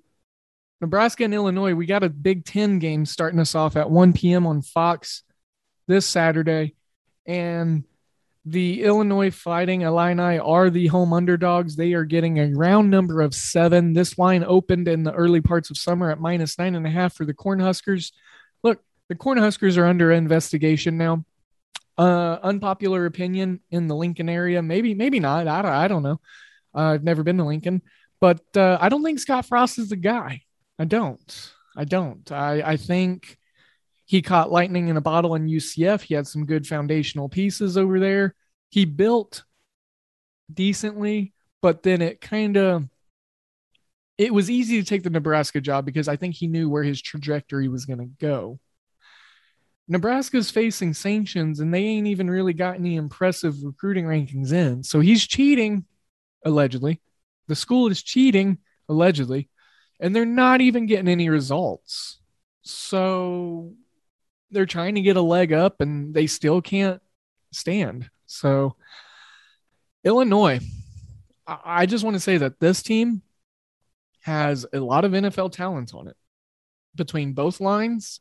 Nebraska 0.82 1.24
and 1.24 1.34
Illinois, 1.34 1.74
we 1.74 1.86
got 1.86 2.04
a 2.04 2.10
Big 2.10 2.46
Ten 2.46 2.80
game 2.80 3.06
starting 3.06 3.40
us 3.40 3.56
off 3.56 3.76
at 3.76 3.90
1 3.90 4.14
p.m. 4.14 4.46
on 4.46 4.62
Fox 4.62 5.24
this 5.88 6.06
Saturday. 6.06 6.76
And 7.26 7.84
the 8.46 8.84
Illinois 8.84 9.32
Fighting 9.32 9.82
Illini 9.82 10.40
are 10.40 10.70
the 10.70 10.88
home 10.88 11.12
underdogs. 11.12 11.76
They 11.76 11.94
are 11.94 12.06
getting 12.06 12.40
a 12.40 12.54
round 12.54 12.90
number 12.90 13.22
of 13.22 13.36
seven. 13.36 13.94
This 13.94 14.18
line 14.18 14.44
opened 14.46 14.88
in 14.88 15.04
the 15.04 15.14
early 15.14 15.42
parts 15.42 15.70
of 15.70 15.78
summer 15.78 16.10
at 16.10 16.22
minus 16.22 16.58
nine 16.58 16.76
and 16.76 16.88
a 16.88 16.90
half 16.90 17.14
for 17.14 17.26
the 17.26 17.34
Cornhuskers. 17.34 18.12
The 19.10 19.16
Cornhuskers 19.16 19.78
are 19.78 19.86
under 19.86 20.12
investigation 20.12 20.98
now. 20.98 21.26
Uh, 21.98 22.40
unpopular 22.44 23.06
opinion 23.06 23.60
in 23.72 23.88
the 23.88 23.96
Lincoln 23.96 24.30
area. 24.30 24.62
Maybe, 24.62 24.94
maybe 24.94 25.20
not. 25.20 25.48
I 25.48 25.62
don't, 25.62 25.72
I 25.72 25.88
don't 25.88 26.04
know. 26.04 26.22
Uh, 26.74 26.94
I've 26.94 27.04
never 27.04 27.24
been 27.24 27.38
to 27.38 27.44
Lincoln, 27.44 27.82
but 28.22 28.42
uh, 28.56 28.78
I 28.80 28.88
don't 28.88 29.04
think 29.04 29.20
Scott 29.20 29.46
Frost 29.46 29.80
is 29.80 29.90
the 29.90 29.96
guy. 29.96 30.44
I 30.78 30.86
don't. 30.86 31.52
I 31.76 31.84
don't. 31.84 32.32
I, 32.32 32.62
I 32.62 32.78
think 32.78 33.38
he 34.06 34.22
caught 34.22 34.52
lightning 34.52 34.88
in 34.88 34.98
a 34.98 35.02
bottle 35.02 35.36
in 35.36 35.48
UCF. 35.48 36.02
He 36.02 36.14
had 36.14 36.28
some 36.28 36.46
good 36.46 36.66
foundational 36.66 37.28
pieces 37.28 37.78
over 37.78 38.00
there. 38.00 38.36
He 38.70 38.86
built 38.86 39.44
decently, 40.54 41.34
but 41.62 41.84
then 41.84 42.02
it 42.02 42.22
kind 42.22 42.56
of 42.58 42.88
it 44.18 44.34
was 44.34 44.50
easy 44.50 44.80
to 44.80 44.86
take 44.86 45.04
the 45.04 45.10
Nebraska 45.10 45.62
job 45.62 45.86
because 45.86 46.08
I 46.08 46.18
think 46.18 46.36
he 46.36 46.48
knew 46.48 46.70
where 46.70 46.84
his 46.84 47.02
trajectory 47.02 47.68
was 47.68 47.86
going 47.86 48.00
to 48.00 48.10
go. 48.20 48.60
Nebraska's 49.92 50.52
facing 50.52 50.94
sanctions 50.94 51.60
and 51.60 51.74
they 51.74 51.84
ain't 51.84 52.06
even 52.06 52.30
really 52.30 52.54
got 52.54 52.76
any 52.76 52.96
impressive 52.96 53.64
recruiting 53.64 54.06
rankings 54.06 54.54
in. 54.54 54.84
So 54.84 55.00
he's 55.00 55.26
cheating, 55.26 55.84
allegedly. 56.46 57.02
The 57.48 57.56
school 57.56 57.90
is 57.90 58.04
cheating, 58.04 58.60
allegedly, 58.88 59.50
and 60.00 60.16
they're 60.16 60.26
not 60.26 60.62
even 60.62 60.86
getting 60.86 61.08
any 61.08 61.28
results. 61.28 62.20
So 62.62 63.74
they're 64.52 64.68
trying 64.68 64.94
to 64.94 65.02
get 65.02 65.18
a 65.18 65.22
leg 65.22 65.52
up 65.52 65.82
and 65.82 66.14
they 66.14 66.28
still 66.28 66.62
can't 66.62 67.02
stand. 67.52 68.12
So, 68.28 68.76
Illinois, 70.04 70.60
I 71.48 71.88
just 71.88 72.04
want 72.04 72.16
to 72.16 72.20
say 72.20 72.38
that 72.38 72.60
this 72.60 72.84
team 72.84 73.24
has 74.22 74.68
a 74.72 74.80
lot 74.80 75.04
of 75.04 75.14
NFL 75.14 75.52
talent 75.52 75.96
on 75.96 76.08
it 76.08 76.16
between 76.94 77.34
both 77.34 77.60
lines 77.60 78.20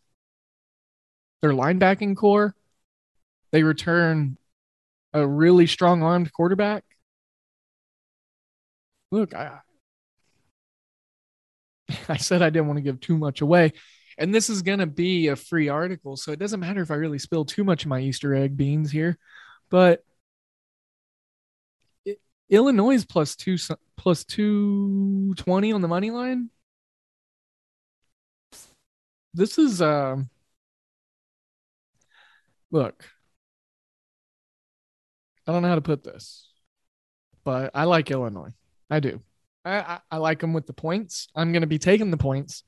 their 1.42 1.52
linebacking 1.52 2.16
core. 2.16 2.54
They 3.52 3.62
return 3.62 4.36
a 5.12 5.26
really 5.26 5.66
strong 5.66 6.02
armed 6.02 6.32
quarterback. 6.32 6.84
Look, 9.10 9.34
I 9.34 9.60
I 12.08 12.16
said 12.16 12.42
I 12.42 12.50
didn't 12.50 12.66
want 12.66 12.78
to 12.78 12.82
give 12.82 13.00
too 13.00 13.16
much 13.16 13.40
away. 13.40 13.72
And 14.18 14.34
this 14.34 14.50
is 14.50 14.62
going 14.62 14.80
to 14.80 14.86
be 14.86 15.28
a 15.28 15.36
free 15.36 15.68
article, 15.68 16.16
so 16.16 16.32
it 16.32 16.40
doesn't 16.40 16.60
matter 16.60 16.82
if 16.82 16.90
I 16.90 16.94
really 16.94 17.20
spill 17.20 17.44
too 17.44 17.62
much 17.62 17.84
of 17.84 17.88
my 17.88 18.00
Easter 18.00 18.34
egg 18.34 18.56
beans 18.56 18.90
here. 18.90 19.16
But 19.70 20.02
Illinois 22.50 22.94
is 22.94 23.04
plus 23.04 23.36
two 23.36 23.56
plus 23.96 24.24
two 24.24 25.34
twenty 25.36 25.72
on 25.72 25.82
the 25.82 25.88
money 25.88 26.10
line. 26.10 26.50
This 29.34 29.58
is 29.58 29.80
um 29.80 30.30
look, 32.70 33.04
I 35.46 35.52
don't 35.52 35.62
know 35.62 35.68
how 35.68 35.76
to 35.76 35.80
put 35.80 36.04
this, 36.04 36.48
but 37.44 37.70
I 37.74 37.84
like 37.84 38.10
Illinois. 38.10 38.52
I 38.90 39.00
do. 39.00 39.22
I, 39.64 39.78
I, 39.78 39.98
I 40.10 40.16
like 40.18 40.40
them 40.40 40.52
with 40.52 40.66
the 40.66 40.72
points. 40.72 41.28
I'm 41.34 41.52
going 41.52 41.62
to 41.62 41.66
be 41.66 41.78
taking 41.78 42.10
the 42.10 42.16
points. 42.16 42.64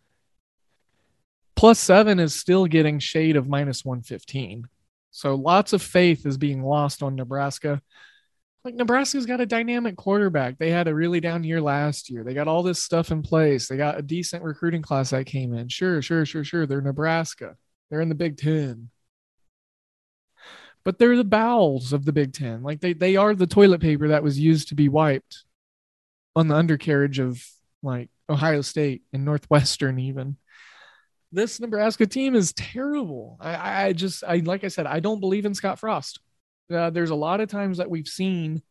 Plus 1.56 1.78
seven 1.78 2.18
is 2.18 2.34
still 2.34 2.66
getting 2.66 2.98
shade 2.98 3.36
of 3.36 3.48
minus 3.48 3.84
115. 3.84 4.66
So 5.10 5.34
lots 5.34 5.72
of 5.72 5.82
faith 5.82 6.24
is 6.24 6.38
being 6.38 6.62
lost 6.62 7.02
on 7.02 7.16
Nebraska. 7.16 7.82
Like 8.64 8.74
Nebraska's 8.74 9.26
got 9.26 9.40
a 9.40 9.46
dynamic 9.46 9.96
quarterback. 9.96 10.58
They 10.58 10.70
had 10.70 10.88
a 10.88 10.94
really 10.94 11.20
down 11.20 11.44
year 11.44 11.60
last 11.60 12.10
year. 12.10 12.24
They 12.24 12.34
got 12.34 12.48
all 12.48 12.62
this 12.62 12.82
stuff 12.82 13.10
in 13.10 13.22
place. 13.22 13.68
They 13.68 13.76
got 13.76 13.98
a 13.98 14.02
decent 14.02 14.42
recruiting 14.42 14.82
class 14.82 15.10
that 15.10 15.26
came 15.26 15.54
in. 15.54 15.68
Sure, 15.68 16.00
sure, 16.00 16.24
sure, 16.24 16.44
sure. 16.44 16.66
They're 16.66 16.80
Nebraska. 16.80 17.56
They're 17.90 18.02
in 18.02 18.08
the 18.08 18.14
Big 18.14 18.36
Ten 18.36 18.90
but 20.84 20.98
they're 20.98 21.16
the 21.16 21.24
bowels 21.24 21.92
of 21.92 22.04
the 22.04 22.12
Big 22.12 22.32
Ten. 22.32 22.62
Like 22.62 22.80
they 22.80 22.92
they 22.92 23.16
are 23.16 23.34
the 23.34 23.46
toilet 23.46 23.80
paper 23.80 24.08
that 24.08 24.22
was 24.22 24.38
used 24.38 24.68
to 24.68 24.74
be 24.74 24.88
wiped 24.88 25.44
on 26.34 26.48
the 26.48 26.54
undercarriage 26.54 27.18
of 27.18 27.44
like 27.82 28.08
Ohio 28.28 28.62
State 28.62 29.02
and 29.12 29.24
Northwestern 29.24 29.98
even. 29.98 30.36
This 31.32 31.60
Nebraska 31.60 32.06
team 32.06 32.34
is 32.34 32.52
terrible. 32.52 33.36
I, 33.40 33.86
I 33.86 33.92
just 33.92 34.24
I 34.24 34.36
like 34.36 34.64
I 34.64 34.68
said 34.68 34.86
I 34.86 35.00
don't 35.00 35.20
believe 35.20 35.46
in 35.46 35.54
Scott 35.54 35.78
Frost. 35.78 36.20
Uh, 36.72 36.90
there's 36.90 37.10
a 37.10 37.16
lot 37.16 37.40
of 37.40 37.48
times 37.48 37.78
that 37.78 37.90
we've 37.90 38.08
seen 38.08 38.62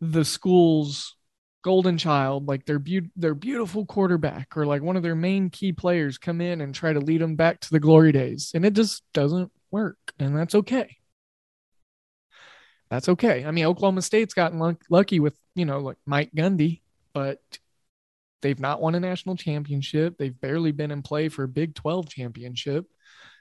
the 0.00 0.24
school's 0.24 1.16
golden 1.62 1.98
child, 1.98 2.46
like 2.46 2.64
their 2.64 2.78
be- 2.78 3.10
their 3.16 3.34
beautiful 3.34 3.84
quarterback 3.84 4.56
or 4.56 4.64
like 4.64 4.82
one 4.82 4.96
of 4.96 5.02
their 5.02 5.14
main 5.14 5.50
key 5.50 5.72
players, 5.72 6.18
come 6.18 6.40
in 6.40 6.60
and 6.60 6.74
try 6.74 6.92
to 6.92 7.00
lead 7.00 7.20
them 7.20 7.36
back 7.36 7.60
to 7.60 7.70
the 7.70 7.80
glory 7.80 8.12
days, 8.12 8.52
and 8.54 8.64
it 8.64 8.74
just 8.74 9.02
doesn't 9.12 9.50
work, 9.70 9.98
and 10.18 10.36
that's 10.36 10.54
okay. 10.54 10.96
That's 12.90 13.08
okay. 13.10 13.44
I 13.44 13.50
mean, 13.50 13.66
Oklahoma 13.66 14.02
State's 14.02 14.34
gotten 14.34 14.78
lucky 14.88 15.20
with, 15.20 15.36
you 15.54 15.66
know, 15.66 15.78
like 15.80 15.98
Mike 16.06 16.30
Gundy, 16.34 16.80
but 17.12 17.40
they've 18.40 18.58
not 18.58 18.80
won 18.80 18.94
a 18.94 19.00
national 19.00 19.36
championship. 19.36 20.16
They've 20.16 20.38
barely 20.40 20.72
been 20.72 20.90
in 20.90 21.02
play 21.02 21.28
for 21.28 21.42
a 21.42 21.48
Big 21.48 21.74
12 21.74 22.08
championship 22.08 22.86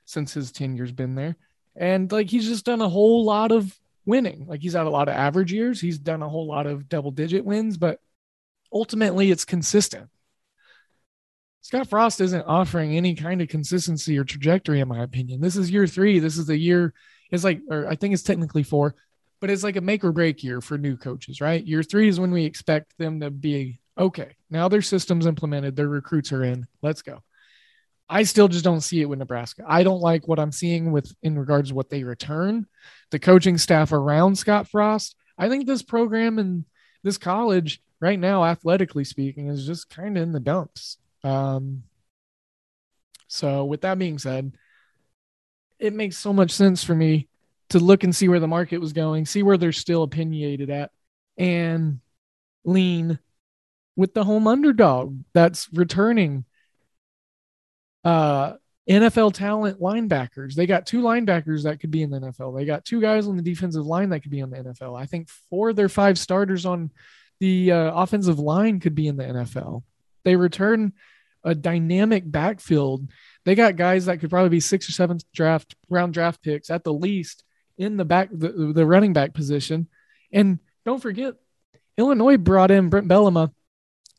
since 0.05 0.33
his 0.33 0.51
tenure's 0.51 0.91
been 0.91 1.15
there. 1.15 1.37
And 1.75 2.11
like 2.11 2.29
he's 2.29 2.47
just 2.47 2.65
done 2.65 2.81
a 2.81 2.89
whole 2.89 3.23
lot 3.23 3.51
of 3.51 3.77
winning. 4.05 4.47
Like 4.47 4.61
he's 4.61 4.73
had 4.73 4.87
a 4.87 4.89
lot 4.91 5.07
of 5.07 5.15
average 5.15 5.53
years. 5.53 5.79
He's 5.79 5.99
done 5.99 6.23
a 6.23 6.29
whole 6.29 6.47
lot 6.47 6.65
of 6.65 6.89
double 6.89 7.11
digit 7.11 7.45
wins, 7.45 7.77
but 7.77 7.99
ultimately 8.73 9.31
it's 9.31 9.45
consistent. 9.45 10.09
Scott 11.67 11.89
Frost 11.89 12.21
isn't 12.21 12.45
offering 12.47 12.95
any 12.95 13.13
kind 13.13 13.41
of 13.41 13.49
consistency 13.49 14.17
or 14.17 14.23
trajectory, 14.23 14.79
in 14.79 14.87
my 14.87 15.03
opinion. 15.03 15.41
This 15.41 15.57
is 15.57 15.69
year 15.69 15.85
three. 15.85 16.17
This 16.19 16.37
is 16.37 16.47
the 16.47 16.57
year, 16.57 16.93
it's 17.29 17.43
like, 17.43 17.59
or 17.69 17.89
I 17.89 17.97
think 17.97 18.13
it's 18.13 18.23
technically 18.23 18.63
four, 18.63 18.95
but 19.41 19.49
it's 19.49 19.63
like 19.65 19.75
a 19.75 19.81
make 19.81 20.05
or 20.05 20.13
break 20.13 20.45
year 20.45 20.61
for 20.61 20.77
new 20.77 20.95
coaches, 20.95 21.41
right? 21.41 21.61
Year 21.61 21.83
three 21.83 22.07
is 22.07 22.21
when 22.21 22.31
we 22.31 22.45
expect 22.45 22.97
them 22.97 23.19
to 23.19 23.29
be 23.29 23.81
okay. 23.97 24.37
Now 24.49 24.69
their 24.69 24.81
system's 24.81 25.25
implemented, 25.25 25.75
their 25.75 25.89
recruits 25.89 26.31
are 26.31 26.45
in. 26.45 26.67
Let's 26.81 27.01
go. 27.01 27.21
I 28.07 28.23
still 28.23 28.47
just 28.47 28.63
don't 28.63 28.79
see 28.79 29.01
it 29.01 29.09
with 29.09 29.19
Nebraska. 29.19 29.65
I 29.67 29.83
don't 29.83 29.99
like 29.99 30.25
what 30.25 30.39
I'm 30.39 30.53
seeing 30.53 30.93
with 30.93 31.13
in 31.21 31.37
regards 31.37 31.67
to 31.67 31.75
what 31.75 31.89
they 31.89 32.05
return, 32.05 32.65
the 33.11 33.19
coaching 33.19 33.57
staff 33.57 33.91
around 33.91 34.37
Scott 34.37 34.69
Frost. 34.69 35.17
I 35.37 35.49
think 35.49 35.67
this 35.67 35.81
program 35.81 36.39
and 36.39 36.63
this 37.03 37.17
college 37.17 37.81
right 37.99 38.17
now, 38.17 38.45
athletically 38.45 39.03
speaking, 39.03 39.49
is 39.49 39.67
just 39.67 39.89
kind 39.89 40.15
of 40.15 40.23
in 40.23 40.31
the 40.31 40.39
dumps. 40.39 40.97
Um, 41.23 41.83
so, 43.27 43.65
with 43.65 43.81
that 43.81 43.99
being 43.99 44.19
said, 44.19 44.53
it 45.79 45.93
makes 45.93 46.17
so 46.17 46.33
much 46.33 46.51
sense 46.51 46.83
for 46.83 46.95
me 46.95 47.27
to 47.69 47.79
look 47.79 48.03
and 48.03 48.15
see 48.15 48.29
where 48.29 48.39
the 48.39 48.47
market 48.47 48.79
was 48.79 48.93
going, 48.93 49.25
see 49.25 49.43
where 49.43 49.57
they're 49.57 49.71
still 49.71 50.03
opinionated 50.03 50.69
at, 50.69 50.91
and 51.37 51.99
lean 52.63 53.19
with 53.95 54.13
the 54.13 54.23
home 54.23 54.47
underdog 54.47 55.19
that's 55.33 55.67
returning 55.73 56.45
uh, 58.03 58.53
NFL 58.89 59.33
talent 59.33 59.81
linebackers. 59.81 60.53
They 60.53 60.65
got 60.65 60.85
two 60.85 61.01
linebackers 61.01 61.63
that 61.63 61.79
could 61.79 61.91
be 61.91 62.03
in 62.03 62.09
the 62.09 62.19
NFL. 62.19 62.55
They 62.55 62.65
got 62.65 62.85
two 62.85 63.01
guys 63.01 63.27
on 63.27 63.35
the 63.35 63.41
defensive 63.41 63.85
line 63.85 64.09
that 64.09 64.21
could 64.21 64.31
be 64.31 64.39
in 64.39 64.49
the 64.49 64.57
NFL. 64.57 64.97
I 64.97 65.05
think 65.05 65.27
four 65.49 65.69
of 65.69 65.75
their 65.75 65.89
five 65.89 66.17
starters 66.17 66.65
on 66.65 66.91
the 67.39 67.71
uh, 67.71 67.91
offensive 67.93 68.39
line 68.39 68.79
could 68.79 68.95
be 68.95 69.07
in 69.07 69.17
the 69.17 69.25
NFL. 69.25 69.83
They 70.27 70.35
return 70.35 70.91
a 71.45 71.55
dynamic 71.55 72.29
backfield. 72.29 73.07
They 73.45 73.55
got 73.55 73.77
guys 73.77 74.07
that 74.07 74.17
could 74.17 74.29
probably 74.29 74.49
be 74.49 74.59
six 74.59 74.89
or 74.89 74.91
seven 74.91 75.19
draft 75.33 75.73
round 75.89 76.13
draft 76.13 76.43
picks 76.43 76.69
at 76.69 76.83
the 76.83 76.91
least 76.91 77.45
in 77.77 77.95
the 77.95 78.03
back 78.03 78.27
the, 78.29 78.73
the 78.75 78.85
running 78.85 79.13
back 79.13 79.33
position. 79.33 79.87
And 80.33 80.59
don't 80.83 81.01
forget, 81.01 81.35
Illinois 81.97 82.35
brought 82.35 82.71
in 82.71 82.89
Brent 82.89 83.07
Bielema. 83.07 83.53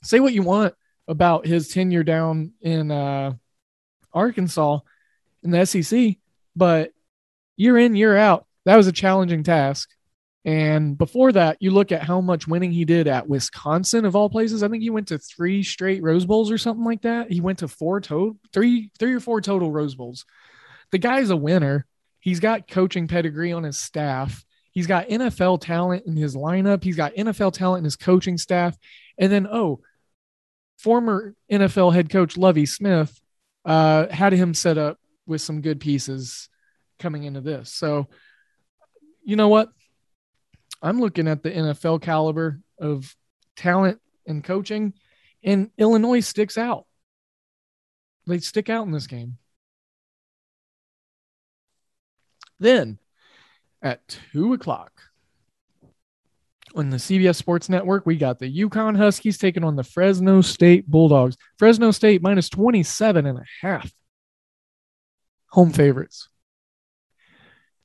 Say 0.03 0.19
what 0.19 0.33
you 0.33 0.43
want 0.43 0.75
about 1.07 1.47
his 1.47 1.69
tenure 1.69 2.05
down 2.05 2.53
in 2.63 2.91
uh, 2.91 3.35
Arkansas 4.15 4.79
in 5.43 5.51
the 5.51 5.67
SEC, 5.67 6.17
but 6.57 6.93
year 7.59 7.77
in 7.77 7.95
year 7.95 8.17
out, 8.17 8.47
that 8.65 8.77
was 8.77 8.87
a 8.87 8.93
challenging 8.93 9.43
task. 9.43 9.91
And 10.49 10.97
before 10.97 11.31
that, 11.33 11.59
you 11.61 11.73
look 11.73 11.93
at 11.93 12.03
how 12.03 12.23
much 12.23 12.49
winning 12.49 12.73
he 12.73 12.87
did 12.87 13.07
at 13.07 13.29
Wisconsin 13.29 14.07
of 14.07 14.17
all 14.17 14.31
places. 14.31 14.63
I 14.63 14.69
think 14.69 14.83
he 14.83 14.89
went 14.89 15.09
to 15.09 15.19
three 15.19 15.63
straight 15.63 16.03
Rose 16.03 16.25
Bowls 16.25 16.51
or 16.51 16.57
something 16.57 16.87
like 16.87 17.03
that. 17.03 17.31
He 17.31 17.43
went 17.43 17.59
to 17.59 17.69
four 17.69 18.01
total, 18.01 18.39
three, 18.51 18.91
three 18.99 19.13
or 19.13 19.21
four 19.21 19.43
total 19.43 19.71
Rose 19.71 19.95
Bowls. 19.95 20.25
The 20.91 20.97
guy's 20.97 21.29
a 21.29 21.37
winner. 21.37 21.85
He's 22.21 22.41
got 22.41 22.67
coaching 22.67 23.09
pedigree 23.09 23.53
on 23.53 23.63
his 23.63 23.79
staff. 23.79 24.43
He's 24.71 24.87
got 24.87 25.09
NFL 25.09 25.61
talent 25.61 26.07
in 26.07 26.17
his 26.17 26.35
lineup. 26.35 26.83
He's 26.83 26.97
got 26.97 27.15
NFL 27.15 27.53
talent 27.53 27.81
in 27.81 27.85
his 27.85 27.97
coaching 27.97 28.39
staff. 28.39 28.75
And 29.19 29.31
then, 29.31 29.47
oh, 29.47 29.81
former 30.79 31.35
NFL 31.53 31.93
head 31.93 32.09
coach 32.09 32.39
Lovie 32.39 32.65
Smith 32.65 33.21
uh, 33.67 34.09
had 34.09 34.33
him 34.33 34.55
set 34.55 34.79
up 34.79 34.99
with 35.27 35.43
some 35.43 35.61
good 35.61 35.79
pieces 35.79 36.49
coming 36.99 37.25
into 37.25 37.43
this. 37.43 37.71
So, 37.71 38.07
you 39.23 39.37
know 39.37 39.49
what? 39.49 39.69
I'm 40.81 41.01
looking 41.01 41.29
at 41.29 41.43
the 41.43 41.51
NFL 41.51 42.03
caliber 42.03 42.61
of 42.79 43.15
talent 43.57 44.01
and 44.27 44.45
coaching, 44.45 44.95
and 45.43 45.71
Illinois 45.79 46.21
sticks 46.21 46.57
out. 46.57 46.87
They 48.27 48.39
stick 48.39 48.69
out 48.69 48.87
in 48.87 48.93
this 48.93 49.07
game. 49.07 49.39
Then 52.61 52.99
at 53.83 54.07
two 54.33 54.53
o'clock 54.53 54.93
on 56.75 56.91
the 56.91 56.97
CBS 56.99 57.37
Sports 57.37 57.69
Network, 57.69 58.05
we 58.05 58.17
got 58.17 58.39
the 58.39 58.65
UConn 58.65 58.97
Huskies 58.97 59.39
taking 59.39 59.65
on 59.65 59.77
the 59.77 59.85
Fresno 59.85 60.41
State 60.41 60.87
Bulldogs. 60.87 61.37
Fresno 61.59 61.91
State 61.91 62.23
minus 62.23 62.49
27 62.49 63.27
and 63.27 63.39
a 63.39 63.45
half. 63.63 63.93
Home 65.51 65.73
favorites. 65.73 66.29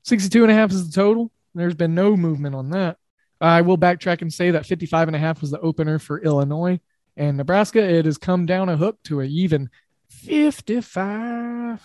62 0.02 0.42
and 0.42 0.52
a 0.52 0.54
half 0.54 0.70
is 0.70 0.90
the 0.90 0.94
total. 0.94 1.32
There's 1.54 1.74
been 1.74 1.94
no 1.94 2.16
movement 2.16 2.54
on 2.54 2.70
that. 2.70 2.98
I 3.40 3.62
will 3.62 3.78
backtrack 3.78 4.22
and 4.22 4.32
say 4.32 4.52
that 4.52 4.66
55 4.66 5.08
and 5.08 5.16
a 5.16 5.20
half 5.20 5.40
was 5.40 5.50
the 5.50 5.60
opener 5.60 5.98
for 5.98 6.20
Illinois 6.20 6.80
and 7.16 7.36
Nebraska. 7.36 7.82
It 7.82 8.06
has 8.06 8.18
come 8.18 8.46
down 8.46 8.68
a 8.68 8.76
hook 8.76 8.98
to 9.04 9.20
an 9.20 9.30
even 9.30 9.70
55. 10.08 11.82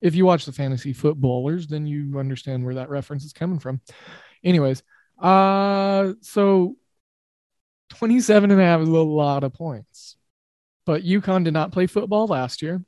If 0.00 0.14
you 0.14 0.26
watch 0.26 0.44
the 0.44 0.52
fantasy 0.52 0.92
footballers, 0.92 1.66
then 1.66 1.86
you 1.86 2.18
understand 2.18 2.64
where 2.64 2.74
that 2.74 2.90
reference 2.90 3.24
is 3.24 3.32
coming 3.32 3.58
from. 3.58 3.80
Anyways, 4.44 4.82
uh, 5.20 6.12
so 6.20 6.76
27 7.90 8.50
and 8.50 8.60
a 8.60 8.64
half 8.64 8.80
is 8.82 8.88
a 8.88 8.92
lot 8.92 9.44
of 9.44 9.54
points. 9.54 10.16
But 10.84 11.02
UConn 11.04 11.44
did 11.44 11.54
not 11.54 11.72
play 11.72 11.86
football 11.86 12.26
last 12.26 12.62
year. 12.62 12.82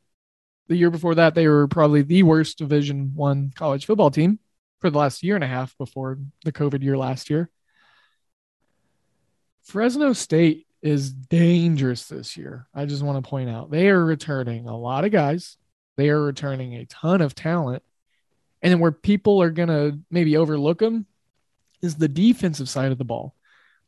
The 0.68 0.76
year 0.76 0.90
before 0.90 1.14
that, 1.16 1.34
they 1.34 1.48
were 1.48 1.66
probably 1.66 2.02
the 2.02 2.22
worst 2.22 2.58
Division 2.58 3.12
One 3.14 3.52
college 3.54 3.86
football 3.86 4.10
team 4.10 4.38
for 4.80 4.90
the 4.90 4.98
last 4.98 5.22
year 5.22 5.34
and 5.34 5.44
a 5.44 5.48
half 5.48 5.76
before 5.78 6.18
the 6.44 6.52
COVID 6.52 6.82
year 6.82 6.96
last 6.96 7.30
year. 7.30 7.50
Fresno 9.62 10.12
State 10.12 10.66
is 10.82 11.12
dangerous 11.12 12.06
this 12.06 12.36
year. 12.36 12.66
I 12.74 12.86
just 12.86 13.02
want 13.02 13.22
to 13.22 13.28
point 13.28 13.50
out 13.50 13.70
they 13.70 13.88
are 13.88 14.04
returning 14.04 14.66
a 14.66 14.76
lot 14.76 15.04
of 15.04 15.10
guys. 15.10 15.56
They 15.96 16.08
are 16.10 16.22
returning 16.22 16.74
a 16.74 16.86
ton 16.86 17.20
of 17.20 17.34
talent. 17.34 17.82
And 18.62 18.80
where 18.80 18.92
people 18.92 19.42
are 19.42 19.50
going 19.50 19.68
to 19.68 19.98
maybe 20.10 20.36
overlook 20.36 20.78
them 20.78 21.06
is 21.82 21.96
the 21.96 22.08
defensive 22.08 22.68
side 22.68 22.92
of 22.92 22.98
the 22.98 23.04
ball. 23.04 23.34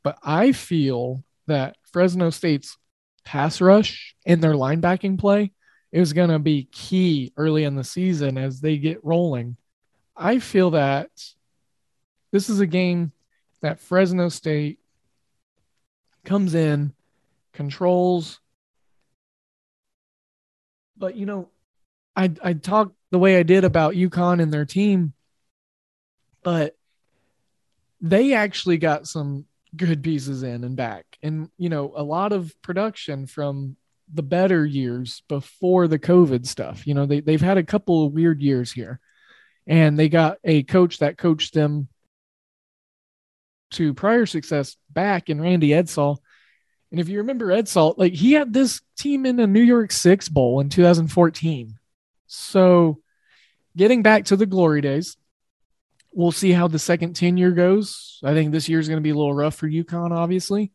But 0.03 0.19
I 0.23 0.53
feel 0.53 1.25
that 1.47 1.77
Fresno 1.93 2.31
State's 2.31 2.77
pass 3.25 3.61
rush 3.61 4.15
and 4.27 4.43
their 4.43 4.55
linebacking 4.55 5.19
play 5.19 5.53
is 5.93 6.13
going 6.13 6.31
to 6.31 6.39
be 6.39 6.69
key 6.71 7.33
early 7.37 7.65
in 7.65 7.75
the 7.75 7.85
season 7.85 8.39
as 8.39 8.61
they 8.61 8.79
get 8.79 9.05
rolling. 9.05 9.57
I 10.21 10.39
feel 10.39 10.73
that 10.73 11.09
this 12.31 12.51
is 12.51 12.61
a 12.61 12.67
game 12.67 13.13
that 13.63 13.81
Fresno 13.81 14.29
State 14.29 14.79
comes 16.25 16.55
in, 16.55 16.93
controls. 17.55 18.39
But 20.97 21.17
you 21.17 21.25
know, 21.25 21.49
I 22.15 22.31
I 22.45 22.53
talk 22.53 22.93
the 23.11 23.19
way 23.19 23.39
I 23.39 23.43
did 23.43 23.65
about 23.65 23.95
UConn 23.95 24.43
and 24.43 24.53
their 24.53 24.67
team, 24.67 25.15
but 26.43 26.77
they 28.03 28.35
actually 28.35 28.77
got 28.77 29.07
some 29.07 29.47
good 29.75 30.03
pieces 30.03 30.43
in 30.43 30.65
and 30.65 30.77
back. 30.77 31.07
And 31.23 31.49
you 31.57 31.71
know, 31.71 31.93
a 31.97 32.03
lot 32.03 32.33
of 32.33 32.55
production 32.61 33.27
from 33.27 33.77
the 34.13 34.23
better 34.23 34.67
years 34.67 35.23
before 35.29 35.89
the 35.89 35.99
COVID 35.99 36.47
stuff. 36.47 36.87
You 36.87 36.93
know, 36.93 37.07
they 37.07 37.21
they've 37.21 37.41
had 37.41 37.57
a 37.57 37.65
couple 37.65 38.05
of 38.05 38.13
weird 38.13 38.43
years 38.43 38.71
here. 38.71 39.01
And 39.71 39.97
they 39.97 40.09
got 40.09 40.39
a 40.43 40.65
coach 40.65 40.99
that 40.99 41.17
coached 41.17 41.55
them 41.55 41.87
to 43.71 43.95
prior 43.95 44.27
success 44.27 44.77
back 44.91 45.31
in 45.31 45.41
Randy 45.41 45.69
Edsall. 45.69 46.19
And 46.91 46.99
if 46.99 47.09
you 47.09 47.19
remember 47.19 47.47
Edsall, 47.47 47.95
like 47.97 48.13
he 48.13 48.33
had 48.33 48.53
this 48.53 48.81
team 48.99 49.25
in 49.25 49.39
a 49.39 49.47
New 49.47 49.63
York 49.63 49.93
Six 49.93 50.29
Bowl 50.29 50.59
in 50.59 50.71
2014. 50.71 51.79
So 52.27 52.99
getting 53.77 54.03
back 54.03 54.25
to 54.25 54.37
the 54.37 54.45
glory 54.45 54.81
days, 54.81 55.17
we'll 56.13 56.33
see 56.33 56.51
how 56.51 56.67
the 56.67 56.81
second 56.81 57.15
tenure 57.15 57.53
goes. 57.53 58.19
I 58.25 58.35
think 58.35 58.51
this 58.51 58.69
year 58.69 58.81
is 58.81 58.89
going 58.89 58.99
to 58.99 59.05
be 59.05 59.11
a 59.11 59.17
little 59.17 59.33
rough 59.33 59.55
for 59.55 59.69
UConn, 59.69 60.11
obviously. 60.11 60.73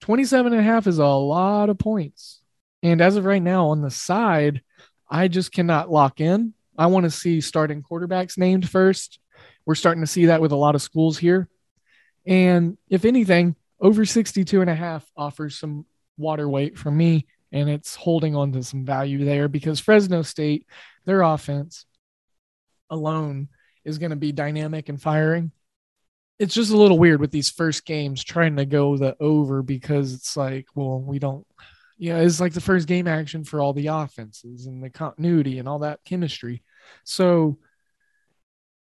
27 0.00 0.54
and 0.54 0.60
a 0.60 0.64
half 0.64 0.86
is 0.86 0.96
a 0.96 1.06
lot 1.06 1.68
of 1.68 1.78
points. 1.78 2.40
And 2.82 3.02
as 3.02 3.16
of 3.16 3.26
right 3.26 3.42
now, 3.42 3.68
on 3.68 3.82
the 3.82 3.90
side, 3.90 4.62
I 5.10 5.28
just 5.28 5.52
cannot 5.52 5.90
lock 5.90 6.18
in. 6.18 6.54
I 6.78 6.86
want 6.86 7.04
to 7.04 7.10
see 7.10 7.40
starting 7.40 7.82
quarterbacks 7.82 8.38
named 8.38 8.68
first. 8.68 9.18
We're 9.66 9.74
starting 9.74 10.02
to 10.02 10.06
see 10.06 10.26
that 10.26 10.40
with 10.40 10.52
a 10.52 10.56
lot 10.56 10.76
of 10.76 10.82
schools 10.82 11.18
here. 11.18 11.48
And 12.24 12.78
if 12.88 13.04
anything, 13.04 13.56
over 13.80 14.04
62 14.04 14.60
and 14.60 14.70
a 14.70 14.74
half 14.74 15.04
offers 15.16 15.56
some 15.56 15.86
water 16.16 16.48
weight 16.48 16.78
for 16.78 16.90
me. 16.90 17.26
And 17.50 17.68
it's 17.68 17.96
holding 17.96 18.36
on 18.36 18.52
to 18.52 18.62
some 18.62 18.84
value 18.84 19.24
there 19.24 19.48
because 19.48 19.80
Fresno 19.80 20.22
State, 20.22 20.66
their 21.04 21.22
offense 21.22 21.86
alone 22.90 23.48
is 23.84 23.98
going 23.98 24.10
to 24.10 24.16
be 24.16 24.32
dynamic 24.32 24.88
and 24.88 25.00
firing. 25.00 25.50
It's 26.38 26.54
just 26.54 26.70
a 26.70 26.76
little 26.76 26.98
weird 26.98 27.20
with 27.20 27.32
these 27.32 27.50
first 27.50 27.84
games 27.84 28.22
trying 28.22 28.56
to 28.56 28.66
go 28.66 28.96
the 28.96 29.16
over 29.18 29.62
because 29.62 30.14
it's 30.14 30.36
like, 30.36 30.66
well, 30.74 31.00
we 31.00 31.18
don't, 31.18 31.46
yeah, 31.96 32.18
it's 32.18 32.40
like 32.40 32.52
the 32.52 32.60
first 32.60 32.86
game 32.86 33.08
action 33.08 33.42
for 33.42 33.60
all 33.60 33.72
the 33.72 33.88
offenses 33.88 34.66
and 34.66 34.82
the 34.82 34.90
continuity 34.90 35.58
and 35.58 35.68
all 35.68 35.80
that 35.80 36.00
chemistry. 36.04 36.62
So 37.04 37.58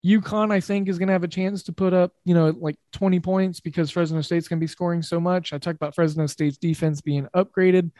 UConn, 0.05 0.53
I 0.53 0.61
think, 0.61 0.89
is 0.89 0.99
going 0.99 1.07
to 1.07 1.15
have 1.15 1.25
a 1.25 1.29
chance 1.29 1.63
to 1.65 1.73
put 1.73 1.95
up, 1.95 2.13
you 2.25 2.35
know, 2.35 2.55
like 2.59 2.77
20 2.93 3.21
points 3.21 3.61
because 3.61 3.91
Fresno 3.91 4.21
State's 4.21 4.49
going 4.49 4.59
to 4.59 4.65
be 4.65 4.69
scoring 4.69 5.03
so 5.03 5.19
much. 5.19 5.53
I 5.53 5.59
talked 5.59 5.77
about 5.77 5.95
Fresno 5.95 6.27
State's 6.27 6.59
defense 6.59 7.01
being 7.01 7.27
upgraded, 7.35 7.91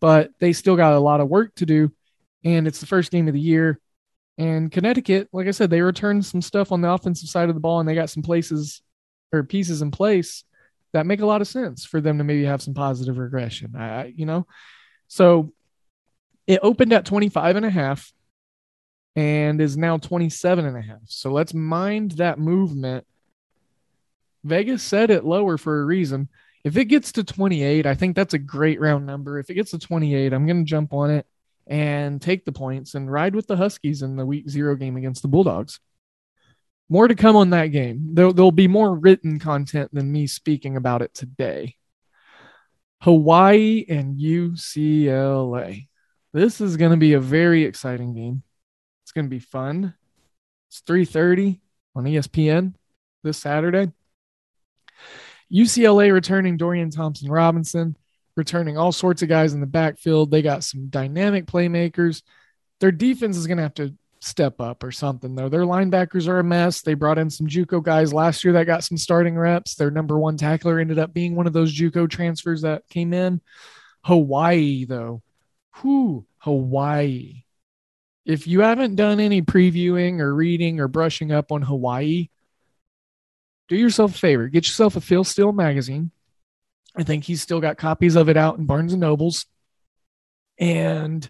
but 0.00 0.30
they 0.38 0.52
still 0.52 0.76
got 0.76 0.92
a 0.92 1.00
lot 1.00 1.20
of 1.20 1.28
work 1.28 1.54
to 1.56 1.66
do. 1.66 1.90
And 2.44 2.68
it's 2.68 2.80
the 2.80 2.86
first 2.86 3.10
game 3.10 3.26
of 3.26 3.34
the 3.34 3.40
year. 3.40 3.80
And 4.38 4.70
Connecticut, 4.70 5.28
like 5.32 5.48
I 5.48 5.50
said, 5.50 5.68
they 5.68 5.80
returned 5.80 6.24
some 6.24 6.42
stuff 6.42 6.70
on 6.70 6.80
the 6.80 6.92
offensive 6.92 7.28
side 7.28 7.48
of 7.48 7.56
the 7.56 7.60
ball 7.60 7.80
and 7.80 7.88
they 7.88 7.96
got 7.96 8.10
some 8.10 8.22
places 8.22 8.80
or 9.32 9.42
pieces 9.42 9.82
in 9.82 9.90
place 9.90 10.44
that 10.92 11.06
make 11.06 11.20
a 11.20 11.26
lot 11.26 11.40
of 11.40 11.48
sense 11.48 11.84
for 11.84 12.00
them 12.00 12.18
to 12.18 12.24
maybe 12.24 12.44
have 12.44 12.62
some 12.62 12.72
positive 12.74 13.18
regression. 13.18 13.74
I, 13.76 14.12
you 14.16 14.26
know, 14.26 14.46
so 15.08 15.52
it 16.46 16.60
opened 16.62 16.92
at 16.92 17.04
25 17.04 17.56
and 17.56 17.66
a 17.66 17.70
half 17.70 18.12
and 19.18 19.60
is 19.60 19.76
now 19.76 19.96
27 19.96 20.64
and 20.64 20.76
a 20.76 20.80
half. 20.80 21.00
So 21.06 21.32
let's 21.32 21.52
mind 21.52 22.12
that 22.12 22.38
movement. 22.38 23.04
Vegas 24.44 24.84
set 24.84 25.10
it 25.10 25.24
lower 25.24 25.58
for 25.58 25.80
a 25.80 25.84
reason. 25.84 26.28
If 26.62 26.76
it 26.76 26.84
gets 26.84 27.10
to 27.12 27.24
28, 27.24 27.84
I 27.84 27.96
think 27.96 28.14
that's 28.14 28.34
a 28.34 28.38
great 28.38 28.80
round 28.80 29.06
number. 29.06 29.40
If 29.40 29.50
it 29.50 29.54
gets 29.54 29.72
to 29.72 29.78
28, 29.80 30.32
I'm 30.32 30.46
going 30.46 30.64
to 30.64 30.70
jump 30.70 30.92
on 30.92 31.10
it 31.10 31.26
and 31.66 32.22
take 32.22 32.44
the 32.44 32.52
points 32.52 32.94
and 32.94 33.10
ride 33.10 33.34
with 33.34 33.48
the 33.48 33.56
Huskies 33.56 34.02
in 34.02 34.14
the 34.14 34.24
week 34.24 34.48
zero 34.48 34.76
game 34.76 34.96
against 34.96 35.22
the 35.22 35.28
Bulldogs. 35.28 35.80
More 36.88 37.08
to 37.08 37.16
come 37.16 37.34
on 37.34 37.50
that 37.50 37.66
game. 37.66 38.14
There, 38.14 38.32
there'll 38.32 38.52
be 38.52 38.68
more 38.68 38.94
written 38.94 39.40
content 39.40 39.92
than 39.92 40.12
me 40.12 40.28
speaking 40.28 40.76
about 40.76 41.02
it 41.02 41.12
today. 41.12 41.74
Hawaii 43.00 43.84
and 43.88 44.16
UCLA. 44.16 45.88
This 46.32 46.60
is 46.60 46.76
going 46.76 46.92
to 46.92 46.96
be 46.96 47.14
a 47.14 47.20
very 47.20 47.64
exciting 47.64 48.14
game. 48.14 48.44
It's 49.08 49.12
going 49.14 49.24
to 49.24 49.30
be 49.30 49.38
fun. 49.38 49.94
It's 50.68 50.82
3:30 50.82 51.60
on 51.96 52.04
ESPN 52.04 52.74
this 53.24 53.38
Saturday. 53.38 53.90
UCLA 55.50 56.12
returning 56.12 56.58
Dorian 56.58 56.90
Thompson 56.90 57.30
Robinson, 57.30 57.96
returning 58.36 58.76
all 58.76 58.92
sorts 58.92 59.22
of 59.22 59.30
guys 59.30 59.54
in 59.54 59.62
the 59.62 59.66
backfield. 59.66 60.30
They 60.30 60.42
got 60.42 60.62
some 60.62 60.88
dynamic 60.88 61.46
playmakers. 61.46 62.20
Their 62.80 62.92
defense 62.92 63.38
is 63.38 63.46
going 63.46 63.56
to 63.56 63.62
have 63.62 63.72
to 63.76 63.94
step 64.20 64.60
up 64.60 64.84
or 64.84 64.92
something 64.92 65.34
though. 65.34 65.48
Their 65.48 65.62
linebackers 65.62 66.28
are 66.28 66.40
a 66.40 66.44
mess. 66.44 66.82
They 66.82 66.92
brought 66.92 67.16
in 67.16 67.30
some 67.30 67.46
JUCO 67.46 67.82
guys 67.82 68.12
last 68.12 68.44
year 68.44 68.52
that 68.52 68.66
got 68.66 68.84
some 68.84 68.98
starting 68.98 69.38
reps. 69.38 69.74
Their 69.74 69.90
number 69.90 70.18
one 70.18 70.36
tackler 70.36 70.80
ended 70.80 70.98
up 70.98 71.14
being 71.14 71.34
one 71.34 71.46
of 71.46 71.54
those 71.54 71.74
JUCO 71.74 72.10
transfers 72.10 72.60
that 72.60 72.86
came 72.90 73.14
in. 73.14 73.40
Hawaii 74.04 74.84
though, 74.84 75.22
who 75.76 76.26
Hawaii 76.40 77.44
if 78.28 78.46
you 78.46 78.60
haven't 78.60 78.96
done 78.96 79.20
any 79.20 79.40
previewing 79.40 80.20
or 80.20 80.34
reading 80.34 80.80
or 80.80 80.86
brushing 80.86 81.32
up 81.32 81.50
on 81.50 81.62
Hawaii, 81.62 82.28
do 83.68 83.76
yourself 83.76 84.14
a 84.14 84.18
favor. 84.18 84.48
Get 84.48 84.66
yourself 84.66 84.96
a 84.96 85.00
Phil 85.00 85.24
Steele 85.24 85.52
magazine. 85.52 86.10
I 86.94 87.04
think 87.04 87.24
he's 87.24 87.40
still 87.40 87.60
got 87.60 87.78
copies 87.78 88.16
of 88.16 88.28
it 88.28 88.36
out 88.36 88.58
in 88.58 88.66
Barnes 88.66 88.92
and 88.92 89.00
Nobles. 89.00 89.46
And 90.58 91.28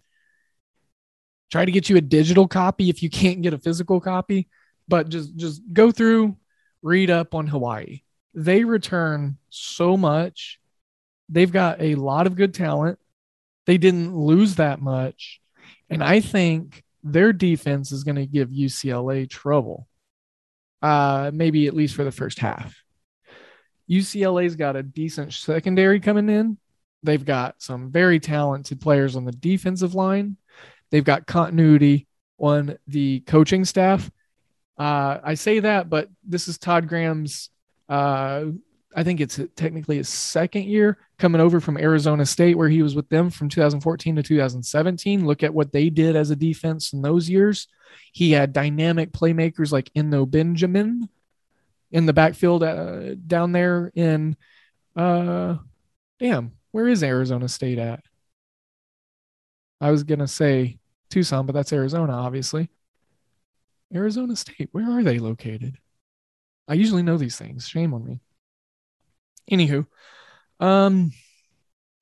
try 1.53 1.65
to 1.65 1.71
get 1.71 1.89
you 1.89 1.97
a 1.97 2.01
digital 2.01 2.49
copy 2.49 2.91
if 2.91 3.01
you 3.01 3.11
can't 3.11 3.43
get 3.43 3.55
a 3.55 3.59
physical 3.59 4.01
copy, 4.01 4.49
but 4.89 5.09
just 5.09 5.37
just 5.37 5.63
go 5.73 5.93
through, 5.93 6.37
read 6.83 7.11
up 7.11 7.33
on 7.33 7.47
Hawaii. 7.47 8.03
They 8.35 8.65
return 8.65 9.39
so 9.51 9.97
much. 9.97 10.59
They've 11.29 11.53
got 11.53 11.81
a 11.81 11.95
lot 11.95 12.27
of 12.27 12.35
good 12.35 12.55
talent. 12.55 12.99
They 13.67 13.79
didn't 13.79 14.17
lose 14.17 14.57
that 14.57 14.81
much. 14.81 15.41
And 15.89 16.03
I 16.03 16.21
think 16.21 16.85
their 17.03 17.33
defense 17.33 17.93
is 17.93 18.05
going 18.05 18.17
to 18.17 18.27
give 18.27 18.51
UCLA 18.51 19.29
trouble. 19.29 19.89
Uh, 20.81 21.31
maybe 21.35 21.67
at 21.67 21.75
least 21.75 21.95
for 21.95 22.05
the 22.05 22.13
first 22.13 22.39
half. 22.39 22.83
UCLA's 23.91 24.55
got 24.55 24.77
a 24.77 24.83
decent 24.83 25.33
secondary 25.33 25.99
coming 25.99 26.29
in. 26.29 26.59
They've 27.03 27.25
got 27.25 27.61
some 27.63 27.91
very 27.91 28.21
talented 28.21 28.81
players 28.81 29.17
on 29.17 29.25
the 29.25 29.33
defensive 29.33 29.95
line. 29.95 30.37
They've 30.91 31.05
got 31.05 31.27
continuity 31.27 32.07
on 32.39 32.79
the 32.87 33.21
coaching 33.21 33.65
staff. 33.65 34.11
Uh, 34.79 35.19
I 35.25 35.35
say 35.35 35.61
that, 35.61 35.89
but 35.89 36.09
this 36.23 36.47
is 36.47 36.59
Todd 36.59 36.89
Graham's 36.89 37.51
uh, 37.89 38.45
I 38.95 39.05
think 39.05 39.21
it's 39.21 39.41
technically 39.57 39.97
his 39.99 40.09
second 40.09 40.65
year 40.65 40.99
coming 41.19 41.41
over 41.41 41.61
from 41.61 41.77
Arizona 41.77 42.25
State, 42.25 42.57
where 42.57 42.69
he 42.69 42.83
was 42.83 42.95
with 42.95 43.09
them 43.09 43.31
from 43.31 43.49
2014 43.49 44.17
to 44.17 44.23
2017. 44.23 45.27
Look 45.27 45.43
at 45.43 45.53
what 45.53 45.73
they 45.73 45.91
did 45.91 46.17
as 46.17 46.31
a 46.31 46.37
defense 46.37 46.93
in 46.93 47.03
those 47.03 47.29
years. 47.29 47.67
He 48.13 48.33
had 48.33 48.53
dynamic 48.53 49.13
playmakers 49.13 49.73
like 49.73 49.91
Eno 49.95 50.27
Benjamin 50.27 51.09
in 51.91 52.07
the 52.07 52.13
backfield 52.13 52.63
uh, 52.63 53.15
down 53.15 53.53
there 53.53 53.91
in, 53.95 54.37
uh, 54.95 55.57
damn, 56.21 56.53
where 56.71 56.89
is 56.89 57.03
Arizona 57.03 57.49
State 57.49 57.79
at? 57.79 58.01
I 59.81 59.91
was 59.91 60.05
going 60.05 60.19
to 60.21 60.29
say 60.29 60.79
Tucson, 61.11 61.47
but 61.47 61.53
that's 61.53 61.73
Arizona, 61.73 62.13
obviously. 62.13 62.69
Arizona 63.95 64.37
State. 64.37 64.69
Where 64.73 64.99
are 64.99 65.03
they 65.03 65.19
located? 65.19 65.79
I 66.69 66.75
usually 66.75 67.03
know 67.03 67.17
these 67.17 67.37
things. 67.37 67.67
Shame 67.67 67.95
on 67.95 68.05
me. 68.05 68.21
Anywho, 69.51 69.87
um, 70.61 71.13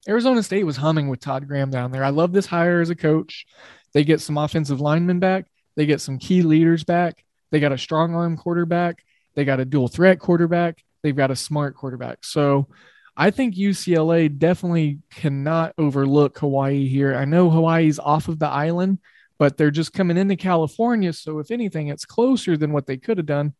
Arizona 0.08 0.42
State 0.42 0.64
was 0.64 0.76
humming 0.76 1.08
with 1.08 1.20
Todd 1.20 1.48
Graham 1.48 1.70
down 1.70 1.90
there. 1.90 2.04
I 2.04 2.10
love 2.10 2.32
this 2.32 2.46
hire 2.46 2.80
as 2.80 2.90
a 2.90 2.94
coach. 2.94 3.46
They 3.92 4.04
get 4.04 4.20
some 4.20 4.38
offensive 4.38 4.80
linemen 4.80 5.18
back. 5.18 5.46
They 5.74 5.86
get 5.86 6.00
some 6.00 6.18
key 6.18 6.42
leaders 6.42 6.84
back. 6.84 7.24
They 7.50 7.60
got 7.60 7.72
a 7.72 7.78
strong 7.78 8.14
arm 8.14 8.36
quarterback. 8.36 9.04
They 9.34 9.44
got 9.44 9.60
a 9.60 9.64
dual 9.64 9.88
threat 9.88 10.18
quarterback. 10.18 10.82
They've 11.02 11.16
got 11.16 11.30
a 11.30 11.36
smart 11.36 11.76
quarterback. 11.76 12.24
So 12.24 12.68
I 13.16 13.30
think 13.30 13.54
UCLA 13.54 14.36
definitely 14.36 14.98
cannot 15.10 15.72
overlook 15.78 16.38
Hawaii 16.38 16.86
here. 16.86 17.14
I 17.14 17.24
know 17.24 17.50
Hawaii's 17.50 17.98
off 17.98 18.28
of 18.28 18.38
the 18.38 18.48
island, 18.48 18.98
but 19.38 19.56
they're 19.56 19.70
just 19.70 19.92
coming 19.92 20.16
into 20.16 20.36
California. 20.36 21.12
So 21.12 21.38
if 21.38 21.50
anything, 21.50 21.88
it's 21.88 22.04
closer 22.04 22.56
than 22.56 22.72
what 22.72 22.86
they 22.86 22.96
could 22.96 23.18
have 23.18 23.26
done. 23.26 23.54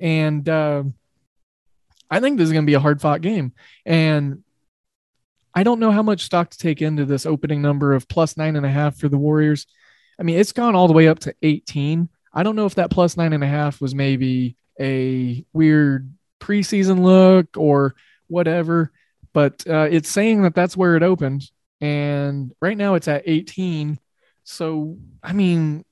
And 0.00 0.48
uh, 0.48 0.84
I 2.12 2.20
think 2.20 2.36
this 2.36 2.44
is 2.44 2.52
going 2.52 2.64
to 2.64 2.70
be 2.70 2.74
a 2.74 2.80
hard 2.80 3.00
fought 3.00 3.22
game. 3.22 3.52
And 3.86 4.44
I 5.54 5.62
don't 5.62 5.80
know 5.80 5.90
how 5.90 6.02
much 6.02 6.24
stock 6.24 6.50
to 6.50 6.58
take 6.58 6.82
into 6.82 7.06
this 7.06 7.24
opening 7.24 7.62
number 7.62 7.94
of 7.94 8.06
plus 8.06 8.36
nine 8.36 8.54
and 8.54 8.66
a 8.66 8.70
half 8.70 8.98
for 8.98 9.08
the 9.08 9.16
Warriors. 9.16 9.66
I 10.20 10.22
mean, 10.22 10.38
it's 10.38 10.52
gone 10.52 10.74
all 10.74 10.88
the 10.88 10.92
way 10.92 11.08
up 11.08 11.20
to 11.20 11.34
18. 11.40 12.10
I 12.34 12.42
don't 12.42 12.54
know 12.54 12.66
if 12.66 12.74
that 12.74 12.90
plus 12.90 13.16
nine 13.16 13.32
and 13.32 13.42
a 13.42 13.46
half 13.46 13.80
was 13.80 13.94
maybe 13.94 14.56
a 14.78 15.42
weird 15.54 16.12
preseason 16.38 17.00
look 17.00 17.56
or 17.56 17.94
whatever, 18.26 18.92
but 19.32 19.66
uh, 19.66 19.88
it's 19.90 20.10
saying 20.10 20.42
that 20.42 20.54
that's 20.54 20.76
where 20.76 20.96
it 20.96 21.02
opened. 21.02 21.50
And 21.80 22.52
right 22.60 22.76
now 22.76 22.94
it's 22.94 23.08
at 23.08 23.22
18. 23.24 23.98
So, 24.44 24.98
I 25.22 25.32
mean, 25.32 25.86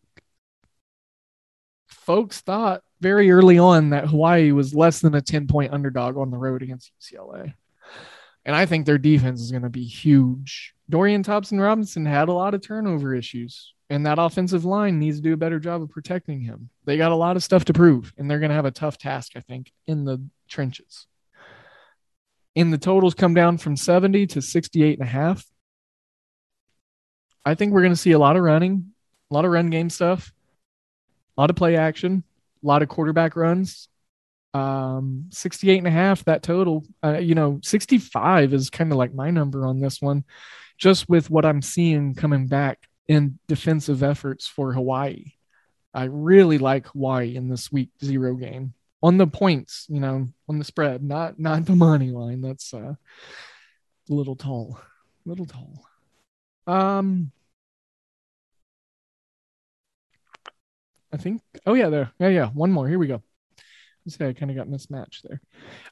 folks 1.89 2.43
thought 2.43 2.83
very 3.01 3.31
early 3.31 3.59
on 3.59 3.91
that 3.91 4.09
Hawaii 4.09 4.53
was 4.53 4.75
less 4.75 5.01
than 5.01 5.15
a 5.15 5.23
10 5.23 5.47
point 5.47 5.73
underdog 5.73 6.17
on 6.17 6.31
the 6.31 6.37
road 6.37 6.63
against 6.63 6.93
UCLA. 7.01 7.55
And 8.45 8.57
I 8.57 8.67
think 8.67 8.87
their 8.87 8.99
defense 8.99 9.41
is 9.41 9.51
going 9.51 9.63
to 9.63 9.69
be 9.69 9.85
huge. 9.85 10.75
Dorian 10.89 11.23
Thompson 11.23 11.61
Robinson 11.61 12.07
had 12.07 12.29
a 12.29 12.33
lot 12.33 12.55
of 12.55 12.63
turnover 12.63 13.15
issues, 13.15 13.75
and 13.91 14.07
that 14.07 14.19
offensive 14.19 14.65
line 14.65 14.99
needs 14.99 15.19
to 15.19 15.23
do 15.23 15.35
a 15.35 15.39
better 15.39 15.59
job 15.59 15.83
of 15.83 15.91
protecting 15.91 16.41
him. 16.41 16.71
They 16.85 16.97
got 16.97 17.13
a 17.13 17.17
lot 17.17 17.37
of 17.37 17.45
stuff 17.45 17.65
to 17.67 17.73
prove, 17.73 18.13
and 18.17 18.31
they're 18.31 18.39
going 18.39 18.51
to 18.51 18.57
have 18.57 18.65
a 18.65 18.71
tough 18.71 18.99
task, 18.99 19.33
I 19.37 19.41
think, 19.41 19.73
in 19.87 20.05
the 20.05 20.23
trenches. 20.49 21.07
And 22.57 22.73
the 22.73 22.79
totals 22.79 23.15
come 23.15 23.35
down 23.35 23.59
from 23.59 23.77
70 23.77 24.27
to 24.29 24.43
68 24.43 24.99
and 24.99 25.07
a 25.07 25.11
half. 25.11 25.45
I 27.45 27.55
think 27.55 27.73
we're 27.73 27.83
going 27.83 27.93
to 27.93 27.97
see 27.97 28.13
a 28.13 28.19
lot 28.19 28.37
of 28.37 28.43
running, 28.43 28.93
a 29.31 29.35
lot 29.35 29.45
of 29.45 29.51
run 29.51 29.71
game 29.71 29.91
stuff, 29.91 30.33
a 31.37 31.41
lot 31.41 31.51
of 31.51 31.57
play 31.57 31.77
action, 31.77 32.25
a 32.63 32.67
lot 32.67 32.83
of 32.83 32.89
quarterback 32.89 33.37
runs. 33.37 33.89
Um, 34.53 35.27
68 35.31 35.79
and 35.79 35.87
a 35.87 35.93
half, 35.93 36.25
that 36.25 36.43
total, 36.43 36.85
uh, 37.05 37.19
you 37.19 37.35
know, 37.35 37.61
65 37.63 38.53
is 38.53 38.69
kind 38.69 38.91
of 38.91 38.99
like 38.99 39.15
my 39.15 39.31
number 39.31 39.65
on 39.65 39.81
this 39.81 40.03
one, 40.03 40.25
just 40.77 41.09
with 41.09 41.31
what 41.31 41.45
I'm 41.45 41.63
seeing 41.63 42.15
coming 42.15 42.49
back 42.49 42.89
in 43.07 43.39
defensive 43.47 44.03
efforts 44.03 44.49
for 44.49 44.73
Hawaii. 44.73 45.33
I 45.95 46.05
really 46.05 46.59
like 46.59 46.87
Hawaii 46.89 47.37
in 47.37 47.49
this 47.49 47.71
week 47.71 47.91
zero 48.03 48.35
game 48.35 48.75
on 49.03 49.17
the 49.17 49.27
points, 49.27 49.87
you 49.89 50.01
know, 50.01 50.29
on 50.49 50.59
the 50.59 50.65
spread, 50.65 51.03
not 51.03 51.39
not 51.39 51.65
the 51.65 51.75
money 51.75 52.11
line. 52.11 52.41
That's 52.41 52.73
uh, 52.75 52.95
a 52.95 54.13
little 54.13 54.37
tall, 54.37 54.81
little 55.25 55.47
tall. 55.47 55.85
Um, 56.67 57.33
I 61.13 61.17
think. 61.17 61.43
Oh 61.67 61.75
yeah, 61.75 61.89
there. 61.89 62.13
Yeah, 62.19 62.29
yeah. 62.29 62.47
One 62.49 62.73
more. 62.73 62.89
Here 62.89 62.99
we 62.99 63.07
go. 63.07 63.23
Let's 64.05 64.17
say 64.17 64.29
I 64.29 64.33
kind 64.33 64.51
of 64.51 64.57
got 64.57 64.69
mismatched 64.69 65.27
there. 65.29 65.41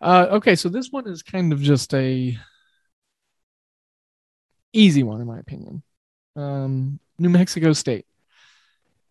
Uh, 0.00 0.26
okay, 0.32 0.56
so 0.56 0.68
this 0.68 0.90
one 0.90 1.06
is 1.06 1.22
kind 1.22 1.52
of 1.52 1.60
just 1.60 1.92
a 1.94 2.38
easy 4.72 5.02
one 5.02 5.20
in 5.20 5.26
my 5.26 5.38
opinion. 5.38 5.82
Um, 6.36 7.00
New 7.18 7.30
Mexico 7.30 7.72
State. 7.72 8.06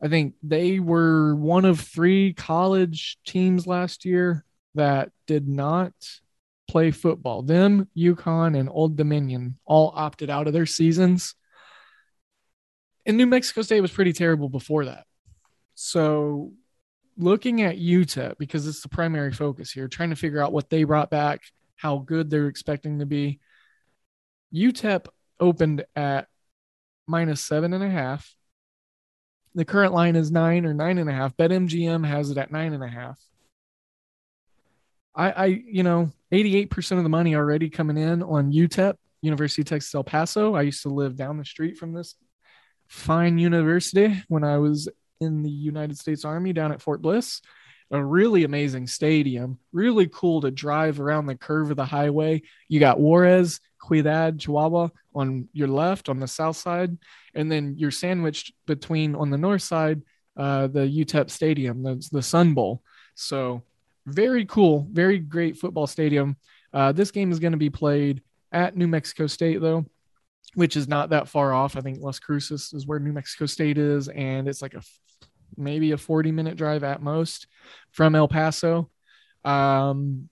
I 0.01 0.07
think 0.07 0.35
they 0.43 0.79
were 0.79 1.35
one 1.35 1.65
of 1.65 1.79
three 1.79 2.33
college 2.33 3.17
teams 3.25 3.65
last 3.65 4.05
year 4.05 4.45
that 4.75 5.11
did 5.25 5.47
not 5.47 5.93
play 6.67 6.91
football. 6.91 7.41
Them, 7.41 7.89
UConn, 7.97 8.57
and 8.57 8.69
Old 8.69 8.95
Dominion 8.95 9.57
all 9.65 9.91
opted 9.95 10.29
out 10.29 10.47
of 10.47 10.53
their 10.53 10.65
seasons. 10.65 11.33
And 13.05 13.17
New 13.17 13.25
Mexico 13.25 13.61
State 13.61 13.81
was 13.81 13.91
pretty 13.91 14.13
terrible 14.13 14.49
before 14.49 14.85
that. 14.85 15.05
So, 15.79 16.53
looking 17.17 17.61
at 17.61 17.77
UTEP, 17.77 18.37
because 18.39 18.67
it's 18.67 18.81
the 18.81 18.89
primary 18.89 19.31
focus 19.31 19.71
here, 19.71 19.87
trying 19.87 20.09
to 20.09 20.15
figure 20.15 20.41
out 20.41 20.51
what 20.51 20.69
they 20.69 20.83
brought 20.83 21.11
back, 21.11 21.43
how 21.75 21.99
good 21.99 22.29
they're 22.29 22.47
expecting 22.47 22.99
to 22.99 23.05
be. 23.05 23.39
UTEP 24.53 25.07
opened 25.39 25.85
at 25.95 26.27
minus 27.05 27.41
seven 27.41 27.73
and 27.73 27.83
a 27.83 27.89
half 27.89 28.35
the 29.57 29.65
current 29.65 29.91
line 29.91 30.15
is 30.15 30.31
nine 30.31 30.67
or 30.67 30.73
nine 30.75 30.99
and 30.99 31.09
a 31.09 31.13
half. 31.13 31.35
BetMGM 31.35 32.05
has 32.05 32.29
it 32.29 32.37
at 32.37 32.51
nine 32.51 32.73
and 32.73 32.83
a 32.83 32.87
half. 32.87 33.19
I, 35.15 35.31
I, 35.31 35.45
you 35.45 35.81
know, 35.81 36.11
88% 36.31 36.97
of 36.97 37.03
the 37.03 37.09
money 37.09 37.35
already 37.35 37.67
coming 37.67 37.97
in 37.97 38.21
on 38.21 38.53
UTEP, 38.53 38.93
University 39.21 39.63
of 39.63 39.65
Texas 39.65 39.95
El 39.95 40.03
Paso. 40.03 40.53
I 40.53 40.61
used 40.61 40.83
to 40.83 40.89
live 40.89 41.15
down 41.15 41.39
the 41.39 41.43
street 41.43 41.75
from 41.75 41.91
this 41.91 42.13
fine 42.87 43.39
university 43.39 44.21
when 44.27 44.43
I 44.43 44.59
was 44.59 44.87
in 45.19 45.43
the 45.43 45.49
United 45.49 45.97
States 45.97 46.25
Army 46.25 46.53
down 46.53 46.71
at 46.71 46.81
Fort 46.81 47.01
Bliss. 47.01 47.41
A 47.91 48.03
really 48.03 48.43
amazing 48.43 48.85
stadium, 48.87 49.59
really 49.71 50.07
cool 50.07 50.41
to 50.41 50.51
drive 50.51 50.99
around 50.99 51.25
the 51.25 51.35
curve 51.35 51.71
of 51.71 51.77
the 51.77 51.85
highway. 51.85 52.41
You 52.67 52.81
got 52.81 52.99
Juarez, 52.99 53.61
Ciudad, 53.87 54.39
Chihuahua 54.39 54.89
on 55.15 55.47
your 55.53 55.69
left 55.69 56.09
on 56.09 56.19
the 56.19 56.27
south 56.27 56.57
side, 56.57 56.97
and 57.33 57.49
then 57.49 57.75
you're 57.77 57.91
sandwiched 57.91 58.51
between 58.65 59.15
on 59.15 59.29
the 59.29 59.37
north 59.37 59.61
side 59.61 60.01
uh, 60.35 60.67
the 60.67 60.81
UTEP 60.81 61.29
Stadium, 61.29 61.81
the, 61.81 62.05
the 62.11 62.21
Sun 62.21 62.53
Bowl. 62.53 62.83
So 63.15 63.63
very 64.05 64.45
cool, 64.45 64.87
very 64.91 65.17
great 65.17 65.57
football 65.57 65.87
stadium. 65.87 66.35
Uh, 66.73 66.91
this 66.91 67.11
game 67.11 67.31
is 67.31 67.39
going 67.39 67.53
to 67.53 67.57
be 67.57 67.69
played 67.69 68.21
at 68.51 68.75
New 68.75 68.87
Mexico 68.87 69.27
State 69.27 69.61
though, 69.61 69.85
which 70.55 70.75
is 70.75 70.87
not 70.87 71.09
that 71.11 71.27
far 71.27 71.53
off. 71.53 71.75
I 71.75 71.81
think 71.81 71.99
Las 72.01 72.19
Cruces 72.19 72.73
is 72.73 72.87
where 72.87 72.99
New 72.99 73.13
Mexico 73.13 73.45
State 73.45 73.77
is, 73.77 74.07
and 74.07 74.47
it's 74.47 74.61
like 74.61 74.73
a 74.73 74.81
maybe 75.55 75.91
a 75.91 75.97
40 75.97 76.31
minute 76.31 76.57
drive 76.57 76.83
at 76.83 77.01
most 77.01 77.47
from 77.91 78.15
El 78.15 78.27
Paso. 78.27 78.89
Um, 79.43 80.29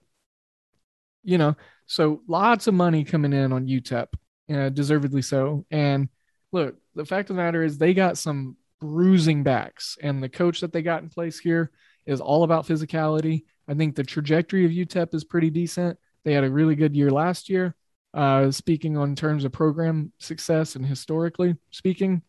you 1.24 1.38
know, 1.38 1.56
so 1.88 2.22
lots 2.28 2.68
of 2.68 2.74
money 2.74 3.03
coming 3.03 3.34
in 3.34 3.51
on 3.51 3.68
UTEP, 3.68 4.08
uh, 4.53 4.70
deservedly 4.70 5.22
so. 5.22 5.66
And 5.72 6.10
look, 6.51 6.76
the 6.93 7.06
fact 7.06 7.30
of 7.30 7.36
the 7.36 7.41
matter 7.41 7.64
is 7.64 7.78
they 7.78 7.93
got 7.93 8.18
some 8.18 8.58
bruising 8.80 9.43
backs, 9.43 9.97
and 10.01 10.22
the 10.22 10.30
coach 10.30 10.62
that 10.62 10.74
they 10.74 10.82
got 10.82 11.03
in 11.03 11.10
place 11.10 11.39
here 11.39 11.72
is 12.06 12.22
all 12.22 12.43
about 12.43 12.68
physicality. 12.68 13.43
I 13.68 13.74
think 13.74 13.95
the 13.95 14.03
trajectory 14.03 14.66
of 14.66 14.72
UTEP 14.72 15.14
is 15.14 15.24
pretty 15.24 15.49
decent. 15.49 15.97
They 16.24 16.34
had 16.34 16.43
a 16.43 16.51
really 16.51 16.76
good 16.76 16.95
year 16.95 17.10
last 17.12 17.49
year. 17.49 17.76
Uh, 18.16 18.49
speaking 18.49 18.95
on 18.97 19.13
terms 19.13 19.43
of 19.43 19.51
program 19.51 20.13
success 20.20 20.78
and 20.78 20.86
historically 20.86 21.57
speaking, 21.72 22.22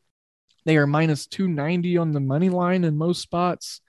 they 0.64 0.76
are 0.76 0.86
minus 0.86 1.28
290 1.28 1.96
on 1.96 2.10
the 2.10 2.18
money 2.18 2.48
line 2.48 2.82
in 2.82 2.98
most 2.98 3.22
spots. 3.22 3.80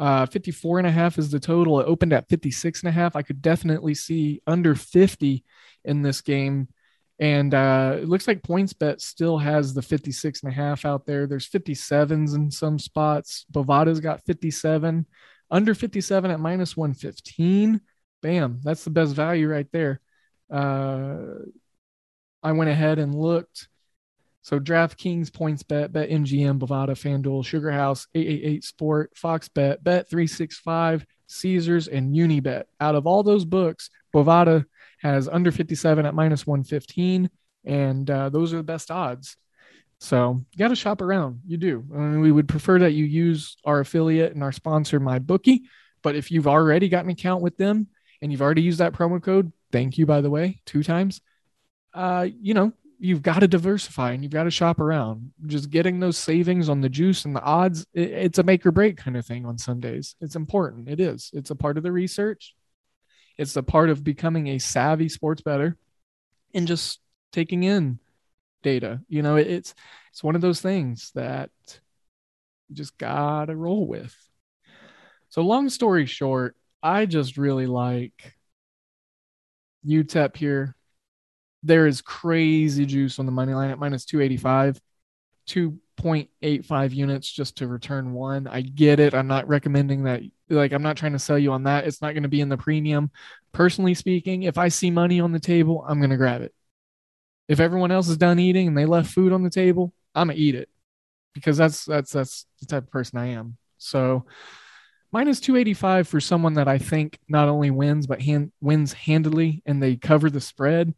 Uh, 0.00 0.26
54 0.26 0.78
and 0.78 0.88
a 0.88 0.90
half 0.90 1.16
is 1.16 1.30
the 1.30 1.38
total. 1.38 1.78
It 1.78 1.86
opened 1.86 2.12
at 2.12 2.28
56 2.28 2.82
and 2.82 2.88
a 2.88 2.92
half. 2.92 3.14
I 3.14 3.22
could 3.22 3.40
definitely 3.40 3.94
see 3.94 4.42
under 4.48 4.74
50 4.74 5.44
in 5.84 6.02
this 6.02 6.20
game. 6.20 6.68
And 7.20 7.54
uh, 7.54 7.96
it 8.00 8.08
looks 8.08 8.26
like 8.26 8.42
PointsBet 8.42 9.00
still 9.00 9.38
has 9.38 9.74
the 9.74 9.82
56 9.82 10.42
and 10.42 10.52
a 10.52 10.54
half 10.54 10.84
out 10.84 11.06
there. 11.06 11.26
There's 11.26 11.48
57s 11.48 12.34
in 12.34 12.50
some 12.50 12.80
spots. 12.80 13.44
Bovada's 13.50 14.00
got 14.00 14.24
57, 14.24 15.06
under 15.50 15.74
57 15.74 16.30
at 16.30 16.40
minus 16.40 16.76
115. 16.76 17.80
Bam, 18.22 18.60
that's 18.64 18.84
the 18.84 18.90
best 18.90 19.14
value 19.14 19.48
right 19.48 19.66
there. 19.72 20.00
Uh, 20.50 21.16
I 22.42 22.52
went 22.52 22.70
ahead 22.70 22.98
and 22.98 23.14
looked 23.14 23.68
so 24.48 24.58
DraftKings, 24.58 25.28
PointsBet, 25.28 25.92
Bet 25.92 26.08
MGM, 26.08 26.58
Bovada, 26.58 26.92
FanDuel, 26.92 27.44
Sugar 27.44 27.70
House, 27.70 28.06
888 28.14 28.64
Sport, 28.64 29.10
Fox 29.14 29.48
Bet, 29.48 29.84
Bet 29.84 30.08
365, 30.08 31.04
Caesars, 31.26 31.86
and 31.86 32.14
Unibet. 32.14 32.64
Out 32.80 32.94
of 32.94 33.06
all 33.06 33.22
those 33.22 33.44
books, 33.44 33.90
Bovada 34.14 34.64
has 35.00 35.28
under 35.28 35.52
57 35.52 36.06
at 36.06 36.14
minus 36.14 36.46
115, 36.46 37.28
and 37.66 38.10
uh, 38.10 38.30
those 38.30 38.54
are 38.54 38.56
the 38.56 38.62
best 38.62 38.90
odds. 38.90 39.36
So 40.00 40.40
you 40.52 40.58
got 40.58 40.68
to 40.68 40.76
shop 40.76 41.02
around. 41.02 41.40
You 41.46 41.58
do. 41.58 41.84
I 41.94 41.98
mean, 41.98 42.20
we 42.20 42.32
would 42.32 42.48
prefer 42.48 42.78
that 42.78 42.92
you 42.92 43.04
use 43.04 43.58
our 43.66 43.80
affiliate 43.80 44.32
and 44.32 44.42
our 44.42 44.52
sponsor, 44.52 44.98
MyBookie. 44.98 45.60
But 46.02 46.14
if 46.14 46.30
you've 46.30 46.48
already 46.48 46.88
got 46.88 47.04
an 47.04 47.10
account 47.10 47.42
with 47.42 47.58
them 47.58 47.88
and 48.22 48.32
you've 48.32 48.40
already 48.40 48.62
used 48.62 48.78
that 48.78 48.94
promo 48.94 49.22
code, 49.22 49.52
thank 49.72 49.98
you, 49.98 50.06
by 50.06 50.20
the 50.20 50.30
way, 50.30 50.60
two 50.64 50.82
times, 50.82 51.20
uh, 51.94 52.26
you 52.40 52.54
know, 52.54 52.72
you've 52.98 53.22
got 53.22 53.40
to 53.40 53.48
diversify 53.48 54.12
and 54.12 54.22
you've 54.22 54.32
got 54.32 54.44
to 54.44 54.50
shop 54.50 54.80
around. 54.80 55.32
Just 55.46 55.70
getting 55.70 56.00
those 56.00 56.18
savings 56.18 56.68
on 56.68 56.80
the 56.80 56.88
juice 56.88 57.24
and 57.24 57.34
the 57.34 57.42
odds, 57.42 57.86
it, 57.94 58.10
it's 58.10 58.38
a 58.38 58.42
make 58.42 58.66
or 58.66 58.72
break 58.72 58.96
kind 58.96 59.16
of 59.16 59.24
thing 59.24 59.46
on 59.46 59.56
Sundays. 59.58 60.16
It's 60.20 60.36
important. 60.36 60.88
It 60.88 61.00
is. 61.00 61.30
It's 61.32 61.50
a 61.50 61.56
part 61.56 61.76
of 61.76 61.82
the 61.82 61.92
research. 61.92 62.54
It's 63.36 63.56
a 63.56 63.62
part 63.62 63.88
of 63.88 64.02
becoming 64.02 64.48
a 64.48 64.58
savvy 64.58 65.08
sports 65.08 65.42
better 65.42 65.76
and 66.54 66.66
just 66.66 67.00
taking 67.32 67.62
in 67.62 68.00
data. 68.62 69.00
You 69.08 69.22
know, 69.22 69.36
it, 69.36 69.46
it's 69.46 69.74
it's 70.10 70.24
one 70.24 70.34
of 70.34 70.40
those 70.40 70.60
things 70.60 71.12
that 71.14 71.50
you 72.68 72.74
just 72.74 72.98
gotta 72.98 73.54
roll 73.54 73.86
with. 73.86 74.14
So 75.28 75.42
long 75.42 75.68
story 75.68 76.06
short, 76.06 76.56
I 76.82 77.06
just 77.06 77.36
really 77.36 77.66
like 77.66 78.37
UTEP 79.88 80.36
here. 80.36 80.74
There 81.62 81.86
is 81.86 82.00
crazy 82.00 82.86
juice 82.86 83.18
on 83.18 83.26
the 83.26 83.32
money 83.32 83.54
line 83.54 83.70
at 83.70 83.78
minus 83.78 84.04
285, 84.04 84.80
2.85 85.48 86.94
units 86.94 87.30
just 87.30 87.56
to 87.56 87.66
return 87.66 88.12
one. 88.12 88.46
I 88.46 88.60
get 88.60 89.00
it. 89.00 89.14
I'm 89.14 89.26
not 89.26 89.48
recommending 89.48 90.04
that. 90.04 90.22
Like, 90.48 90.72
I'm 90.72 90.82
not 90.82 90.96
trying 90.96 91.12
to 91.12 91.18
sell 91.18 91.38
you 91.38 91.52
on 91.52 91.64
that. 91.64 91.86
It's 91.86 92.00
not 92.00 92.12
going 92.12 92.22
to 92.22 92.28
be 92.28 92.40
in 92.40 92.48
the 92.48 92.56
premium. 92.56 93.10
Personally 93.52 93.94
speaking, 93.94 94.44
if 94.44 94.56
I 94.56 94.68
see 94.68 94.90
money 94.90 95.20
on 95.20 95.32
the 95.32 95.40
table, 95.40 95.84
I'm 95.88 95.98
going 95.98 96.10
to 96.10 96.16
grab 96.16 96.42
it. 96.42 96.54
If 97.48 97.60
everyone 97.60 97.90
else 97.90 98.08
is 98.08 98.18
done 98.18 98.38
eating 98.38 98.68
and 98.68 98.78
they 98.78 98.84
left 98.84 99.10
food 99.10 99.32
on 99.32 99.42
the 99.42 99.50
table, 99.50 99.92
I'm 100.14 100.28
going 100.28 100.36
to 100.36 100.42
eat 100.42 100.54
it 100.54 100.68
because 101.34 101.56
that's 101.56 101.84
that's 101.84 102.12
that's 102.12 102.46
the 102.60 102.66
type 102.66 102.84
of 102.84 102.90
person 102.90 103.18
I 103.18 103.28
am. 103.28 103.56
So 103.78 104.26
minus 105.10 105.40
285 105.40 106.08
for 106.08 106.20
someone 106.20 106.54
that 106.54 106.68
I 106.68 106.78
think 106.78 107.18
not 107.28 107.48
only 107.48 107.70
wins 107.70 108.06
but 108.06 108.22
hand, 108.22 108.52
wins 108.60 108.92
handily 108.92 109.62
and 109.66 109.82
they 109.82 109.96
cover 109.96 110.30
the 110.30 110.40
spread. 110.40 110.94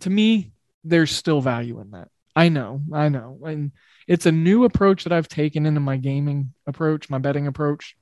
To 0.00 0.10
me, 0.10 0.52
there's 0.82 1.10
still 1.10 1.40
value 1.40 1.80
in 1.80 1.92
that. 1.92 2.08
I 2.36 2.48
know, 2.48 2.82
I 2.92 3.08
know. 3.08 3.38
And 3.46 3.72
it's 4.08 4.26
a 4.26 4.32
new 4.32 4.64
approach 4.64 5.04
that 5.04 5.12
I've 5.12 5.28
taken 5.28 5.66
into 5.66 5.80
my 5.80 5.96
gaming 5.96 6.52
approach, 6.66 7.08
my 7.08 7.18
betting 7.18 7.46
approach. 7.46 7.96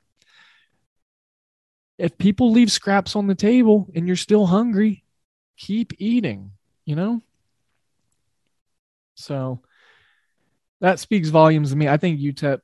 If 1.99 2.19
people 2.19 2.51
leave 2.51 2.73
scraps 2.73 3.15
on 3.15 3.27
the 3.27 3.35
table 3.35 3.89
and 3.95 4.07
you're 4.07 4.17
still 4.17 4.47
hungry, 4.47 5.05
keep 5.57 5.93
eating, 5.99 6.53
you 6.85 6.97
know? 6.97 7.21
So 9.15 9.61
that 10.81 10.99
speaks 10.99 11.29
volumes 11.29 11.71
to 11.71 11.77
me. 11.77 11.87
I 11.87 11.99
think 11.99 12.19
UTEP 12.19 12.61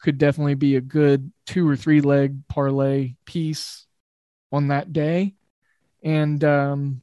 could 0.00 0.18
definitely 0.18 0.54
be 0.54 0.76
a 0.76 0.80
good 0.80 1.32
two 1.46 1.68
or 1.68 1.76
three 1.76 2.00
leg 2.00 2.46
parlay 2.48 3.14
piece 3.24 3.86
on 4.50 4.68
that 4.68 4.92
day. 4.92 5.34
And 6.02 6.42
um, 6.44 7.02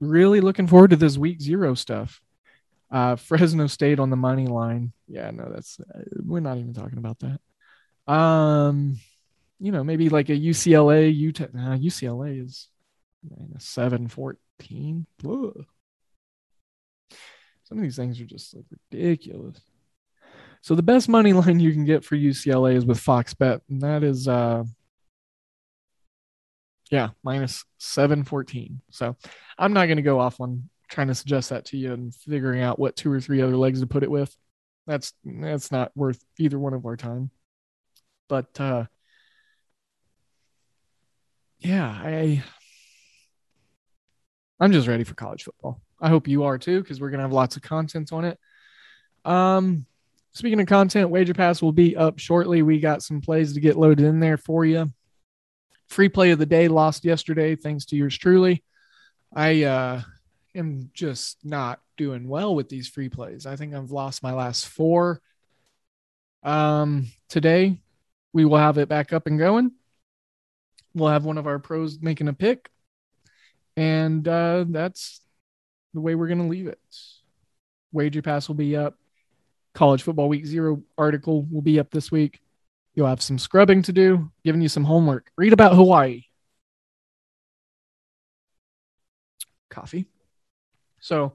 really 0.00 0.40
looking 0.40 0.66
forward 0.66 0.90
to 0.90 0.96
this 0.96 1.16
week 1.16 1.40
zero 1.40 1.74
stuff. 1.74 2.20
Uh, 2.90 3.16
Fresno 3.16 3.66
State 3.66 3.98
on 3.98 4.10
the 4.10 4.16
money 4.16 4.46
line. 4.46 4.92
Yeah, 5.08 5.30
no, 5.30 5.50
that's 5.52 5.80
uh, 5.80 6.00
we're 6.22 6.40
not 6.40 6.58
even 6.58 6.74
talking 6.74 6.98
about 6.98 7.18
that. 7.20 7.40
Um, 8.12 8.98
you 9.58 9.72
know, 9.72 9.82
maybe 9.82 10.10
like 10.10 10.28
a 10.28 10.38
UCLA, 10.38 11.14
Utah. 11.14 11.44
Uh, 11.44 11.76
UCLA 11.76 12.44
is 12.44 12.68
seven 13.58 14.08
fourteen. 14.08 15.06
Some 17.64 17.78
of 17.78 17.82
these 17.82 17.96
things 17.96 18.20
are 18.20 18.26
just 18.26 18.54
like 18.54 18.66
ridiculous. 18.92 19.58
So 20.64 20.74
the 20.74 20.82
best 20.82 21.10
money 21.10 21.34
line 21.34 21.60
you 21.60 21.72
can 21.72 21.84
get 21.84 22.06
for 22.06 22.16
UCLA 22.16 22.74
is 22.76 22.86
with 22.86 22.98
Fox 22.98 23.34
Bet, 23.34 23.60
and 23.68 23.82
that 23.82 24.02
is 24.02 24.26
uh 24.26 24.64
yeah, 26.90 27.10
minus 27.22 27.66
714. 27.76 28.80
So 28.90 29.14
I'm 29.58 29.74
not 29.74 29.86
going 29.86 29.96
to 29.96 30.02
go 30.02 30.18
off 30.20 30.40
on 30.40 30.70
trying 30.88 31.08
to 31.08 31.14
suggest 31.14 31.50
that 31.50 31.66
to 31.66 31.76
you 31.76 31.92
and 31.92 32.14
figuring 32.14 32.62
out 32.62 32.78
what 32.78 32.96
two 32.96 33.12
or 33.12 33.20
three 33.20 33.42
other 33.42 33.58
legs 33.58 33.80
to 33.80 33.86
put 33.86 34.04
it 34.04 34.10
with. 34.10 34.34
That's 34.86 35.12
that's 35.22 35.70
not 35.70 35.92
worth 35.94 36.24
either 36.38 36.58
one 36.58 36.72
of 36.72 36.86
our 36.86 36.96
time. 36.96 37.30
But 38.30 38.58
uh 38.58 38.84
yeah, 41.58 41.90
I 41.90 42.42
I'm 44.58 44.72
just 44.72 44.88
ready 44.88 45.04
for 45.04 45.14
college 45.14 45.42
football. 45.42 45.82
I 46.00 46.08
hope 46.08 46.26
you 46.26 46.44
are 46.44 46.56
too 46.56 46.82
cuz 46.84 47.02
we're 47.02 47.10
going 47.10 47.18
to 47.18 47.24
have 47.24 47.32
lots 47.32 47.56
of 47.56 47.62
content 47.62 48.14
on 48.14 48.24
it. 48.24 48.38
Um 49.26 49.84
speaking 50.34 50.60
of 50.60 50.66
content, 50.66 51.10
Wager 51.10 51.34
Pass 51.34 51.62
will 51.62 51.72
be 51.72 51.96
up 51.96 52.18
shortly. 52.18 52.62
We 52.62 52.80
got 52.80 53.02
some 53.02 53.20
plays 53.20 53.54
to 53.54 53.60
get 53.60 53.76
loaded 53.76 54.04
in 54.04 54.20
there 54.20 54.36
for 54.36 54.64
you. 54.64 54.92
Free 55.88 56.08
play 56.08 56.32
of 56.32 56.38
the 56.38 56.46
day 56.46 56.68
lost 56.68 57.04
yesterday 57.04 57.56
thanks 57.56 57.86
to 57.86 57.96
yours 57.96 58.16
truly. 58.16 58.62
I 59.34 59.64
uh 59.64 60.02
am 60.54 60.90
just 60.92 61.38
not 61.44 61.80
doing 61.96 62.28
well 62.28 62.54
with 62.54 62.68
these 62.68 62.88
free 62.88 63.08
plays. 63.08 63.46
I 63.46 63.56
think 63.56 63.74
I've 63.74 63.90
lost 63.90 64.22
my 64.22 64.32
last 64.32 64.66
four. 64.66 65.20
Um, 66.42 67.06
today 67.28 67.80
we 68.32 68.44
will 68.44 68.58
have 68.58 68.78
it 68.78 68.88
back 68.88 69.12
up 69.12 69.26
and 69.26 69.38
going. 69.38 69.72
We'll 70.94 71.08
have 71.08 71.24
one 71.24 71.38
of 71.38 71.46
our 71.46 71.58
pros 71.58 71.98
making 72.00 72.28
a 72.28 72.32
pick, 72.32 72.70
and 73.76 74.26
uh, 74.26 74.64
that's 74.68 75.20
the 75.92 76.00
way 76.00 76.14
we're 76.14 76.28
going 76.28 76.42
to 76.42 76.48
leave 76.48 76.68
it. 76.68 76.78
Wager 77.92 78.22
Pass 78.22 78.48
will 78.48 78.54
be 78.54 78.76
up. 78.76 78.96
College 79.74 80.02
Football 80.02 80.28
Week 80.28 80.46
Zero 80.46 80.82
article 80.96 81.42
will 81.50 81.62
be 81.62 81.80
up 81.80 81.90
this 81.90 82.10
week. 82.10 82.40
You'll 82.94 83.08
have 83.08 83.22
some 83.22 83.38
scrubbing 83.38 83.82
to 83.82 83.92
do, 83.92 84.30
giving 84.44 84.62
you 84.62 84.68
some 84.68 84.84
homework. 84.84 85.30
Read 85.36 85.52
about 85.52 85.74
Hawaii. 85.74 86.24
Coffee. 89.68 90.06
So, 91.00 91.32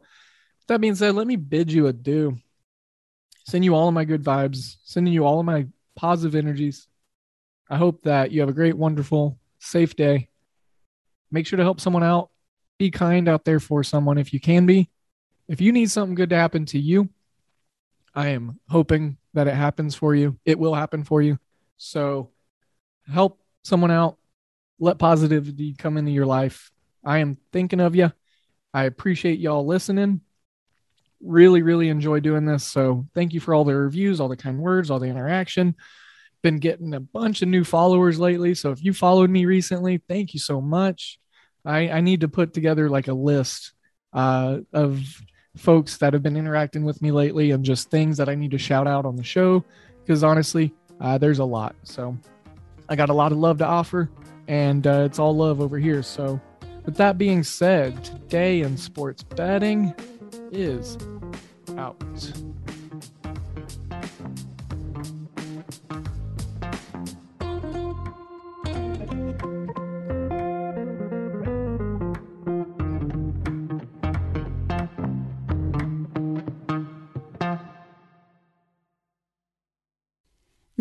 that 0.68 0.80
being 0.80 0.96
said, 0.96 1.16
let 1.16 1.28
me 1.28 1.36
bid 1.36 1.72
you 1.72 1.88
adieu. 1.88 2.38
Send 3.46 3.66
you 3.66 3.76
all 3.76 3.88
of 3.88 3.94
my 3.94 4.06
good 4.06 4.24
vibes, 4.24 4.78
sending 4.84 5.14
you 5.14 5.26
all 5.26 5.40
of 5.40 5.46
my 5.46 5.68
positive 5.96 6.36
energies. 6.36 6.88
I 7.70 7.78
hope 7.78 8.04
that 8.04 8.32
you 8.32 8.40
have 8.40 8.50
a 8.50 8.54
great, 8.54 8.78
wonderful, 8.78 9.38
safe 9.60 9.96
day. 9.96 10.30
Make 11.32 11.46
sure 11.46 11.58
to 11.58 11.64
help 11.64 11.82
someone 11.82 12.04
out. 12.04 12.30
Be 12.78 12.90
kind 12.90 13.28
out 13.28 13.44
there 13.44 13.60
for 13.60 13.84
someone 13.84 14.18
if 14.18 14.34
you 14.34 14.40
can 14.40 14.66
be. 14.66 14.90
If 15.48 15.60
you 15.60 15.72
need 15.72 15.92
something 15.92 16.16
good 16.16 16.30
to 16.30 16.38
happen 16.38 16.66
to 16.68 16.80
you, 16.80 17.10
I 18.20 18.30
am 18.32 18.60
hoping 18.68 19.16
that 19.34 19.48
it 19.48 19.54
happens 19.54 19.96
for 19.96 20.14
you. 20.14 20.38
It 20.44 20.60
will 20.60 20.76
happen 20.76 21.06
for 21.06 21.22
you. 21.22 21.40
So 21.78 22.32
help 23.10 23.40
someone 23.64 23.92
out. 23.92 24.18
Let 24.78 25.00
positivity 25.00 25.74
come 25.74 25.96
into 25.96 26.12
your 26.12 26.26
life. 26.26 26.70
I 27.06 27.20
am 27.20 27.38
thinking 27.54 27.80
of 27.80 27.96
you. 27.96 28.12
I 28.74 28.84
appreciate 28.84 29.40
y'all 29.40 29.66
listening. 29.66 30.20
Really, 31.22 31.62
really 31.62 31.88
enjoy 31.88 32.20
doing 32.20 32.44
this. 32.44 32.66
So 32.66 33.08
thank 33.16 33.32
you 33.34 33.40
for 33.40 33.54
all 33.54 33.64
the 33.64 33.74
reviews, 33.74 34.20
all 34.20 34.28
the 34.28 34.36
kind 34.36 34.60
words, 34.60 34.92
all 34.92 35.00
the 35.00 35.08
interaction. 35.08 35.76
Been 36.42 36.60
getting 36.60 36.94
a 36.94 37.00
bunch 37.00 37.42
of 37.42 37.48
new 37.48 37.64
followers 37.64 38.20
lately. 38.20 38.54
So 38.54 38.72
if 38.72 38.84
you 38.84 38.92
followed 38.94 39.30
me 39.30 39.46
recently, 39.46 40.04
thank 40.10 40.34
you 40.34 40.42
so 40.42 40.60
much. 40.60 41.22
I, 41.64 41.90
I 41.90 42.02
need 42.02 42.20
to 42.20 42.28
put 42.28 42.54
together 42.54 42.90
like 42.90 43.08
a 43.08 43.14
list 43.14 43.72
uh, 44.12 44.58
of 44.74 45.02
folks 45.58 45.98
that 45.98 46.14
have 46.14 46.24
been 46.24 46.38
interacting 46.38 46.84
with 46.84 47.02
me 47.02 47.12
lately 47.12 47.52
and 47.52 47.64
just 47.64 47.90
things 47.90 48.18
that 48.18 48.30
I 48.30 48.36
need 48.36 48.52
to 48.52 48.58
shout 48.58 48.88
out 48.88 49.06
on 49.06 49.16
the 49.16 49.24
show. 49.24 49.64
Because 50.02 50.24
honestly, 50.24 50.74
uh, 51.00 51.18
there's 51.18 51.40
a 51.40 51.46
lot. 51.46 51.76
So 51.84 52.18
I 52.88 52.96
got 52.96 53.10
a 53.10 53.14
lot 53.14 53.32
of 53.32 53.38
love 53.38 53.58
to 53.60 53.66
offer, 53.66 54.10
and 54.48 54.86
uh, 54.86 55.04
it's 55.06 55.20
all 55.20 55.36
love 55.36 55.62
over 55.62 55.78
here. 55.78 56.02
So 56.04 56.40
with 56.86 56.96
that 56.98 57.18
being 57.18 57.44
said, 57.44 58.04
today 58.04 58.62
in 58.62 58.78
sports 58.78 59.24
betting 59.24 59.94
is 60.52 60.98
out. 61.78 62.02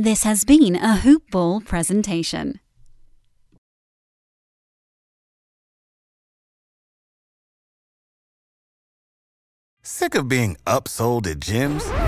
This 0.01 0.23
has 0.23 0.45
been 0.45 0.77
a 0.77 0.99
Hoop 0.99 1.29
Ball 1.33 1.61
presentation. 1.61 2.61
Sick 9.83 10.15
of 10.15 10.29
being 10.29 10.57
upsold 10.65 11.27
at 11.27 11.41
gyms? 11.41 12.08